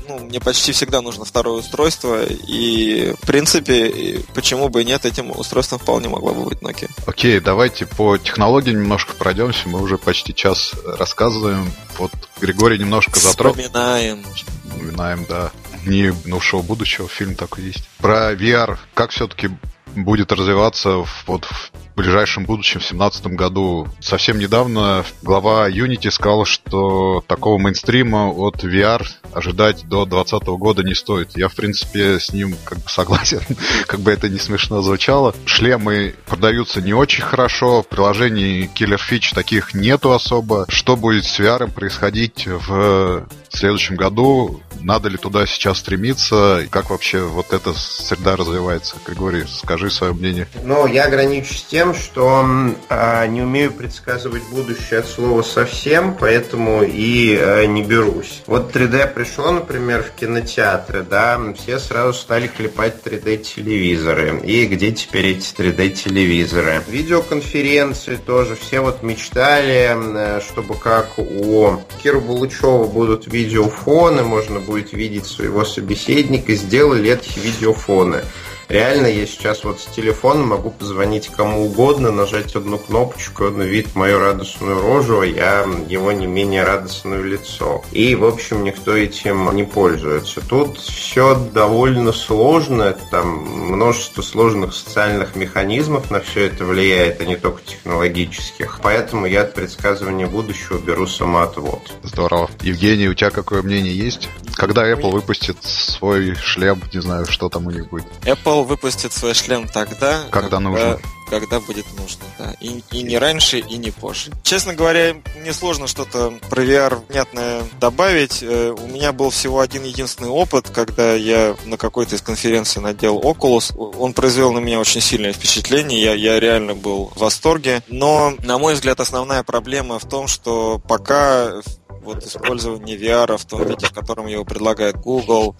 ну, 0.08 0.18
мне 0.18 0.40
почти 0.40 0.72
всегда 0.72 1.00
нужно 1.00 1.24
второе 1.24 1.60
устройство, 1.60 2.24
и, 2.24 3.14
в 3.20 3.26
принципе, 3.26 4.20
почему 4.34 4.68
бы 4.68 4.82
и 4.82 4.84
нет, 4.84 5.04
этим 5.04 5.30
устройством 5.30 5.78
вполне 5.78 6.08
могла 6.08 6.32
бы 6.32 6.44
быть 6.44 6.58
Nokia. 6.58 6.90
Окей, 7.06 7.40
давайте 7.40 7.86
по 7.86 8.18
технологиям 8.18 8.80
немножко 8.80 9.14
пройдемся, 9.14 9.68
мы 9.68 9.80
уже 9.80 9.98
почти 9.98 10.34
час 10.34 10.72
рассказываем. 10.84 11.70
Вот 11.98 12.10
Григорий 12.40 12.78
немножко 12.78 13.18
затронул. 13.18 13.54
Вспоминаем. 13.54 14.24
Вспоминаем, 14.34 15.26
да. 15.28 15.50
не 15.84 16.12
минувшего 16.24 16.62
будущего, 16.62 17.08
фильм 17.08 17.34
такой 17.34 17.64
есть. 17.64 17.88
Про 17.98 18.32
VR, 18.32 18.78
как 18.94 19.10
все-таки 19.10 19.50
будет 19.94 20.32
развиваться 20.32 21.04
вот 21.26 21.44
в 21.44 21.70
ближайшем 21.98 22.44
будущем, 22.44 22.78
в 22.78 22.88
2017 22.88 23.26
году. 23.26 23.88
Совсем 24.00 24.38
недавно 24.38 25.04
глава 25.22 25.68
Unity 25.68 26.10
сказал, 26.10 26.44
что 26.44 27.24
такого 27.26 27.58
мейнстрима 27.58 28.28
от 28.28 28.62
VR 28.62 29.04
ожидать 29.32 29.88
до 29.88 30.06
2020 30.06 30.48
года 30.60 30.82
не 30.84 30.94
стоит. 30.94 31.36
Я, 31.36 31.48
в 31.48 31.54
принципе, 31.54 32.20
с 32.20 32.32
ним 32.32 32.54
как 32.64 32.78
бы 32.78 32.88
согласен, 32.88 33.40
как 33.86 34.00
бы 34.00 34.12
это 34.12 34.28
не 34.28 34.38
смешно 34.38 34.80
звучало. 34.80 35.34
Шлемы 35.44 36.14
продаются 36.26 36.80
не 36.80 36.94
очень 36.94 37.24
хорошо, 37.24 37.82
приложении 37.82 38.70
Killer 38.74 38.98
Fitch 38.98 39.34
таких 39.34 39.74
нету 39.74 40.12
особо. 40.12 40.66
Что 40.68 40.96
будет 40.96 41.24
с 41.24 41.40
VR 41.40 41.70
происходить 41.70 42.46
в 42.46 43.26
следующем 43.56 43.96
году? 43.96 44.60
Надо 44.80 45.08
ли 45.08 45.16
туда 45.16 45.46
сейчас 45.46 45.78
стремиться? 45.78 46.60
И 46.60 46.68
как 46.68 46.90
вообще 46.90 47.20
вот 47.20 47.52
эта 47.52 47.72
среда 47.74 48.36
развивается? 48.36 48.96
Григорий, 49.06 49.44
скажи 49.48 49.90
свое 49.90 50.12
мнение. 50.12 50.46
Ну, 50.64 50.86
я 50.86 51.04
ограничусь 51.04 51.64
тем, 51.64 51.94
что 51.94 52.46
э, 52.88 53.26
не 53.28 53.42
умею 53.42 53.72
предсказывать 53.72 54.42
будущее 54.50 55.00
от 55.00 55.06
слова 55.06 55.42
совсем, 55.42 56.14
поэтому 56.14 56.82
и 56.82 57.34
э, 57.34 57.66
не 57.66 57.82
берусь. 57.82 58.42
Вот 58.46 58.74
3D 58.74 59.12
пришло, 59.12 59.50
например, 59.50 60.02
в 60.02 60.18
кинотеатры, 60.18 61.02
да, 61.02 61.40
все 61.56 61.78
сразу 61.78 62.12
стали 62.12 62.46
клепать 62.46 62.96
3D-телевизоры. 63.04 64.40
И 64.44 64.66
где 64.66 64.92
теперь 64.92 65.28
эти 65.28 65.54
3D-телевизоры? 65.54 66.82
Видеоконференции 66.88 68.16
тоже. 68.16 68.56
Все 68.56 68.80
вот 68.80 69.02
мечтали, 69.02 69.90
э, 69.94 70.40
чтобы 70.40 70.76
как 70.76 71.18
у 71.18 71.78
Кира 72.02 72.20
Булычева 72.20 72.84
будут 72.84 73.26
видеофоны, 73.38 74.22
можно 74.24 74.58
будет 74.58 74.92
видеть 74.92 75.26
своего 75.26 75.64
собеседника, 75.64 76.54
сделали 76.54 77.10
эти 77.10 77.38
видеофоны. 77.38 78.24
Реально, 78.68 79.06
я 79.06 79.26
сейчас 79.26 79.64
вот 79.64 79.80
с 79.80 79.86
телефона 79.86 80.44
могу 80.44 80.70
позвонить 80.70 81.28
кому 81.28 81.64
угодно, 81.64 82.12
нажать 82.12 82.54
одну 82.54 82.76
кнопочку, 82.78 83.46
он 83.46 83.60
увидит 83.60 83.94
мою 83.94 84.18
радостную 84.18 84.82
рожу, 84.82 85.20
а 85.20 85.26
я 85.26 85.66
его 85.88 86.12
не 86.12 86.26
менее 86.26 86.64
радостное 86.64 87.22
лицо. 87.22 87.82
И, 87.92 88.14
в 88.14 88.26
общем, 88.26 88.64
никто 88.64 88.94
этим 88.94 89.54
не 89.56 89.64
пользуется. 89.64 90.42
Тут 90.46 90.78
все 90.78 91.34
довольно 91.34 92.12
сложно, 92.12 92.94
там 93.10 93.38
множество 93.72 94.20
сложных 94.20 94.74
социальных 94.74 95.34
механизмов 95.34 96.10
на 96.10 96.20
все 96.20 96.46
это 96.46 96.66
влияет, 96.66 97.22
а 97.22 97.24
не 97.24 97.36
только 97.36 97.62
технологических. 97.62 98.80
Поэтому 98.82 99.24
я 99.24 99.42
от 99.42 99.54
предсказывания 99.54 100.26
будущего 100.26 100.78
беру 100.78 101.06
самоотвод. 101.06 101.90
Здорово. 102.02 102.50
Евгений, 102.60 103.08
у 103.08 103.14
тебя 103.14 103.30
какое 103.30 103.62
мнение 103.62 103.96
есть? 103.96 104.28
Когда 104.54 104.90
Apple 104.90 105.12
выпустит 105.12 105.56
свой 105.62 106.34
шлем, 106.34 106.82
не 106.92 107.00
знаю, 107.00 107.26
что 107.26 107.48
там 107.48 107.66
у 107.66 107.70
них 107.70 107.88
будет? 107.88 108.06
Apple 108.22 108.57
Apple 108.58 108.64
выпустит 108.64 109.12
свой 109.12 109.34
шлем 109.34 109.68
тогда, 109.68 110.24
когда, 110.30 110.40
когда 110.40 110.60
нужно. 110.60 110.98
Когда 111.28 111.60
будет 111.60 111.84
нужно, 111.98 112.24
да. 112.38 112.54
И, 112.58 112.82
и 112.90 113.02
не 113.02 113.18
раньше, 113.18 113.58
и 113.58 113.76
не 113.76 113.90
позже. 113.90 114.32
Честно 114.42 114.74
говоря, 114.74 115.14
мне 115.38 115.52
сложно 115.52 115.86
что-то 115.86 116.32
про 116.48 116.62
VR 116.62 117.02
внятное 117.06 117.62
добавить. 117.78 118.42
Э, 118.42 118.70
у 118.70 118.86
меня 118.86 119.12
был 119.12 119.28
всего 119.28 119.60
один 119.60 119.84
единственный 119.84 120.30
опыт, 120.30 120.70
когда 120.70 121.12
я 121.12 121.54
на 121.66 121.76
какой-то 121.76 122.16
из 122.16 122.22
конференций 122.22 122.80
надел 122.80 123.20
Oculus. 123.20 123.76
Он 123.76 124.14
произвел 124.14 124.52
на 124.52 124.58
меня 124.58 124.80
очень 124.80 125.02
сильное 125.02 125.34
впечатление. 125.34 126.00
Я, 126.00 126.14
я 126.14 126.40
реально 126.40 126.74
был 126.74 127.12
в 127.14 127.18
восторге. 127.18 127.82
Но, 127.88 128.34
на 128.42 128.56
мой 128.56 128.72
взгляд, 128.72 128.98
основная 129.00 129.42
проблема 129.42 129.98
в 129.98 130.08
том, 130.08 130.28
что 130.28 130.80
пока 130.88 131.60
вот 132.02 132.24
использование 132.24 132.96
VR 132.96 133.36
в 133.36 133.44
том 133.44 133.66
виде, 133.66 133.86
в 133.86 133.92
котором 133.92 134.26
его 134.26 134.44
предлагает 134.44 134.96
Google, 134.96 135.56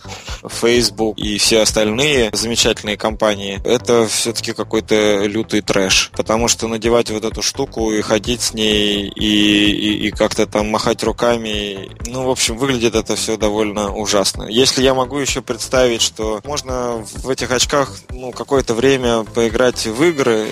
Facebook 0.46 1.18
и 1.18 1.38
все 1.38 1.62
остальные 1.62 2.30
замечательные 2.32 2.96
компании, 2.96 3.60
это 3.64 4.06
все-таки 4.06 4.52
какой-то 4.52 5.24
лютый 5.24 5.60
трэш. 5.60 6.10
Потому 6.16 6.48
что 6.48 6.68
надевать 6.68 7.10
вот 7.10 7.24
эту 7.24 7.42
штуку 7.42 7.92
и 7.92 8.00
ходить 8.00 8.42
с 8.42 8.54
ней 8.54 9.08
и, 9.08 9.70
и, 9.70 10.08
и 10.08 10.10
как-то 10.10 10.46
там 10.46 10.68
махать 10.68 11.02
руками, 11.02 11.90
ну, 12.06 12.24
в 12.24 12.30
общем, 12.30 12.56
выглядит 12.56 12.94
это 12.94 13.16
все 13.16 13.36
довольно 13.36 13.94
ужасно. 13.94 14.44
Если 14.44 14.82
я 14.82 14.94
могу 14.94 15.18
еще 15.18 15.42
представить, 15.42 16.02
что 16.02 16.40
можно 16.44 17.04
в 17.22 17.28
этих 17.28 17.50
очках 17.50 17.92
ну, 18.10 18.32
какое-то 18.32 18.74
время 18.74 19.24
поиграть 19.24 19.86
в 19.86 20.02
игры, 20.04 20.46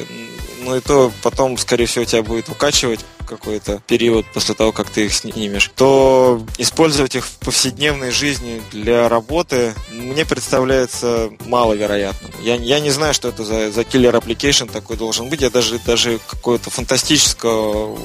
ну 0.64 0.76
и 0.76 0.80
то 0.80 1.12
потом, 1.22 1.56
скорее 1.58 1.86
всего, 1.86 2.04
тебя 2.04 2.22
будет 2.22 2.48
укачивать 2.48 3.00
какой-то 3.26 3.82
период 3.86 4.26
после 4.32 4.54
того, 4.54 4.72
как 4.72 4.90
ты 4.90 5.06
их 5.06 5.14
снимешь, 5.14 5.70
то 5.76 6.44
использовать 6.58 7.14
их 7.14 7.26
в 7.26 7.38
повседневной 7.38 8.10
жизни 8.10 8.62
для 8.72 9.08
работы 9.08 9.74
мне 9.90 10.24
представляется 10.24 11.30
маловероятным. 11.44 12.32
Я, 12.42 12.54
я 12.56 12.80
не 12.80 12.90
знаю, 12.90 13.14
что 13.14 13.28
это 13.28 13.44
за, 13.44 13.70
за 13.70 13.84
киллер 13.84 14.14
application 14.14 14.70
такой 14.70 14.96
должен 14.96 15.28
быть. 15.28 15.40
Я 15.42 15.50
даже, 15.50 15.78
даже 15.78 16.18
какого-то 16.26 16.70
фантастического 16.70 17.98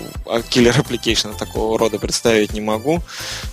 киллер 0.50 0.78
application 0.78 1.38
такого 1.38 1.78
рода 1.78 2.00
представить 2.00 2.54
не 2.54 2.62
могу, 2.62 3.02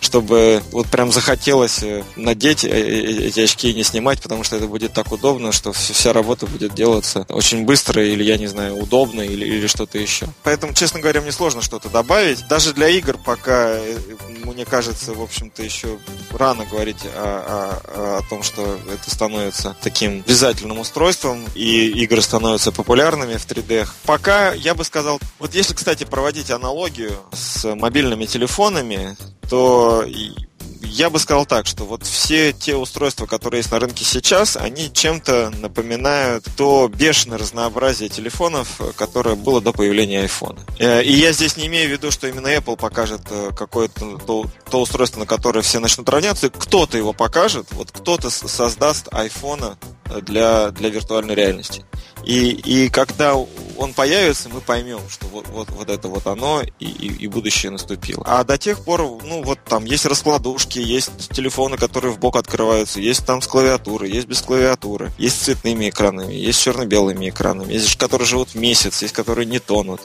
чтобы 0.01 0.63
вот 0.73 0.87
прям 0.89 1.13
захотелось 1.13 1.83
э, 1.83 2.05
надеть 2.17 2.65
э, 2.65 2.69
э, 2.69 3.27
эти 3.29 3.41
очки 3.41 3.71
и 3.71 3.75
не 3.75 3.83
снимать, 3.83 4.21
потому 4.23 4.45
что 4.45 4.57
это 4.57 4.67
будет 4.67 4.93
так 4.93 5.13
удобно, 5.13 5.53
что 5.53 5.73
вся 5.73 6.13
работа 6.13 6.47
будет 6.47 6.75
делаться 6.75 7.27
очень 7.29 7.65
быстро 7.65 8.05
или, 8.05 8.23
я 8.23 8.39
не 8.39 8.47
знаю, 8.47 8.77
удобно 8.77 9.23
или, 9.23 9.45
или 9.45 9.67
что-то 9.67 9.99
еще. 9.99 10.27
Поэтому, 10.43 10.75
честно 10.75 11.01
говоря, 11.01 11.21
мне 11.21 11.33
сложно 11.33 11.58
что-то 11.63 11.89
добавить. 11.89 12.47
Даже 12.49 12.73
для 12.73 12.89
игр 12.89 13.17
пока, 13.19 13.79
мне 14.45 14.65
кажется, 14.65 15.15
в 15.15 15.23
общем-то, 15.23 15.63
еще 15.63 15.99
рано 16.33 16.65
говорить 16.65 17.05
о, 17.05 17.81
о, 17.85 18.19
о 18.19 18.29
том, 18.29 18.43
что 18.43 18.79
это 18.93 19.11
становится 19.11 19.77
таким 19.81 20.23
обязательным 20.27 20.79
устройством, 20.79 21.45
и 21.55 21.89
игры 22.03 22.23
становятся 22.23 22.73
популярными 22.73 23.37
в 23.37 23.47
3D. 23.47 23.89
Пока 24.05 24.53
я 24.53 24.75
бы 24.75 24.85
сказал, 24.85 25.21
вот 25.39 25.55
если, 25.55 25.75
кстати, 25.75 26.05
проводить 26.05 26.51
аналогию 26.51 27.13
с 27.33 27.75
мобильными 27.75 28.27
телефонами, 28.27 29.17
то 29.49 30.05
я 30.83 31.11
бы 31.11 31.19
сказал 31.19 31.47
так, 31.47 31.67
что 31.67 31.85
вот 31.85 32.05
все 32.05 32.53
те 32.53 32.77
устройства, 32.77 33.27
которые 33.27 33.61
есть 33.61 33.71
на 33.71 33.79
рынке 33.79 34.05
сейчас, 34.05 34.57
они 34.57 34.93
чем-то 34.93 35.51
напоминают 35.59 36.47
то 36.57 36.89
бешеное 36.89 37.39
разнообразие 37.39 38.09
телефонов, 38.09 38.81
которое 38.97 39.35
было 39.35 39.61
до 39.61 39.73
появления 39.73 40.25
iPhone. 40.25 40.59
Э, 40.79 41.03
и 41.03 41.13
я 41.13 41.33
здесь 41.33 41.57
не 41.57 41.67
имею 41.67 41.89
в 41.89 41.93
виду, 41.93 42.11
что 42.11 42.29
именно 42.29 42.49
Apple 42.49 42.77
покажет 42.77 43.23
э, 43.31 43.51
какое-то 43.57 44.19
то, 44.19 44.47
то 44.71 44.81
устройство, 44.81 45.21
на 45.21 45.27
которое 45.27 45.63
все 45.63 45.79
начнут 45.79 46.09
равняться. 46.09 46.51
Кто-то 46.51 46.97
его 46.97 47.13
покажет, 47.13 47.67
вот 47.73 47.91
кто-то 47.91 48.31
создаст 48.31 49.09
iPhone 49.09 49.77
для, 50.23 50.71
для 50.71 50.89
виртуальной 50.91 51.35
реальности. 51.35 51.85
И, 52.29 52.51
и 52.51 52.89
когда 52.91 53.35
он 53.37 53.95
появится, 53.95 54.51
мы 54.51 54.61
поймем, 54.61 55.01
что 55.09 55.27
вот, 55.29 55.49
вот, 55.49 55.71
вот 55.71 55.89
это 55.89 56.09
вот 56.09 56.27
оно, 56.27 56.61
и, 56.79 56.85
и, 56.85 57.25
и 57.25 57.27
будущее 57.27 57.73
наступило. 57.73 58.23
А 58.27 58.45
до 58.45 58.59
тех 58.59 58.85
пор, 58.85 59.01
ну 59.25 59.43
вот 59.43 59.59
там 59.65 59.87
есть 59.87 60.05
раскладушки, 60.05 60.79
есть 60.79 61.31
телефоны, 61.31 61.79
которые 61.79 62.13
в 62.13 62.19
бок 62.19 62.37
открываются, 62.37 63.01
есть 63.01 63.25
там 63.25 63.41
с 63.41 63.47
клавиатуры, 63.47 64.09
есть 64.09 64.27
без 64.27 64.43
клавиатуры, 64.43 65.11
есть 65.17 65.41
с 65.41 65.45
цветными 65.45 65.89
экранами, 65.89 66.35
есть 66.35 66.59
с 66.59 66.63
черно-белыми 66.63 67.31
экранами, 67.31 67.73
есть 67.73 67.97
которые 67.97 68.27
живут 68.27 68.55
месяц, 68.55 69.01
есть 69.01 69.15
которые 69.15 69.47
не 69.47 69.59
тонут 69.59 70.03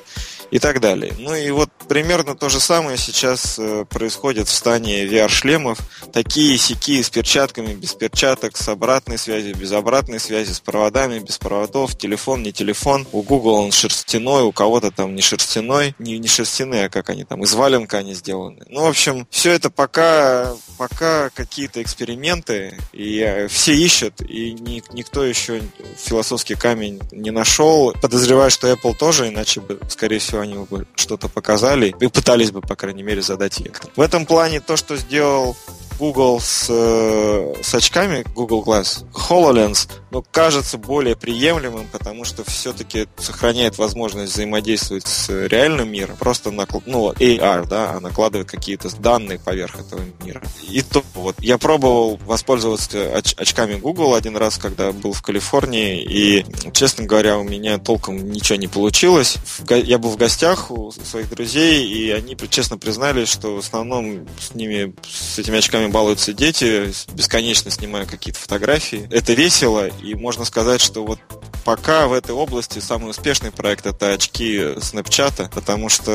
и 0.53 0.59
так 0.59 0.79
далее. 0.81 1.15
Ну 1.17 1.33
и 1.33 1.49
вот 1.49 1.71
примерно 1.87 2.35
то 2.35 2.47
же 2.47 2.59
самое 2.59 2.95
сейчас 2.95 3.57
э, 3.57 3.85
происходит 3.89 4.47
в 4.47 4.53
стане 4.53 5.03
VR-шлемов. 5.05 5.79
Такие 6.13 6.59
сякие 6.59 7.03
с 7.03 7.09
перчатками, 7.09 7.73
без 7.73 7.95
перчаток, 7.95 8.55
с 8.55 8.69
обратной 8.69 9.17
связью, 9.17 9.55
без 9.55 9.71
обратной 9.71 10.19
связи, 10.19 10.51
с 10.51 10.59
проводами, 10.59 11.17
без 11.17 11.39
проводов, 11.39 11.97
телефон, 11.97 12.43
не 12.43 12.53
телефон. 12.53 13.07
У 13.13 13.23
Google 13.23 13.55
он 13.55 13.71
шерстяной, 13.71 14.43
у 14.43 14.51
кого-то 14.51 14.91
там 14.91 15.15
не 15.15 15.23
шерстяной, 15.23 15.95
не, 15.97 16.19
не 16.19 16.27
шерстяные, 16.27 16.85
а 16.85 16.89
как 16.89 17.09
они 17.09 17.23
там, 17.23 17.43
из 17.43 17.55
валенка 17.55 17.97
они 17.97 18.13
сделаны. 18.13 18.63
Ну, 18.69 18.83
в 18.83 18.87
общем, 18.87 19.25
все 19.31 19.53
это 19.53 19.71
пока, 19.71 20.53
пока 20.77 21.31
какие-то 21.31 21.81
эксперименты, 21.81 22.77
и 22.91 23.21
э, 23.21 23.47
все 23.47 23.73
ищут, 23.73 24.21
и 24.21 24.53
ни, 24.53 24.83
никто 24.93 25.25
еще 25.25 25.63
философский 25.97 26.53
камень 26.53 27.01
не 27.11 27.31
нашел. 27.31 27.91
Подозреваю, 27.99 28.51
что 28.51 28.71
Apple 28.71 28.95
тоже, 28.95 29.29
иначе 29.29 29.59
бы, 29.59 29.79
скорее 29.89 30.19
всего, 30.19 30.42
они 30.43 30.55
бы 30.55 30.85
что-то 30.95 31.27
показали 31.27 31.93
и 31.99 32.07
пытались 32.07 32.51
бы, 32.51 32.61
по 32.61 32.75
крайней 32.75 33.03
мере, 33.03 33.21
задать 33.21 33.59
вектор. 33.59 33.91
В 33.95 34.01
этом 34.01 34.25
плане 34.25 34.59
то, 34.59 34.77
что 34.77 34.95
сделал 34.97 35.55
Google 35.99 36.39
с, 36.39 36.67
э, 36.69 37.53
с 37.61 37.73
очками 37.75 38.25
Google 38.35 38.63
Glass 38.63 39.05
HoloLens, 39.13 39.89
ну, 40.11 40.23
кажется 40.31 40.77
более 40.77 41.15
приемлемым, 41.15 41.87
потому 41.91 42.25
что 42.25 42.43
все-таки 42.43 43.07
сохраняет 43.17 43.77
возможность 43.77 44.33
взаимодействовать 44.33 45.07
с 45.07 45.29
реальным 45.47 45.91
миром, 45.91 46.15
просто 46.17 46.51
на, 46.51 46.67
ну, 46.85 47.11
AR, 47.11 47.67
да, 47.67 47.91
а 47.91 47.99
накладывает 47.99 48.49
какие-то 48.49 48.89
данные 48.97 49.39
поверх 49.39 49.79
этого 49.79 50.01
мира. 50.23 50.41
И 50.63 50.81
то, 50.81 51.03
вот, 51.15 51.35
я 51.39 51.57
пробовал 51.57 52.19
воспользоваться 52.25 53.15
оч 53.15 53.33
очками 53.37 53.75
Google 53.75 54.13
один 54.15 54.37
раз, 54.37 54.57
когда 54.57 54.91
был 54.91 55.13
в 55.13 55.21
Калифорнии, 55.21 56.03
и, 56.03 56.45
честно 56.73 57.05
говоря, 57.05 57.37
у 57.37 57.43
меня 57.43 57.77
толком 57.77 58.31
ничего 58.31 58.57
не 58.57 58.67
получилось. 58.67 59.37
Я 59.69 59.97
был 59.97 60.09
в 60.09 60.17
гостях 60.17 60.32
у 60.69 60.91
своих 60.91 61.29
друзей, 61.29 61.87
и 61.87 62.11
они 62.11 62.37
честно 62.49 62.77
признались, 62.77 63.29
что 63.29 63.55
в 63.55 63.59
основном 63.59 64.27
с 64.39 64.53
ними, 64.53 64.93
с 65.07 65.39
этими 65.39 65.57
очками 65.57 65.87
балуются 65.87 66.33
дети, 66.33 66.93
бесконечно 67.13 67.71
снимаю 67.71 68.07
какие-то 68.07 68.39
фотографии. 68.39 69.07
Это 69.11 69.33
весело, 69.33 69.87
и 69.87 70.13
можно 70.15 70.45
сказать, 70.45 70.81
что 70.81 71.05
вот 71.05 71.19
пока 71.63 72.07
в 72.07 72.13
этой 72.13 72.31
области 72.31 72.79
самый 72.79 73.11
успешный 73.11 73.51
проект 73.51 73.85
это 73.85 74.11
очки 74.11 74.57
Snapchat, 74.57 75.51
потому 75.53 75.89
что 75.89 76.11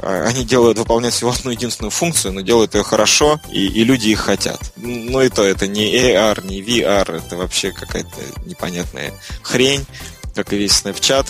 а, 0.00 0.24
они 0.28 0.44
делают, 0.44 0.78
выполняют 0.78 1.14
всего 1.14 1.30
одну 1.30 1.50
единственную 1.50 1.90
функцию, 1.90 2.32
но 2.32 2.40
делают 2.40 2.74
ее 2.74 2.82
хорошо, 2.82 3.40
и, 3.50 3.66
и 3.66 3.84
люди 3.84 4.08
их 4.08 4.20
хотят. 4.20 4.72
Ну 4.76 5.20
и 5.20 5.28
то, 5.28 5.44
это 5.44 5.66
не 5.66 5.94
AR, 5.94 6.46
не 6.46 6.60
VR, 6.60 7.16
это 7.16 7.36
вообще 7.36 7.72
какая-то 7.72 8.16
непонятная 8.44 9.12
хрень, 9.42 9.84
как 10.34 10.52
и 10.52 10.56
весь 10.56 10.72
Snapchat 10.72 11.26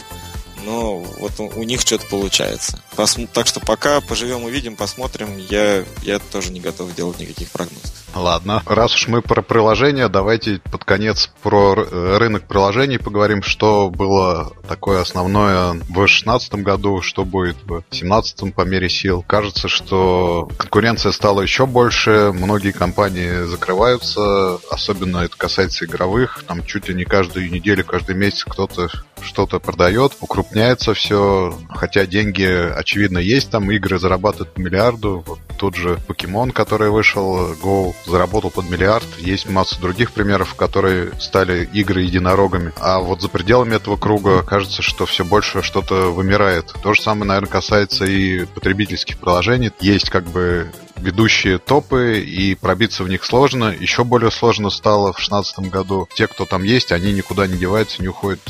но 0.66 0.98
вот 0.98 1.38
у, 1.38 1.62
них 1.62 1.80
что-то 1.80 2.06
получается. 2.06 2.82
Пос, 2.96 3.16
так 3.32 3.46
что 3.46 3.60
пока 3.60 4.00
поживем, 4.00 4.42
увидим, 4.42 4.74
посмотрим. 4.76 5.38
Я, 5.38 5.84
я 6.02 6.18
тоже 6.18 6.50
не 6.50 6.60
готов 6.60 6.92
делать 6.94 7.20
никаких 7.20 7.50
прогнозов. 7.52 8.05
Ладно, 8.16 8.62
раз 8.64 8.94
уж 8.94 9.08
мы 9.08 9.20
про 9.20 9.42
приложения, 9.42 10.08
давайте 10.08 10.60
под 10.70 10.84
конец 10.84 11.30
про 11.42 11.74
рынок 11.74 12.44
приложений 12.44 12.98
поговорим, 12.98 13.42
что 13.42 13.90
было 13.90 14.52
такое 14.66 15.02
основное 15.02 15.72
в 15.74 15.92
2016 15.92 16.54
году, 16.54 17.02
что 17.02 17.26
будет 17.26 17.56
в 17.64 17.66
2017 17.66 18.54
по 18.54 18.62
мере 18.62 18.88
сил. 18.88 19.22
Кажется, 19.26 19.68
что 19.68 20.48
конкуренция 20.56 21.12
стала 21.12 21.42
еще 21.42 21.66
больше, 21.66 22.32
многие 22.32 22.72
компании 22.72 23.44
закрываются, 23.44 24.58
особенно 24.70 25.18
это 25.18 25.36
касается 25.36 25.84
игровых, 25.84 26.42
там 26.48 26.64
чуть 26.64 26.88
ли 26.88 26.94
не 26.94 27.04
каждую 27.04 27.50
неделю, 27.50 27.84
каждый 27.84 28.16
месяц 28.16 28.44
кто-то 28.44 28.88
что-то 29.20 29.58
продает, 29.58 30.12
укрупняется 30.20 30.94
все, 30.94 31.58
хотя 31.70 32.06
деньги, 32.06 32.44
очевидно, 32.44 33.18
есть, 33.18 33.50
там 33.50 33.70
игры 33.70 33.98
зарабатывают 33.98 34.56
миллиарду, 34.56 35.22
вот 35.26 35.38
тот 35.58 35.74
же 35.74 35.98
Покемон, 36.06 36.50
который 36.50 36.90
вышел, 36.90 37.52
Go, 37.54 37.94
заработал 38.06 38.50
под 38.50 38.68
миллиард. 38.70 39.06
Есть 39.18 39.48
масса 39.48 39.80
других 39.80 40.12
примеров, 40.12 40.54
которые 40.54 41.12
стали 41.20 41.68
игры 41.72 42.02
единорогами. 42.02 42.72
А 42.80 43.00
вот 43.00 43.22
за 43.22 43.28
пределами 43.28 43.76
этого 43.76 43.96
круга 43.96 44.42
кажется, 44.42 44.82
что 44.82 45.06
все 45.06 45.24
больше 45.24 45.62
что-то 45.62 46.12
вымирает. 46.12 46.72
То 46.82 46.94
же 46.94 47.02
самое, 47.02 47.26
наверное, 47.26 47.50
касается 47.50 48.04
и 48.04 48.44
потребительских 48.44 49.18
приложений. 49.18 49.72
Есть 49.80 50.10
как 50.10 50.24
бы 50.24 50.70
ведущие 50.96 51.58
топы, 51.58 52.20
и 52.20 52.54
пробиться 52.54 53.04
в 53.04 53.08
них 53.08 53.24
сложно. 53.24 53.74
Еще 53.78 54.04
более 54.04 54.30
сложно 54.30 54.70
стало 54.70 55.12
в 55.12 55.16
2016 55.16 55.70
году. 55.70 56.08
Те, 56.14 56.26
кто 56.26 56.44
там 56.44 56.62
есть, 56.62 56.92
они 56.92 57.12
никуда 57.12 57.46
не 57.46 57.56
деваются, 57.56 58.02
не 58.02 58.08
уходят. 58.08 58.40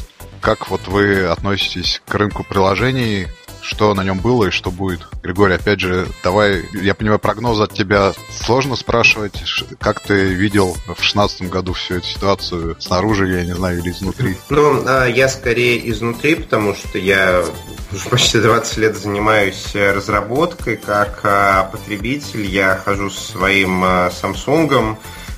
Как 0.41 0.71
вот 0.71 0.87
вы 0.87 1.25
относитесь 1.25 2.03
к 2.07 2.15
рынку 2.15 2.45
приложений? 2.45 3.29
Что 3.67 3.95
на 3.95 4.05
нем 4.05 4.21
было 4.21 4.47
и 4.47 4.51
что 4.51 4.71
будет. 4.71 5.01
Григорий, 5.23 5.55
опять 5.55 5.81
же, 5.81 6.07
давай, 6.23 6.65
я 6.73 6.95
понимаю, 6.95 7.19
прогноз 7.19 7.61
от 7.61 7.73
тебя 7.73 8.13
сложно 8.31 8.77
спрашивать. 8.77 9.43
Как 9.81 10.01
ты 10.01 10.27
видел 10.27 10.77
в 10.97 11.03
шестнадцатом 11.03 11.49
году 11.49 11.73
всю 11.73 11.97
эту 11.97 12.07
ситуацию 12.07 12.77
снаружи, 12.79 13.29
я 13.29 13.45
не 13.45 13.55
знаю, 13.55 13.81
или 13.81 13.91
изнутри? 13.91 14.37
Ну, 14.51 14.85
а, 14.87 15.07
я 15.07 15.29
скорее 15.29 15.91
изнутри, 15.91 16.37
потому 16.37 16.75
что 16.75 16.99
я 16.99 17.45
уже 17.93 18.09
почти 18.09 18.41
20 18.41 18.77
лет 18.79 18.97
занимаюсь 18.97 19.75
разработкой 19.75 20.77
как 20.77 21.21
а, 21.25 21.65
потребитель. 21.65 22.47
Я 22.47 22.81
хожу 22.85 23.11
со 23.11 23.33
своим 23.33 23.83
а, 23.85 24.11
Samsung, 24.11 24.97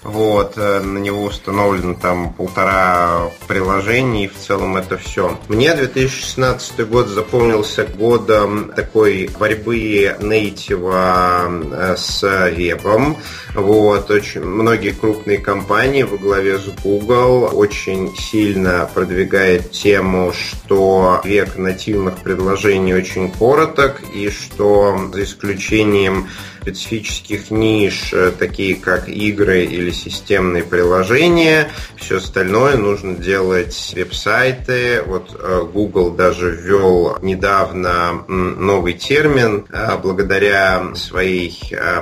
вот, 0.09 0.55
э, 0.57 0.81
на 0.81 0.99
него 0.99 1.25
установлено 1.25 1.95
там 1.95 2.33
полтора 2.33 3.31
приложений, 3.47 4.25
и 4.25 4.29
в 4.29 4.37
целом 4.37 4.77
это 4.77 4.97
все. 4.97 5.39
Мне 5.49 5.75
2016 5.75 6.89
год 6.89 7.09
запомнился 7.09 7.85
годом 7.85 8.73
такой 8.75 9.31
борьбы 9.39 10.17
нейтива 10.21 11.47
э, 11.49 11.97
с 11.97 12.51
вебом. 12.51 13.19
Вот, 13.55 14.11
очень 14.11 14.43
многие 14.43 14.93
крупные 14.93 15.39
компании 15.39 16.03
во 16.03 16.17
главе 16.17 16.59
с 16.59 16.69
Google 16.83 17.51
очень 17.53 18.17
сильно 18.17 18.89
продвигают 18.93 19.71
тему, 19.73 20.33
что 20.33 21.21
век 21.25 21.57
нативных 21.57 22.19
предложений 22.19 22.95
очень 22.95 23.31
короток, 23.31 24.01
и 24.15 24.31
что 24.31 25.11
за 25.13 25.23
исключением 25.25 26.29
специфических 26.77 27.51
ниш, 27.51 28.13
э, 28.13 28.31
такие 28.39 28.75
как 28.75 29.09
игры 29.09 29.65
или 29.65 29.91
системные 29.91 30.63
приложения. 30.63 31.71
Все 31.97 32.19
остальное 32.19 32.77
нужно 32.77 33.15
делать 33.15 33.93
веб-сайты. 33.95 35.03
Вот 35.07 35.35
э, 35.39 35.63
Google 35.73 36.11
даже 36.11 36.51
ввел 36.51 37.17
недавно 37.23 38.25
новый 38.29 38.95
термин. 38.95 39.67
Э, 39.73 39.97
благодаря 39.97 40.95
своей 40.95 41.59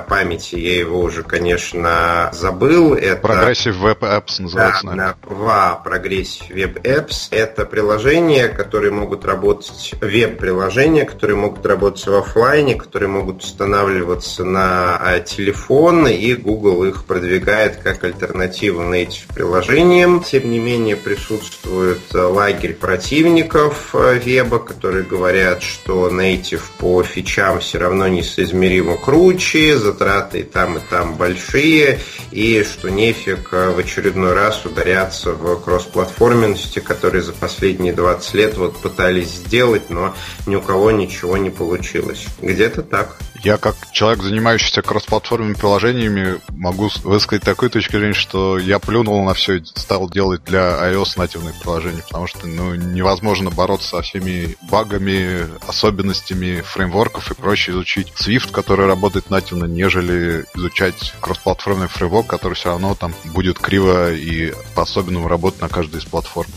памяти 0.07 0.55
я 0.55 0.79
его 0.79 0.99
уже, 1.01 1.23
конечно, 1.23 2.29
забыл. 2.33 2.93
Это... 2.93 3.27
Progressive 3.27 3.79
Web 3.81 3.99
Apps 3.99 4.41
называется. 4.41 4.87
Да, 4.95 5.15
VA, 5.23 5.77
Progressive 5.83 6.51
Web 6.51 6.81
Apps. 6.83 7.27
Это 7.31 7.65
приложения, 7.65 8.47
которые 8.47 8.91
могут 8.91 9.25
работать, 9.25 9.93
веб-приложения, 10.01 11.05
которые 11.05 11.37
могут 11.37 11.65
работать 11.65 12.05
в 12.05 12.13
офлайне, 12.13 12.75
которые 12.75 13.09
могут 13.09 13.43
устанавливаться 13.43 14.43
на 14.43 14.56
на 14.57 15.19
телефон, 15.19 16.07
и 16.07 16.33
Google 16.33 16.85
их 16.85 17.05
продвигает 17.05 17.77
как 17.77 18.03
альтернативу 18.03 18.81
native 18.81 19.33
приложениям. 19.33 20.23
Тем 20.23 20.49
не 20.49 20.59
менее, 20.59 20.95
присутствует 20.95 22.01
а, 22.13 22.27
лагерь 22.27 22.73
противников 22.73 23.93
а, 23.93 24.13
веба, 24.13 24.57
которые 24.59 25.03
говорят, 25.03 25.61
что 25.61 26.09
native 26.09 26.63
по 26.79 27.03
фичам 27.03 27.59
все 27.59 27.77
равно 27.77 28.07
несоизмеримо 28.07 28.97
круче, 28.97 29.77
затраты 29.77 30.39
и 30.39 30.43
там, 30.43 30.77
и 30.77 30.81
там 30.89 31.15
большие, 31.15 31.99
и 32.31 32.63
что 32.63 32.89
нефиг 32.89 33.51
в 33.51 33.77
очередной 33.77 34.33
раз 34.33 34.65
ударяться 34.65 35.33
в 35.33 35.61
кроссплатформенности, 35.61 36.79
которые 36.79 37.21
за 37.21 37.33
последние 37.33 37.93
20 37.93 38.33
лет 38.33 38.57
вот 38.57 38.77
пытались 38.77 39.29
сделать, 39.29 39.89
но 39.89 40.15
ни 40.47 40.55
у 40.55 40.61
кого 40.61 40.89
ничего 40.89 41.37
не 41.37 41.51
получилось. 41.51 42.25
Где-то 42.41 42.81
так. 42.81 43.17
Я 43.43 43.57
как 43.57 43.75
человек, 43.91 44.23
занимающийся 44.23 44.81
кроссплатформенными 44.81 45.55
приложениями, 45.55 46.39
могу 46.49 46.89
высказать 47.03 47.43
такую 47.43 47.69
точку 47.69 47.97
зрения, 47.97 48.13
что 48.13 48.57
я 48.57 48.79
плюнул 48.79 49.23
на 49.23 49.33
все 49.33 49.57
и 49.57 49.65
стал 49.65 50.09
делать 50.09 50.43
для 50.43 50.91
iOS 50.91 51.13
нативные 51.17 51.53
приложения, 51.53 52.01
потому 52.01 52.27
что 52.27 52.47
ну, 52.47 52.75
невозможно 52.75 53.49
бороться 53.49 53.89
со 53.89 54.01
всеми 54.01 54.55
багами, 54.69 55.47
особенностями 55.67 56.61
фреймворков 56.61 57.31
и 57.31 57.35
проще 57.35 57.71
изучить 57.71 58.11
Swift, 58.15 58.51
который 58.51 58.87
работает 58.87 59.29
нативно, 59.29 59.65
нежели 59.65 60.45
изучать 60.55 61.13
кроссплатформенный 61.21 61.87
фреймворк, 61.87 62.27
который 62.27 62.53
все 62.53 62.69
равно 62.69 62.95
там 62.95 63.13
будет 63.25 63.59
криво 63.59 64.13
и 64.13 64.53
по-особенному 64.75 65.27
работать 65.27 65.61
на 65.61 65.69
каждой 65.69 65.99
из 65.99 66.05
платформ. 66.05 66.49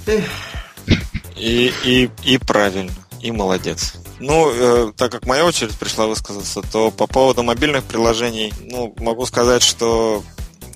И, 1.37 1.73
и, 1.85 2.11
и 2.23 2.39
правильно, 2.39 2.93
и 3.23 3.31
молодец. 3.31 3.95
Ну, 4.19 4.51
э, 4.53 4.93
так 4.97 5.13
как 5.13 5.27
моя 5.27 5.45
очередь 5.45 5.79
пришла 5.79 6.07
высказаться, 6.07 6.63
то 6.63 6.91
по 6.91 7.07
поводу 7.07 7.43
мобильных 7.43 7.85
приложений, 7.85 8.53
ну, 8.61 8.95
могу 8.99 9.27
сказать, 9.27 9.63
что 9.63 10.23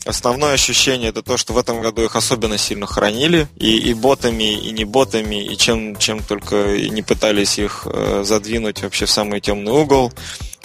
Основное 0.07 0.53
ощущение 0.53 1.09
это 1.09 1.23
то, 1.23 1.39
что 1.39 1.55
в 1.55 1.59
этом 1.59 1.81
году 1.81 2.05
их 2.05 2.15
особенно 2.15 2.59
сильно 2.59 2.87
хранили, 2.87 3.49
и, 3.57 3.79
и 3.79 3.95
ботами, 3.95 4.53
и 4.53 4.71
не 4.71 4.85
ботами, 4.85 5.43
и 5.43 5.57
чем, 5.57 5.97
чем 5.97 6.23
только 6.23 6.77
не 6.79 7.01
пытались 7.01 7.59
их 7.59 7.87
э, 7.87 8.23
задвинуть 8.23 8.83
вообще 8.83 9.07
в 9.07 9.11
самый 9.11 9.41
темный 9.41 9.73
угол. 9.73 10.13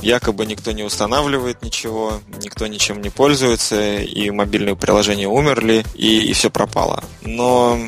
Якобы 0.02 0.46
никто 0.46 0.72
не 0.72 0.84
устанавливает 0.84 1.62
ничего, 1.62 2.22
никто 2.42 2.68
ничем 2.68 3.02
не 3.02 3.10
пользуется, 3.10 3.98
и 4.00 4.30
мобильные 4.32 4.76
приложения 4.76 5.28
умерли, 5.28 5.86
и, 5.96 6.20
и 6.30 6.34
все 6.34 6.50
пропало. 6.50 7.04
Но 7.22 7.80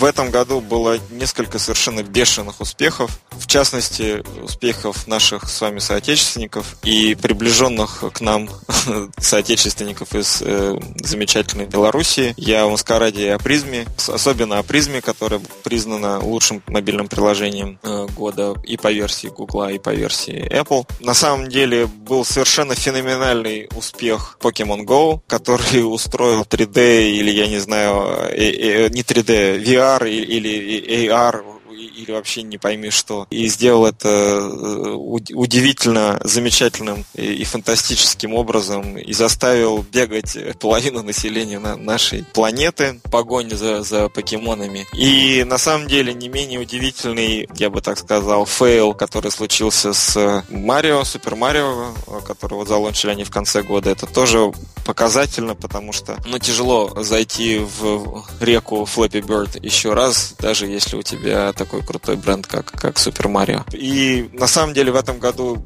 в 0.00 0.04
этом 0.04 0.30
году 0.30 0.62
было 0.62 0.98
несколько 1.10 1.58
совершенно 1.58 2.02
бешеных 2.02 2.62
успехов, 2.62 3.20
в 3.32 3.46
частности, 3.46 4.24
успехов 4.42 5.06
наших 5.06 5.44
с 5.44 5.60
вами 5.60 5.78
соотечественников 5.78 6.76
и 6.82 7.14
приближенных 7.14 8.02
к 8.14 8.20
нам 8.22 8.48
соотечественников 9.18 10.14
из 10.14 10.40
э, 10.40 10.80
замечательной 10.96 11.66
Белоруссии. 11.66 12.32
Я 12.38 12.66
в 12.66 12.70
Маскараде 12.70 13.34
о 13.34 13.38
призме, 13.38 13.86
особенно 14.08 14.58
о 14.58 14.62
призме, 14.62 15.02
которая 15.02 15.42
признана 15.64 16.18
лучшим 16.18 16.62
мобильным 16.66 17.08
приложением 17.08 17.78
э, 17.82 18.06
года 18.16 18.54
и 18.64 18.78
по 18.78 18.90
версии 18.90 19.26
Google, 19.26 19.68
и 19.68 19.78
по 19.78 19.90
версии 19.90 20.48
Apple. 20.50 20.88
На 21.00 21.12
самом 21.12 21.49
деле 21.50 21.86
был 21.86 22.24
совершенно 22.24 22.74
феноменальный 22.74 23.68
успех 23.76 24.38
Pokemon 24.40 24.84
Go, 24.84 25.20
который 25.26 25.82
устроил 25.82 26.42
3D 26.42 27.10
или, 27.10 27.30
я 27.30 27.46
не 27.48 27.58
знаю, 27.58 28.30
э, 28.30 28.86
э, 28.86 28.88
не 28.88 29.02
3D, 29.02 29.62
VR 29.62 30.08
или 30.08 31.08
AR 31.08 31.49
или 31.86 32.12
вообще 32.12 32.42
не 32.42 32.58
пойми 32.58 32.90
что. 32.90 33.26
И 33.30 33.46
сделал 33.48 33.86
это 33.86 34.08
э, 34.08 34.90
удивительно 34.94 36.20
замечательным 36.24 37.04
и 37.14 37.44
фантастическим 37.44 38.34
образом 38.34 38.98
и 38.98 39.12
заставил 39.12 39.82
бегать 39.82 40.36
половину 40.58 41.02
населения 41.02 41.58
нашей 41.58 42.24
планеты 42.24 43.00
в 43.04 43.10
погоне 43.10 43.56
за, 43.56 43.82
за 43.82 44.08
покемонами. 44.08 44.86
И 44.94 45.44
на 45.44 45.58
самом 45.58 45.88
деле 45.88 46.14
не 46.14 46.28
менее 46.28 46.60
удивительный, 46.60 47.48
я 47.56 47.70
бы 47.70 47.80
так 47.80 47.98
сказал, 47.98 48.46
fail, 48.46 48.94
который 48.94 49.30
случился 49.30 49.92
с 49.92 50.44
Марио, 50.48 51.04
Super 51.04 51.36
Mario, 51.36 51.94
который 52.26 52.54
вот 52.54 52.68
залончили 52.68 53.10
они 53.10 53.24
в 53.24 53.30
конце 53.30 53.62
года, 53.62 53.90
это 53.90 54.06
тоже 54.06 54.52
показательно, 54.84 55.54
потому 55.54 55.92
что 55.92 56.18
ну, 56.26 56.38
тяжело 56.38 57.02
зайти 57.02 57.58
в 57.58 58.24
реку 58.40 58.88
Flappy 58.92 59.20
Bird 59.22 59.64
еще 59.64 59.94
раз, 59.94 60.34
даже 60.38 60.66
если 60.66 60.96
у 60.96 61.02
тебя 61.02 61.52
такой 61.70 61.86
крутой 61.86 62.16
бренд, 62.16 62.46
как, 62.46 62.72
как 62.72 62.96
Super 62.96 63.30
Mario. 63.30 63.62
И 63.72 64.28
на 64.32 64.48
самом 64.48 64.74
деле 64.74 64.90
в 64.90 64.96
этом 64.96 65.18
году 65.18 65.64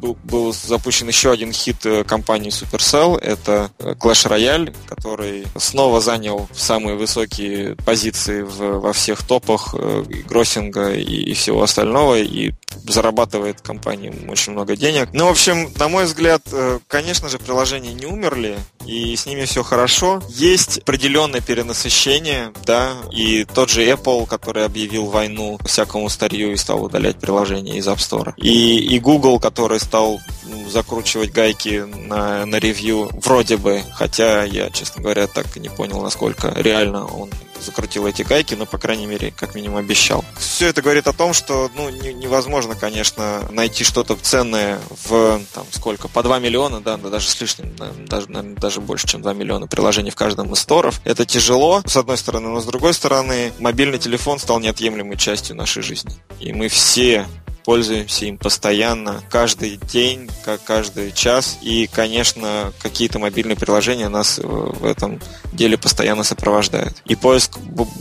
был, 0.00 0.16
был 0.22 0.52
запущен 0.52 1.08
еще 1.08 1.32
один 1.32 1.52
хит 1.52 1.84
э, 1.84 2.04
компании 2.04 2.50
Supercell, 2.50 3.18
это 3.18 3.70
Clash 3.78 4.28
Royale, 4.30 4.74
который 4.86 5.44
снова 5.56 6.00
занял 6.00 6.48
самые 6.52 6.96
высокие 6.96 7.74
позиции 7.84 8.42
в, 8.42 8.80
во 8.80 8.92
всех 8.92 9.24
топах 9.24 9.74
э, 9.76 10.04
гроссинга 10.28 10.92
и, 10.92 11.02
и 11.02 11.34
всего 11.34 11.62
остального, 11.64 12.20
и 12.20 12.52
зарабатывает 12.86 13.60
компания 13.60 14.12
очень 14.28 14.52
много 14.52 14.76
денег. 14.76 15.08
Ну, 15.12 15.26
в 15.26 15.30
общем, 15.30 15.72
на 15.78 15.88
мой 15.88 16.04
взгляд, 16.04 16.42
э, 16.52 16.78
конечно 16.88 17.28
же, 17.28 17.38
приложения 17.38 17.92
не 17.92 18.06
умерли, 18.06 18.58
и 18.86 19.14
с 19.14 19.26
ними 19.26 19.44
все 19.44 19.62
хорошо. 19.62 20.22
Есть 20.28 20.78
определенное 20.78 21.40
перенасыщение, 21.40 22.52
да, 22.64 22.94
и 23.12 23.44
тот 23.44 23.70
же 23.70 23.84
Apple, 23.84 24.26
который 24.26 24.64
объявил 24.64 25.06
войну 25.06 25.58
всякому 25.64 26.08
старью 26.08 26.52
и 26.52 26.56
стал 26.56 26.84
удалять 26.84 27.18
приложения 27.18 27.78
из 27.78 27.86
App 27.86 27.98
Store. 27.98 28.34
И, 28.36 28.78
и 28.78 28.98
Google, 28.98 29.38
который 29.38 29.80
стал 29.80 30.20
ну, 30.44 30.68
закручивать 30.68 31.32
гайки 31.32 31.84
на, 31.84 32.46
на 32.46 32.56
ревью, 32.56 33.10
вроде 33.12 33.56
бы, 33.56 33.82
хотя 33.94 34.44
я, 34.44 34.70
честно 34.70 35.02
говоря, 35.02 35.26
так 35.26 35.56
и 35.56 35.60
не 35.60 35.68
понял, 35.68 36.02
насколько 36.02 36.52
реально 36.56 37.06
он 37.06 37.30
закрутил 37.60 38.06
эти 38.06 38.22
гайки, 38.22 38.54
но, 38.54 38.66
по 38.66 38.78
крайней 38.78 39.06
мере, 39.06 39.32
как 39.36 39.54
минимум 39.54 39.78
обещал. 39.78 40.24
Все 40.38 40.68
это 40.68 40.82
говорит 40.82 41.06
о 41.06 41.12
том, 41.12 41.32
что 41.32 41.70
ну, 41.74 41.88
не, 41.90 42.12
невозможно, 42.12 42.74
конечно, 42.74 43.42
найти 43.50 43.84
что-то 43.84 44.16
ценное 44.16 44.78
в, 45.06 45.40
там, 45.52 45.66
сколько, 45.70 46.08
по 46.08 46.22
2 46.22 46.38
миллиона, 46.38 46.80
да, 46.80 46.96
даже 46.96 47.28
с 47.28 47.40
лишним, 47.40 47.74
даже, 48.06 48.30
наверное, 48.30 48.56
даже 48.56 48.80
больше, 48.80 49.06
чем 49.06 49.22
2 49.22 49.32
миллиона 49.34 49.66
приложений 49.66 50.10
в 50.10 50.16
каждом 50.16 50.52
из 50.52 50.60
сторов. 50.60 51.00
Это 51.04 51.24
тяжело, 51.24 51.82
с 51.86 51.96
одной 51.96 52.18
стороны, 52.18 52.48
но 52.48 52.60
с 52.60 52.64
другой 52.64 52.94
стороны, 52.94 53.52
мобильный 53.58 53.98
телефон 53.98 54.38
стал 54.38 54.60
неотъемлемой 54.60 55.16
частью 55.16 55.56
нашей 55.56 55.82
жизни. 55.82 56.14
И 56.38 56.52
мы 56.52 56.68
все 56.68 57.26
пользуемся 57.70 58.24
им 58.24 58.36
постоянно, 58.36 59.22
каждый 59.30 59.76
день, 59.76 60.28
как 60.44 60.60
каждый 60.64 61.12
час. 61.12 61.56
И, 61.62 61.86
конечно, 61.86 62.72
какие-то 62.82 63.20
мобильные 63.20 63.54
приложения 63.54 64.08
нас 64.08 64.40
в 64.42 64.84
этом 64.84 65.20
деле 65.52 65.78
постоянно 65.78 66.24
сопровождают. 66.24 67.00
И 67.04 67.14
поиск 67.14 67.58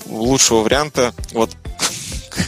лучшего 0.08 0.64
варианта, 0.64 1.14
вот 1.34 1.52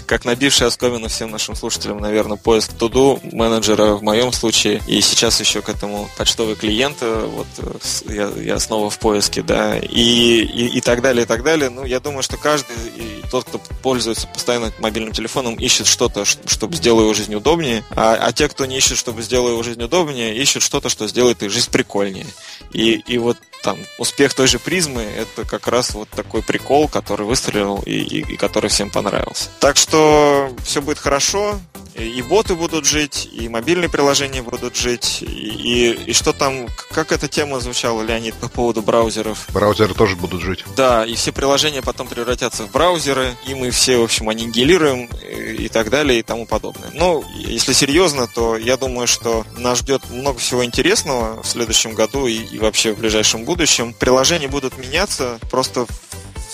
как 0.06 0.26
набивший 0.26 0.68
оскомину 0.68 1.08
всем 1.08 1.32
нашим 1.32 1.56
слушателям, 1.56 2.00
наверное, 2.00 2.38
поиск 2.38 2.74
туду 2.74 3.20
менеджера 3.24 3.94
в 3.94 4.04
моем 4.04 4.32
случае, 4.32 4.82
и 4.88 5.02
сейчас 5.02 5.40
еще 5.40 5.62
к 5.62 5.70
этому 5.70 6.10
почтовый 6.18 6.56
клиент, 6.56 6.98
э, 7.02 7.30
вот 7.34 7.48
э, 7.58 8.14
я, 8.14 8.30
я 8.42 8.60
снова 8.60 8.90
в 8.90 9.00
поиске, 9.00 9.42
да, 9.42 9.78
и, 9.78 10.42
и, 10.42 10.78
и 10.78 10.82
так 10.82 11.02
далее, 11.02 11.24
и 11.24 11.28
так 11.28 11.44
далее. 11.44 11.70
Ну, 11.70 11.86
я 11.86 12.00
думаю, 12.00 12.24
что 12.24 12.38
каждый, 12.38 12.76
и 12.96 13.24
тот, 13.32 13.46
кто 13.46 13.60
пользуется 13.82 14.28
постоянно 14.28 14.72
мобильным 14.80 15.14
телефоном, 15.14 15.56
ищет 15.56 15.88
что-то, 15.88 16.26
чтобы 16.26 16.76
сделать 16.76 17.04
его 17.04 17.14
жизнь 17.14 17.36
удобнее, 17.36 17.84
а, 17.92 18.16
а 18.16 18.32
те, 18.34 18.48
кто 18.48 18.66
не 18.66 18.78
ищет, 18.78 18.98
чтобы 18.98 19.22
сделать 19.22 19.54
его 19.54 19.64
жизнь 19.64 19.82
удобнее, 19.82 20.36
ищут 20.36 20.64
что-то, 20.64 20.90
что 20.90 21.08
сделает 21.08 21.44
их 21.44 21.52
жизнь 21.52 21.72
прикольнее. 21.72 22.26
И, 22.74 22.94
и 23.08 23.18
вот 23.18 23.38
там 23.62 23.78
успех 23.98 24.34
той 24.34 24.48
же 24.48 24.60
призмы 24.60 25.04
это 25.04 25.48
как 25.48 25.68
раз 25.68 25.94
вот 25.94 26.10
такой 26.10 26.42
прикол, 26.42 26.88
который 26.88 27.26
выстрелил 27.26 27.82
и, 27.86 27.92
и, 27.92 28.34
и 28.34 28.38
который 28.38 28.70
всем 28.70 28.90
понравился. 28.90 29.50
Так 29.60 29.78
что 29.82 30.54
все 30.64 30.82
будет 30.82 31.00
хорошо 31.00 31.60
и 31.96 32.22
боты 32.22 32.56
будут 32.56 32.86
жить, 32.86 33.30
и 33.32 33.50
мобильные 33.50 33.90
приложения 33.90 34.42
будут 34.42 34.76
жить, 34.76 35.22
и, 35.22 35.26
и, 35.26 35.92
и 36.08 36.14
что 36.14 36.34
там, 36.34 36.68
как 36.92 37.12
эта 37.12 37.28
тема 37.28 37.60
звучала, 37.60 38.02
Леонид, 38.02 38.36
по 38.36 38.48
поводу 38.48 38.82
браузеров? 38.82 39.48
Браузеры 39.50 39.94
тоже 39.94 40.16
будут 40.16 40.42
жить. 40.42 40.64
Да, 40.76 41.06
и 41.06 41.16
все 41.16 41.32
приложения 41.32 41.82
потом 41.82 42.08
превратятся 42.08 42.64
в 42.64 42.72
браузеры, 42.72 43.36
и 43.46 43.54
мы 43.56 43.72
все, 43.72 43.98
в 43.98 44.04
общем, 44.04 44.30
аннигилируем 44.30 45.10
и, 45.22 45.66
и 45.66 45.68
так 45.68 45.90
далее, 45.90 46.20
и 46.20 46.24
тому 46.24 46.46
подобное. 46.46 46.90
Ну, 46.94 47.24
если 47.36 47.74
серьезно, 47.74 48.28
то 48.28 48.58
я 48.58 48.78
думаю, 48.78 49.08
что 49.08 49.46
нас 49.58 49.80
ждет 49.80 50.10
много 50.10 50.40
всего 50.40 50.64
интересного 50.64 51.42
в 51.42 51.48
следующем 51.48 51.94
году 51.94 52.28
и, 52.28 52.36
и 52.36 52.60
вообще 52.60 52.94
в 52.94 53.00
ближайшем 53.00 53.44
будущем. 53.44 53.94
Приложения 53.94 54.48
будут 54.48 54.78
меняться 54.78 55.40
просто 55.50 55.86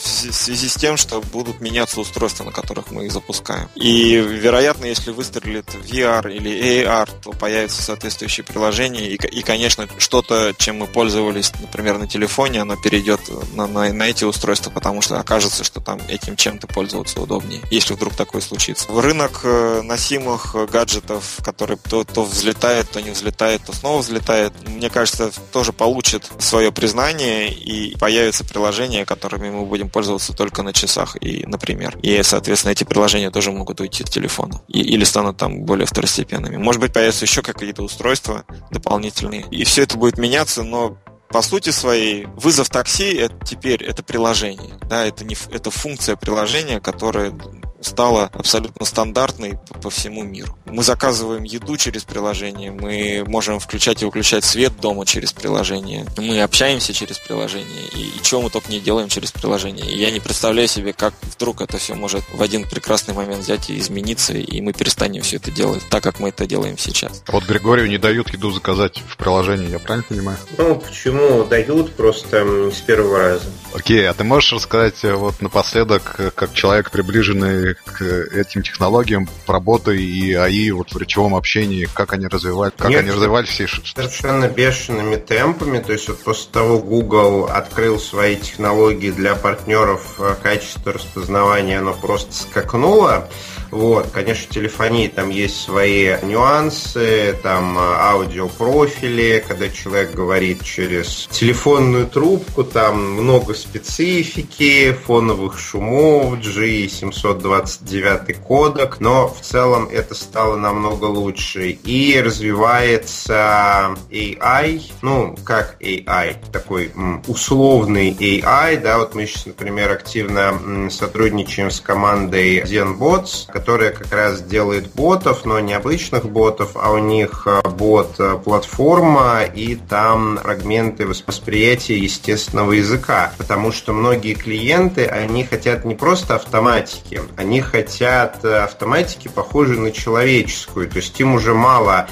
в 0.07 0.33
связи 0.33 0.67
с 0.67 0.75
тем, 0.75 0.97
что 0.97 1.21
будут 1.21 1.61
меняться 1.61 1.99
устройства, 1.99 2.43
на 2.43 2.51
которых 2.51 2.91
мы 2.91 3.05
их 3.05 3.11
запускаем. 3.11 3.69
И, 3.75 4.15
вероятно, 4.15 4.85
если 4.85 5.11
выстрелит 5.11 5.69
VR 5.69 6.33
или 6.33 6.51
AR, 6.51 7.09
то 7.23 7.31
появятся 7.31 7.81
соответствующие 7.83 8.43
приложения. 8.43 9.09
И, 9.09 9.15
и 9.15 9.41
конечно, 9.41 9.87
что-то, 9.97 10.53
чем 10.57 10.77
мы 10.77 10.87
пользовались, 10.87 11.51
например, 11.59 11.97
на 11.97 12.07
телефоне, 12.07 12.61
оно 12.61 12.75
перейдет 12.75 13.19
на, 13.53 13.67
на, 13.67 13.91
на 13.93 14.03
эти 14.03 14.23
устройства, 14.23 14.69
потому 14.69 15.01
что 15.01 15.19
окажется, 15.19 15.63
что 15.63 15.79
там 15.79 15.99
этим 16.07 16.35
чем-то 16.35 16.67
пользоваться 16.67 17.19
удобнее, 17.21 17.61
если 17.71 17.93
вдруг 17.93 18.15
такое 18.15 18.41
случится. 18.41 18.87
Рынок 18.89 19.41
э, 19.43 19.81
носимых 19.83 20.55
гаджетов, 20.71 21.39
который 21.43 21.77
то, 21.77 22.03
то 22.03 22.23
взлетает, 22.23 22.89
то 22.91 23.01
не 23.01 23.11
взлетает, 23.11 23.63
то 23.65 23.73
снова 23.73 24.01
взлетает, 24.01 24.53
мне 24.67 24.89
кажется, 24.89 25.31
тоже 25.51 25.73
получит 25.73 26.29
свое 26.39 26.71
признание 26.71 27.51
и 27.51 27.95
появятся 27.97 28.43
приложения, 28.43 29.05
которыми 29.05 29.49
мы 29.49 29.65
будем 29.65 29.89
пользоваться 29.97 30.31
только 30.31 30.61
на 30.61 30.73
часах, 30.73 31.17
и, 31.21 31.43
например. 31.47 31.97
И, 32.03 32.21
соответственно, 32.21 32.71
эти 32.71 32.83
приложения 32.83 33.31
тоже 33.31 33.51
могут 33.51 33.81
уйти 33.81 34.05
с 34.05 34.09
телефона. 34.11 34.61
И, 34.67 34.79
или 34.79 35.03
станут 35.03 35.37
там 35.37 35.61
более 35.61 35.87
второстепенными. 35.87 36.55
Может 36.55 36.79
быть, 36.81 36.93
появятся 36.93 37.25
еще 37.25 37.41
какие-то 37.41 37.81
устройства 37.81 38.45
дополнительные. 38.69 39.47
И 39.49 39.63
все 39.63 39.81
это 39.81 39.97
будет 39.97 40.19
меняться, 40.19 40.61
но 40.61 40.99
по 41.29 41.41
сути 41.41 41.71
своей 41.71 42.27
вызов 42.35 42.69
такси 42.69 43.15
это 43.15 43.43
теперь 43.43 43.83
это 43.83 44.03
приложение, 44.03 44.77
да, 44.87 45.03
это 45.03 45.25
не 45.25 45.35
это 45.51 45.71
функция 45.71 46.15
приложения, 46.15 46.79
которая 46.79 47.33
стала 47.81 48.29
абсолютно 48.33 48.85
стандартной 48.85 49.59
по 49.81 49.89
всему 49.89 50.23
миру. 50.23 50.57
Мы 50.65 50.83
заказываем 50.83 51.43
еду 51.43 51.77
через 51.77 52.03
приложение, 52.03 52.71
мы 52.71 53.23
можем 53.27 53.59
включать 53.59 54.01
и 54.01 54.05
выключать 54.05 54.43
свет 54.43 54.73
дома 54.79 55.05
через 55.05 55.33
приложение, 55.33 56.05
мы 56.17 56.41
общаемся 56.41 56.93
через 56.93 57.19
приложение, 57.19 57.83
и, 57.95 58.17
и 58.17 58.21
чего 58.21 58.41
мы 58.41 58.49
только 58.49 58.71
не 58.71 58.79
делаем 58.79 59.09
через 59.09 59.31
приложение. 59.31 59.85
И 59.89 59.97
я 59.97 60.11
не 60.11 60.19
представляю 60.19 60.67
себе, 60.67 60.93
как 60.93 61.13
вдруг 61.21 61.61
это 61.61 61.77
все 61.77 61.95
может 61.95 62.23
в 62.31 62.41
один 62.41 62.67
прекрасный 62.67 63.13
момент 63.13 63.43
взять 63.43 63.69
и 63.69 63.79
измениться, 63.79 64.33
и 64.33 64.61
мы 64.61 64.73
перестанем 64.73 65.21
все 65.21 65.37
это 65.37 65.51
делать 65.51 65.83
так, 65.89 66.03
как 66.03 66.19
мы 66.19 66.29
это 66.29 66.45
делаем 66.45 66.77
сейчас. 66.77 67.23
Вот 67.27 67.45
Григорию 67.45 67.87
не 67.87 67.97
дают 67.97 68.29
еду 68.29 68.51
заказать 68.51 69.03
в 69.07 69.17
приложении, 69.17 69.69
я 69.69 69.79
правильно 69.79 70.05
понимаю? 70.07 70.37
Ну, 70.57 70.75
почему 70.75 71.43
дают, 71.45 71.95
просто 71.95 72.71
с 72.71 72.81
первого 72.81 73.19
раза. 73.19 73.45
Окей, 73.73 74.07
а 74.07 74.13
ты 74.13 74.23
можешь 74.23 74.53
рассказать 74.53 75.03
э, 75.03 75.13
вот 75.13 75.41
напоследок, 75.41 76.15
э, 76.17 76.31
как 76.33 76.53
человек, 76.53 76.91
приближенный 76.91 77.66
к 77.73 78.01
этим 78.01 78.63
технологиям, 78.63 79.27
работы 79.47 79.97
и 80.01 80.33
АИ 80.33 80.71
вот 80.71 80.93
в 80.93 80.97
речевом 80.97 81.35
общении, 81.35 81.87
как 81.93 82.13
они 82.13 82.27
развивают, 82.27 82.75
как 82.77 82.89
Нет, 82.89 83.01
они 83.01 83.11
развивались 83.11 83.49
все? 83.49 83.67
Совершенно 83.67 84.47
бешеными 84.47 85.15
темпами, 85.15 85.79
то 85.79 85.93
есть 85.93 86.07
вот 86.07 86.19
после 86.23 86.51
того 86.51 86.79
Google 86.79 87.45
открыл 87.45 87.99
свои 87.99 88.35
технологии 88.35 89.11
для 89.11 89.35
партнеров 89.35 90.15
э, 90.19 90.35
качества 90.41 90.93
распознавания, 90.93 91.79
оно 91.79 91.93
просто 91.93 92.33
скакнуло. 92.33 93.29
Вот, 93.71 94.07
конечно, 94.11 94.47
в 94.49 94.53
телефонии 94.53 95.07
там 95.07 95.29
есть 95.29 95.61
свои 95.61 96.15
нюансы, 96.23 97.35
там 97.43 97.77
э, 97.77 97.81
аудиопрофили, 97.81 99.43
когда 99.47 99.69
человек 99.69 100.13
говорит 100.13 100.63
через 100.63 101.27
телефонную 101.31 102.07
трубку, 102.07 102.63
там 102.63 103.13
много 103.13 103.53
специфики, 103.53 104.93
фоновых 104.93 105.59
шумов, 105.59 106.39
G729 106.39 108.33
кодек, 108.41 108.99
но 108.99 109.27
в 109.27 109.41
целом 109.41 109.89
это 109.91 110.15
стало 110.15 110.55
намного 110.55 111.05
лучше. 111.05 111.69
И 111.71 112.19
развивается 112.21 113.95
AI, 114.11 114.81
ну, 115.01 115.35
как 115.43 115.75
AI, 115.81 116.35
такой 116.51 116.91
условный 117.27 118.11
AI, 118.11 118.79
да, 118.81 118.99
вот 118.99 119.15
мы 119.15 119.25
сейчас, 119.25 119.47
например, 119.47 119.91
активно 119.91 120.89
сотрудничаем 120.89 121.71
с 121.71 121.81
командой 121.81 122.61
ZenBots, 122.61 123.51
которая 123.57 123.91
как 123.91 124.13
раз 124.13 124.43
делает 124.43 124.93
ботов, 124.93 125.43
но 125.43 125.59
не 125.59 125.73
обычных 125.73 126.29
ботов, 126.29 126.73
а 126.75 126.91
у 126.91 126.99
них 126.99 127.47
бот-платформа 127.65 129.45
и 129.45 129.75
там 129.75 130.37
фрагменты 130.37 131.07
восприятия 131.07 131.97
естественного 131.97 132.73
языка. 132.73 133.33
Потому 133.39 133.71
что 133.71 133.93
многие 133.93 134.35
клиенты, 134.35 135.05
они 135.07 135.43
хотят 135.43 135.85
не 135.85 135.95
просто 135.95 136.35
автоматики, 136.35 137.19
они 137.35 137.61
хотят 137.61 138.45
автоматики, 138.45 139.27
похожие 139.27 139.79
на 139.79 139.91
человеческую. 139.91 140.87
То 140.87 140.97
есть 140.97 141.19
им 141.19 141.33
уже 141.33 141.55
мало, 141.55 142.07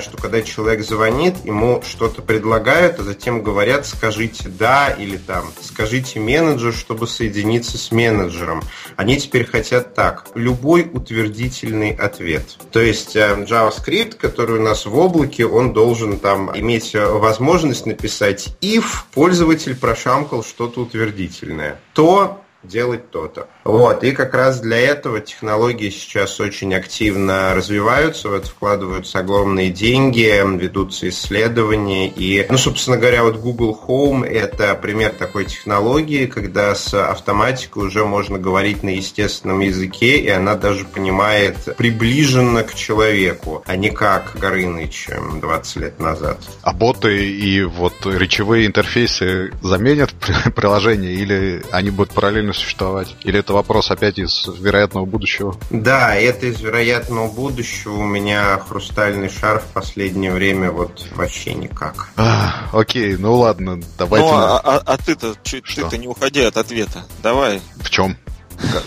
что 0.00 0.16
когда 0.16 0.40
человек 0.40 0.82
звонит, 0.82 1.34
ему 1.44 1.82
что-то 1.86 2.22
предлагают, 2.22 2.98
а 3.00 3.02
затем 3.02 3.42
говорят, 3.42 3.86
скажите 3.86 4.48
да 4.48 4.88
или 4.88 5.18
там, 5.18 5.44
скажите 5.60 6.20
менеджеру, 6.20 6.72
чтобы 6.72 7.06
соединиться 7.06 7.76
с 7.76 7.92
менеджером. 7.92 8.62
Они 8.96 9.18
теперь 9.18 9.44
хотят 9.44 9.94
так, 9.94 10.28
любой 10.34 10.85
утвердительный 10.86 11.90
ответ. 11.90 12.56
То 12.72 12.80
есть 12.80 13.16
э, 13.16 13.44
JavaScript, 13.48 14.16
который 14.16 14.58
у 14.58 14.62
нас 14.62 14.86
в 14.86 14.96
облаке, 14.96 15.46
он 15.46 15.72
должен 15.72 16.18
там 16.18 16.56
иметь 16.56 16.94
возможность 16.94 17.86
написать 17.86 18.56
if 18.60 18.84
пользователь 19.12 19.76
прошамкал 19.76 20.42
что-то 20.42 20.82
утвердительное. 20.82 21.80
То 21.92 22.42
делать 22.62 23.10
то-то. 23.10 23.48
Вот, 23.64 24.02
и 24.04 24.12
как 24.12 24.34
раз 24.34 24.60
для 24.60 24.78
этого 24.78 25.20
технологии 25.20 25.90
сейчас 25.90 26.40
очень 26.40 26.74
активно 26.74 27.54
развиваются, 27.54 28.28
в 28.28 28.34
это 28.34 28.48
вкладываются 28.48 29.20
огромные 29.20 29.70
деньги, 29.70 30.26
ведутся 30.56 31.08
исследования, 31.08 32.08
и, 32.08 32.46
ну, 32.48 32.58
собственно 32.58 32.96
говоря, 32.96 33.22
вот 33.22 33.36
Google 33.36 33.78
Home– 33.86 34.26
это 34.26 34.74
пример 34.74 35.12
такой 35.12 35.44
технологии, 35.44 36.26
когда 36.26 36.74
с 36.74 36.92
автоматикой 36.94 37.84
уже 37.84 38.04
можно 38.04 38.38
говорить 38.38 38.82
на 38.82 38.90
естественном 38.90 39.60
языке, 39.60 40.18
и 40.18 40.28
она 40.28 40.54
даже 40.54 40.84
понимает 40.84 41.56
приближенно 41.76 42.62
к 42.64 42.74
человеку, 42.74 43.62
а 43.66 43.76
не 43.76 43.90
как 43.90 44.36
Горыныч 44.38 45.08
20 45.40 45.76
лет 45.76 46.00
назад. 46.00 46.38
А 46.62 46.72
боты 46.72 47.30
и 47.30 47.62
вот 47.62 47.94
речевые 48.04 48.66
интерфейсы 48.66 49.52
заменят 49.62 50.14
приложение 50.56 51.14
или 51.14 51.62
они 51.70 51.90
будут 51.90 52.12
параллельно 52.12 52.52
существовать? 52.56 53.16
Или 53.22 53.40
это 53.40 53.52
вопрос 53.52 53.90
опять 53.90 54.18
из 54.18 54.46
вероятного 54.58 55.04
будущего? 55.04 55.56
Да, 55.70 56.14
это 56.14 56.46
из 56.46 56.60
вероятного 56.60 57.28
будущего. 57.28 57.94
У 57.94 58.04
меня 58.04 58.58
хрустальный 58.58 59.28
шар 59.28 59.60
в 59.60 59.72
последнее 59.72 60.32
время 60.32 60.70
вот 60.70 61.06
вообще 61.14 61.54
никак. 61.54 62.08
А, 62.16 62.68
окей, 62.72 63.16
ну 63.16 63.34
ладно, 63.34 63.80
давайте... 63.98 64.28
Ну, 64.28 64.34
а, 64.34 64.58
а, 64.58 64.82
а 64.84 64.96
ты-то 64.98 65.34
ты-то 65.34 65.98
не 65.98 66.08
уходи 66.08 66.42
от 66.42 66.56
ответа. 66.56 67.04
Давай. 67.22 67.60
В 67.76 67.90
чем? 67.90 68.16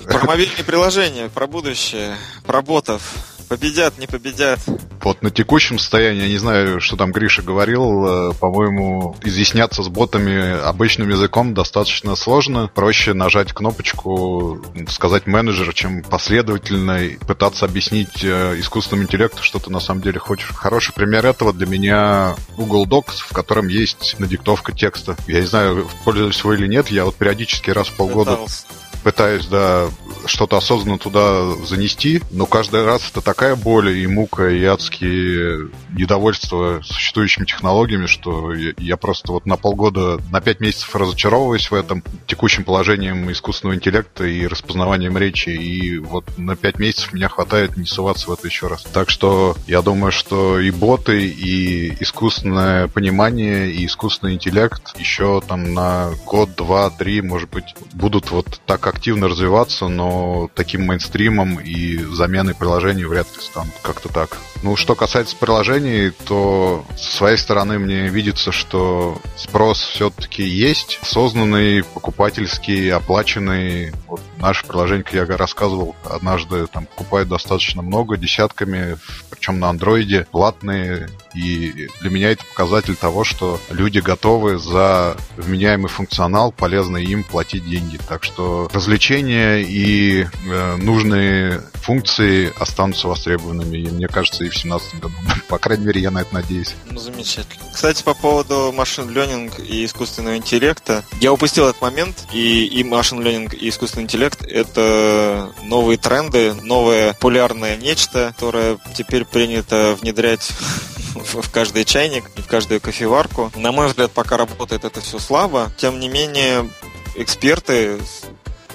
Про 0.05 0.25
мобильные 0.25 0.63
приложения, 0.63 1.29
про 1.29 1.47
будущее, 1.47 2.15
про 2.45 2.61
ботов. 2.61 3.01
Победят, 3.49 3.97
не 3.97 4.05
победят. 4.05 4.59
Вот 5.01 5.23
на 5.23 5.31
текущем 5.31 5.79
состоянии, 5.79 6.21
я 6.21 6.27
не 6.27 6.37
знаю, 6.37 6.79
что 6.79 6.95
там 6.97 7.11
Гриша 7.11 7.41
говорил, 7.41 8.05
э, 8.05 8.33
по-моему, 8.33 9.15
изъясняться 9.23 9.81
с 9.81 9.87
ботами 9.87 10.61
обычным 10.61 11.09
языком 11.09 11.55
достаточно 11.55 12.15
сложно. 12.15 12.69
Проще 12.73 13.15
нажать 13.15 13.51
кнопочку, 13.51 14.61
сказать 14.87 15.25
менеджер, 15.25 15.73
чем 15.73 16.03
последовательно 16.03 16.99
пытаться 17.27 17.65
объяснить 17.65 18.23
э, 18.23 18.59
искусственному 18.59 19.05
интеллекту, 19.05 19.41
что 19.41 19.57
ты 19.57 19.71
на 19.71 19.79
самом 19.79 20.01
деле 20.01 20.19
хочешь. 20.19 20.51
Хороший 20.53 20.93
пример 20.93 21.25
этого 21.25 21.51
для 21.51 21.65
меня 21.65 22.35
Google 22.55 22.85
Docs, 22.85 23.23
в 23.27 23.33
котором 23.33 23.67
есть 23.67 24.15
надиктовка 24.19 24.73
текста. 24.73 25.17
Я 25.25 25.39
не 25.39 25.47
знаю, 25.47 25.89
пользуюсь 26.03 26.43
вы 26.43 26.53
или 26.53 26.67
нет, 26.67 26.89
я 26.89 27.03
вот 27.05 27.15
периодически 27.15 27.71
раз 27.71 27.87
в 27.87 27.93
полгода... 27.93 28.31
Пытался 28.33 28.65
пытаюсь, 29.03 29.45
да, 29.47 29.89
что-то 30.25 30.57
осознанно 30.57 30.97
туда 30.97 31.55
занести, 31.65 32.21
но 32.31 32.45
каждый 32.45 32.85
раз 32.85 33.09
это 33.09 33.21
такая 33.21 33.55
боль 33.55 33.97
и 33.97 34.07
мука, 34.07 34.49
и 34.49 34.63
адские 34.63 35.69
недовольства 35.91 36.81
существующими 36.83 37.45
технологиями, 37.45 38.05
что 38.05 38.53
я 38.53 38.97
просто 38.97 39.31
вот 39.31 39.45
на 39.45 39.57
полгода, 39.57 40.19
на 40.31 40.41
пять 40.41 40.59
месяцев 40.59 40.95
разочаровываюсь 40.95 41.71
в 41.71 41.73
этом 41.73 42.03
текущем 42.27 42.63
положением 42.63 43.31
искусственного 43.31 43.75
интеллекта 43.75 44.25
и 44.25 44.47
распознаванием 44.47 45.17
речи, 45.17 45.49
и 45.49 45.97
вот 45.97 46.25
на 46.37 46.55
пять 46.55 46.79
месяцев 46.79 47.13
меня 47.13 47.29
хватает 47.29 47.77
не 47.77 47.85
суваться 47.85 48.29
в 48.29 48.33
это 48.33 48.47
еще 48.47 48.67
раз. 48.67 48.83
Так 48.83 49.09
что 49.09 49.55
я 49.67 49.81
думаю, 49.81 50.11
что 50.11 50.59
и 50.59 50.71
боты, 50.71 51.27
и 51.27 51.95
искусственное 52.01 52.87
понимание, 52.87 53.71
и 53.71 53.85
искусственный 53.85 54.33
интеллект 54.33 54.97
еще 54.99 55.41
там 55.41 55.73
на 55.73 56.11
год, 56.25 56.55
два, 56.55 56.89
три, 56.89 57.21
может 57.21 57.49
быть, 57.49 57.75
будут 57.93 58.31
вот 58.31 58.61
так 58.65 58.88
активно 58.89 59.27
развиваться, 59.27 59.87
но 59.87 60.49
таким 60.55 60.85
мейнстримом 60.85 61.59
и 61.59 61.97
заменой 61.97 62.55
приложений 62.55 63.05
вряд 63.05 63.27
ли 63.35 63.41
станут. 63.41 63.73
Как-то 63.81 64.09
так. 64.09 64.37
Ну, 64.61 64.75
что 64.75 64.95
касается 64.95 65.35
приложений, 65.37 66.11
то 66.25 66.85
с 66.97 67.17
своей 67.17 67.37
стороны 67.37 67.79
мне 67.79 68.09
видится, 68.09 68.51
что 68.51 69.17
спрос 69.37 69.81
все-таки 69.81 70.43
есть. 70.43 70.99
Осознанный, 71.01 71.83
покупательский, 71.83 72.91
оплаченный. 72.91 73.93
Вот 74.07 74.21
наше 74.39 74.65
приложение, 74.65 75.03
как 75.03 75.13
я 75.29 75.37
рассказывал, 75.37 75.95
однажды 76.03 76.67
там 76.67 76.85
покупают 76.85 77.29
достаточно 77.29 77.81
много, 77.81 78.17
десятками, 78.17 78.97
причем 79.29 79.59
на 79.59 79.69
андроиде, 79.69 80.27
платные. 80.31 81.09
И 81.35 81.87
для 82.01 82.09
меня 82.09 82.31
это 82.31 82.43
показатель 82.45 82.95
того, 82.95 83.23
что 83.23 83.59
люди 83.69 83.99
готовы 83.99 84.57
за 84.57 85.15
вменяемый 85.37 85.89
функционал, 85.89 86.51
полезный 86.51 87.05
им, 87.05 87.23
платить 87.23 87.65
деньги. 87.65 87.99
Так 88.07 88.23
что 88.23 88.69
развлечения 88.73 89.59
и 89.59 90.23
э, 90.23 90.75
нужные 90.77 91.61
функции 91.75 92.51
останутся 92.59 93.07
востребованными. 93.07 93.77
И 93.77 93.89
мне 93.89 94.07
кажется, 94.07 94.43
и 94.43 94.49
в 94.49 94.53
2017 94.53 94.99
году. 94.99 95.13
По 95.47 95.57
крайней 95.57 95.85
мере, 95.85 96.01
я 96.01 96.11
на 96.11 96.21
это 96.21 96.33
надеюсь. 96.33 96.75
Ну, 96.89 96.99
замечательно. 96.99 97.63
Кстати, 97.73 98.03
по 98.03 98.13
поводу 98.13 98.71
машин 98.75 99.09
ленинг 99.09 99.59
и 99.59 99.85
искусственного 99.85 100.37
интеллекта. 100.37 101.03
Я 101.21 101.31
упустил 101.31 101.67
этот 101.67 101.81
момент, 101.81 102.27
и, 102.33 102.65
и 102.65 102.83
машин 102.83 103.21
ленинг, 103.21 103.53
и 103.53 103.69
искусственный 103.69 104.03
интеллект— 104.03 104.28
это 104.43 105.51
новые 105.63 105.97
тренды, 105.97 106.53
новое 106.53 107.13
популярное 107.13 107.77
нечто, 107.77 108.33
которое 108.35 108.77
теперь 108.95 109.25
принято 109.25 109.97
внедрять 109.99 110.51
в 111.15 111.49
каждый 111.51 111.85
чайник, 111.85 112.25
в 112.35 112.47
каждую 112.47 112.81
кофеварку. 112.81 113.51
На 113.55 113.71
мой 113.71 113.87
взгляд, 113.87 114.11
пока 114.11 114.37
работает 114.37 114.85
это 114.85 115.01
все 115.01 115.19
слабо. 115.19 115.71
Тем 115.77 115.99
не 115.99 116.09
менее, 116.09 116.69
эксперты 117.15 117.99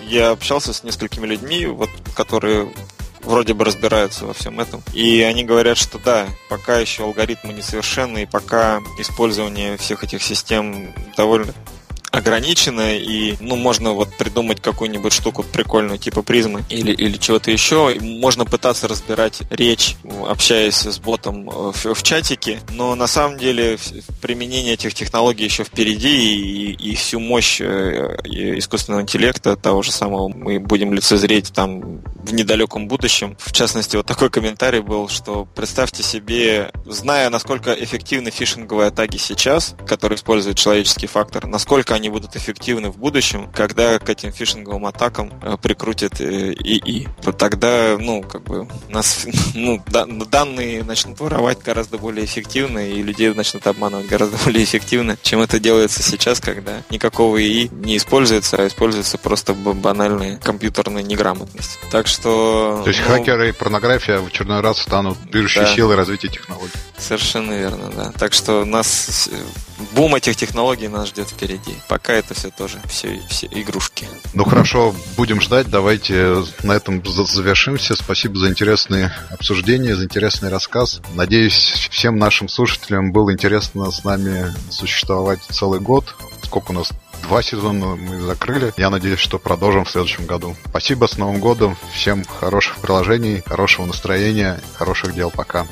я 0.03 0.31
общался 0.31 0.73
с 0.73 0.85
несколькими 0.85 1.27
людьми, 1.27 1.67
вот, 1.67 1.91
которые 2.15 2.73
вроде 3.23 3.55
бы 3.55 3.65
разбираются 3.65 4.27
во 4.27 4.35
всем 4.35 4.61
этом. 4.61 4.83
И 4.93 5.23
они 5.23 5.45
говорят, 5.45 5.79
что 5.79 5.99
да, 5.99 6.27
пока 6.49 6.79
еще 6.79 7.05
алгоритмы 7.05 7.53
несовершенны, 7.53 8.23
и 8.23 8.27
пока 8.27 8.81
использование 8.99 9.77
всех 9.77 10.05
этих 10.05 10.23
систем 10.23 10.93
довольно 11.17 11.55
ограничено, 12.15 12.97
и, 12.97 13.35
ну, 13.41 13.57
можно 13.57 13.93
вот 13.93 14.15
придумать 14.17 14.61
какую-нибудь 14.61 15.12
штуку 15.12 15.43
прикольную, 15.43 15.99
типа 15.99 16.23
призмы 16.23 16.65
или, 16.71 16.93
или 16.93 17.17
чего-то 17.17 17.51
еще. 17.51 17.97
Можно 18.01 18.45
пытаться 18.45 18.87
разбирать 18.87 19.43
речь, 19.51 19.97
общаясь 20.27 20.87
с 20.87 20.99
ботом 20.99 21.47
в, 21.47 21.95
в 21.95 22.03
чатике, 22.03 22.61
но 22.71 22.95
на 22.95 23.07
самом 23.07 23.39
деле 23.39 23.79
применение 24.23 24.75
этих 24.75 24.95
технологий 24.95 25.45
еще 25.45 25.65
впереди, 25.65 26.37
и, 26.37 26.73
и 26.73 26.95
всю 26.95 27.19
мощь 27.19 27.61
э, 27.61 28.17
искусственного 28.25 29.03
интеллекта, 29.03 29.57
того 29.57 29.83
же 29.83 29.91
самого, 29.91 30.29
мы 30.29 30.61
будем 30.61 30.95
лицезреть 30.95 31.53
там 31.53 32.01
в 32.23 32.33
недалеком 32.33 32.89
будущем. 32.89 33.37
В 33.41 33.53
частности, 33.53 33.97
вот 33.97 34.07
такой 34.07 34.31
комментарий 34.31 34.81
был, 34.81 35.09
что 35.09 35.47
представьте 35.55 36.03
себе, 36.03 36.71
зная, 36.87 37.29
насколько 37.29 37.73
эффективны 37.73 38.31
фишинговые 38.31 38.89
атаки 38.89 39.17
сейчас, 39.17 39.75
которые 39.87 40.17
используют 40.17 40.59
человеческий 40.59 41.07
фактор, 41.07 41.47
насколько 41.47 41.95
они 41.95 42.04
будут 42.09 42.37
эффективны 42.37 42.91
в 42.91 42.99
будущем, 42.99 43.49
когда 43.55 43.99
к 43.99 44.09
этим 44.09 44.33
фишинговым 44.33 44.87
атакам 44.87 45.33
э, 45.43 45.57
прикрутят 45.61 46.21
э, 46.21 46.53
ИИ. 46.53 47.09
То 47.23 47.33
тогда, 47.33 47.97
ну, 47.99 48.23
как 48.23 48.43
бы, 48.43 48.69
нас, 48.89 49.27
ну, 49.55 49.83
да, 49.87 50.07
данные 50.07 50.83
начнут 50.83 51.21
воровать 51.21 51.63
гораздо 51.63 51.99
более 51.99 52.25
эффективно, 52.25 52.79
и 52.79 53.03
людей 53.03 53.33
начнут 53.33 53.67
обманывать 53.67 54.07
гораздо 54.07 54.37
более 54.45 54.65
эффективно, 54.65 55.17
чем 55.23 55.41
это 55.41 55.59
делается 55.59 56.03
сейчас, 56.03 56.41
когда 56.41 56.83
никакого 56.91 57.41
ИИ 57.41 57.71
не 57.73 57.97
используется, 57.97 58.57
а 58.57 58.67
используется 58.67 59.19
просто 59.19 59.55
банальная 59.55 60.39
компьютерная 60.39 61.03
неграмотность. 61.03 61.79
Так 61.91 62.07
что. 62.07 62.81
То 62.85 62.91
есть 62.91 63.01
ну, 63.07 63.15
хакеры 63.15 63.51
и 63.51 63.53
порнография 63.53 64.19
в 64.19 64.27
очередной 64.27 64.61
раз 64.61 64.81
станут 64.81 65.19
движущей 65.31 65.61
да. 65.61 65.75
силой 65.75 65.97
развития 65.97 66.29
технологий. 66.29 66.73
Совершенно 66.99 67.53
верно, 67.53 67.91
да. 67.95 68.13
Так 68.13 68.33
что 68.33 68.65
нас 68.65 69.29
бум 69.93 70.15
этих 70.15 70.37
технологий 70.37 70.89
нас 70.89 71.09
ждет 71.09 71.29
впереди. 71.29 71.75
Пока 71.95 72.15
это 72.15 72.35
все 72.35 72.51
тоже 72.51 72.81
все, 72.89 73.23
все 73.29 73.47
игрушки. 73.53 74.09
Ну 74.33 74.45
хорошо, 74.45 74.93
будем 75.17 75.41
ждать. 75.41 75.71
Давайте 75.71 76.43
на 76.65 76.73
этом 76.73 77.01
завершимся. 77.07 77.95
Спасибо 77.95 78.37
за 78.37 78.49
интересные 78.49 79.13
обсуждения, 79.31 79.95
за 79.95 80.03
интересный 80.03 80.49
рассказ. 80.49 81.01
Надеюсь, 81.15 81.89
всем 81.93 82.17
нашим 82.17 82.49
слушателям 82.49 83.13
было 83.13 83.33
интересно 83.33 83.93
с 83.93 84.03
нами 84.03 84.53
существовать 84.71 85.39
целый 85.51 85.79
год. 85.79 86.17
Сколько 86.43 86.73
у 86.73 86.75
нас 86.75 86.91
два 87.23 87.45
сезона 87.45 87.95
мы 87.95 88.23
закрыли. 88.23 88.75
Я 88.77 88.91
надеюсь, 88.91 89.21
что 89.21 89.39
продолжим 89.39 89.85
в 89.85 89.91
следующем 89.91 90.27
году. 90.27 90.57
Спасибо, 90.69 91.07
с 91.07 91.17
Новым 91.17 91.39
годом. 91.39 91.77
Всем 91.93 92.25
хороших 92.25 92.79
приложений, 92.79 93.45
хорошего 93.47 93.87
настроения, 93.87 94.61
хороших 94.77 95.15
дел. 95.15 95.31
Пока. 95.31 95.65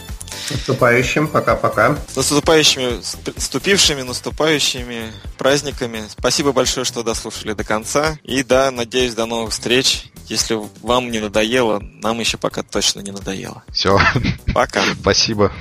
С 0.46 0.50
наступающим, 0.50 1.28
пока-пока. 1.28 1.96
С 2.08 2.16
наступающими, 2.16 3.02
с 3.02 3.16
наступившими, 3.36 4.02
наступающими 4.02 5.12
праздниками. 5.38 6.04
Спасибо 6.08 6.52
большое, 6.52 6.84
что 6.84 7.02
дослушали 7.02 7.52
до 7.52 7.64
конца. 7.64 8.18
И 8.24 8.42
да, 8.42 8.70
надеюсь, 8.70 9.14
до 9.14 9.26
новых 9.26 9.52
встреч. 9.52 10.06
Если 10.28 10.58
вам 10.82 11.10
не 11.10 11.20
надоело, 11.20 11.80
нам 12.02 12.20
еще 12.20 12.38
пока 12.38 12.62
точно 12.62 13.00
не 13.00 13.10
надоело. 13.10 13.62
Все. 13.68 13.98
Пока. 14.54 14.82
Спасибо. 15.00 15.52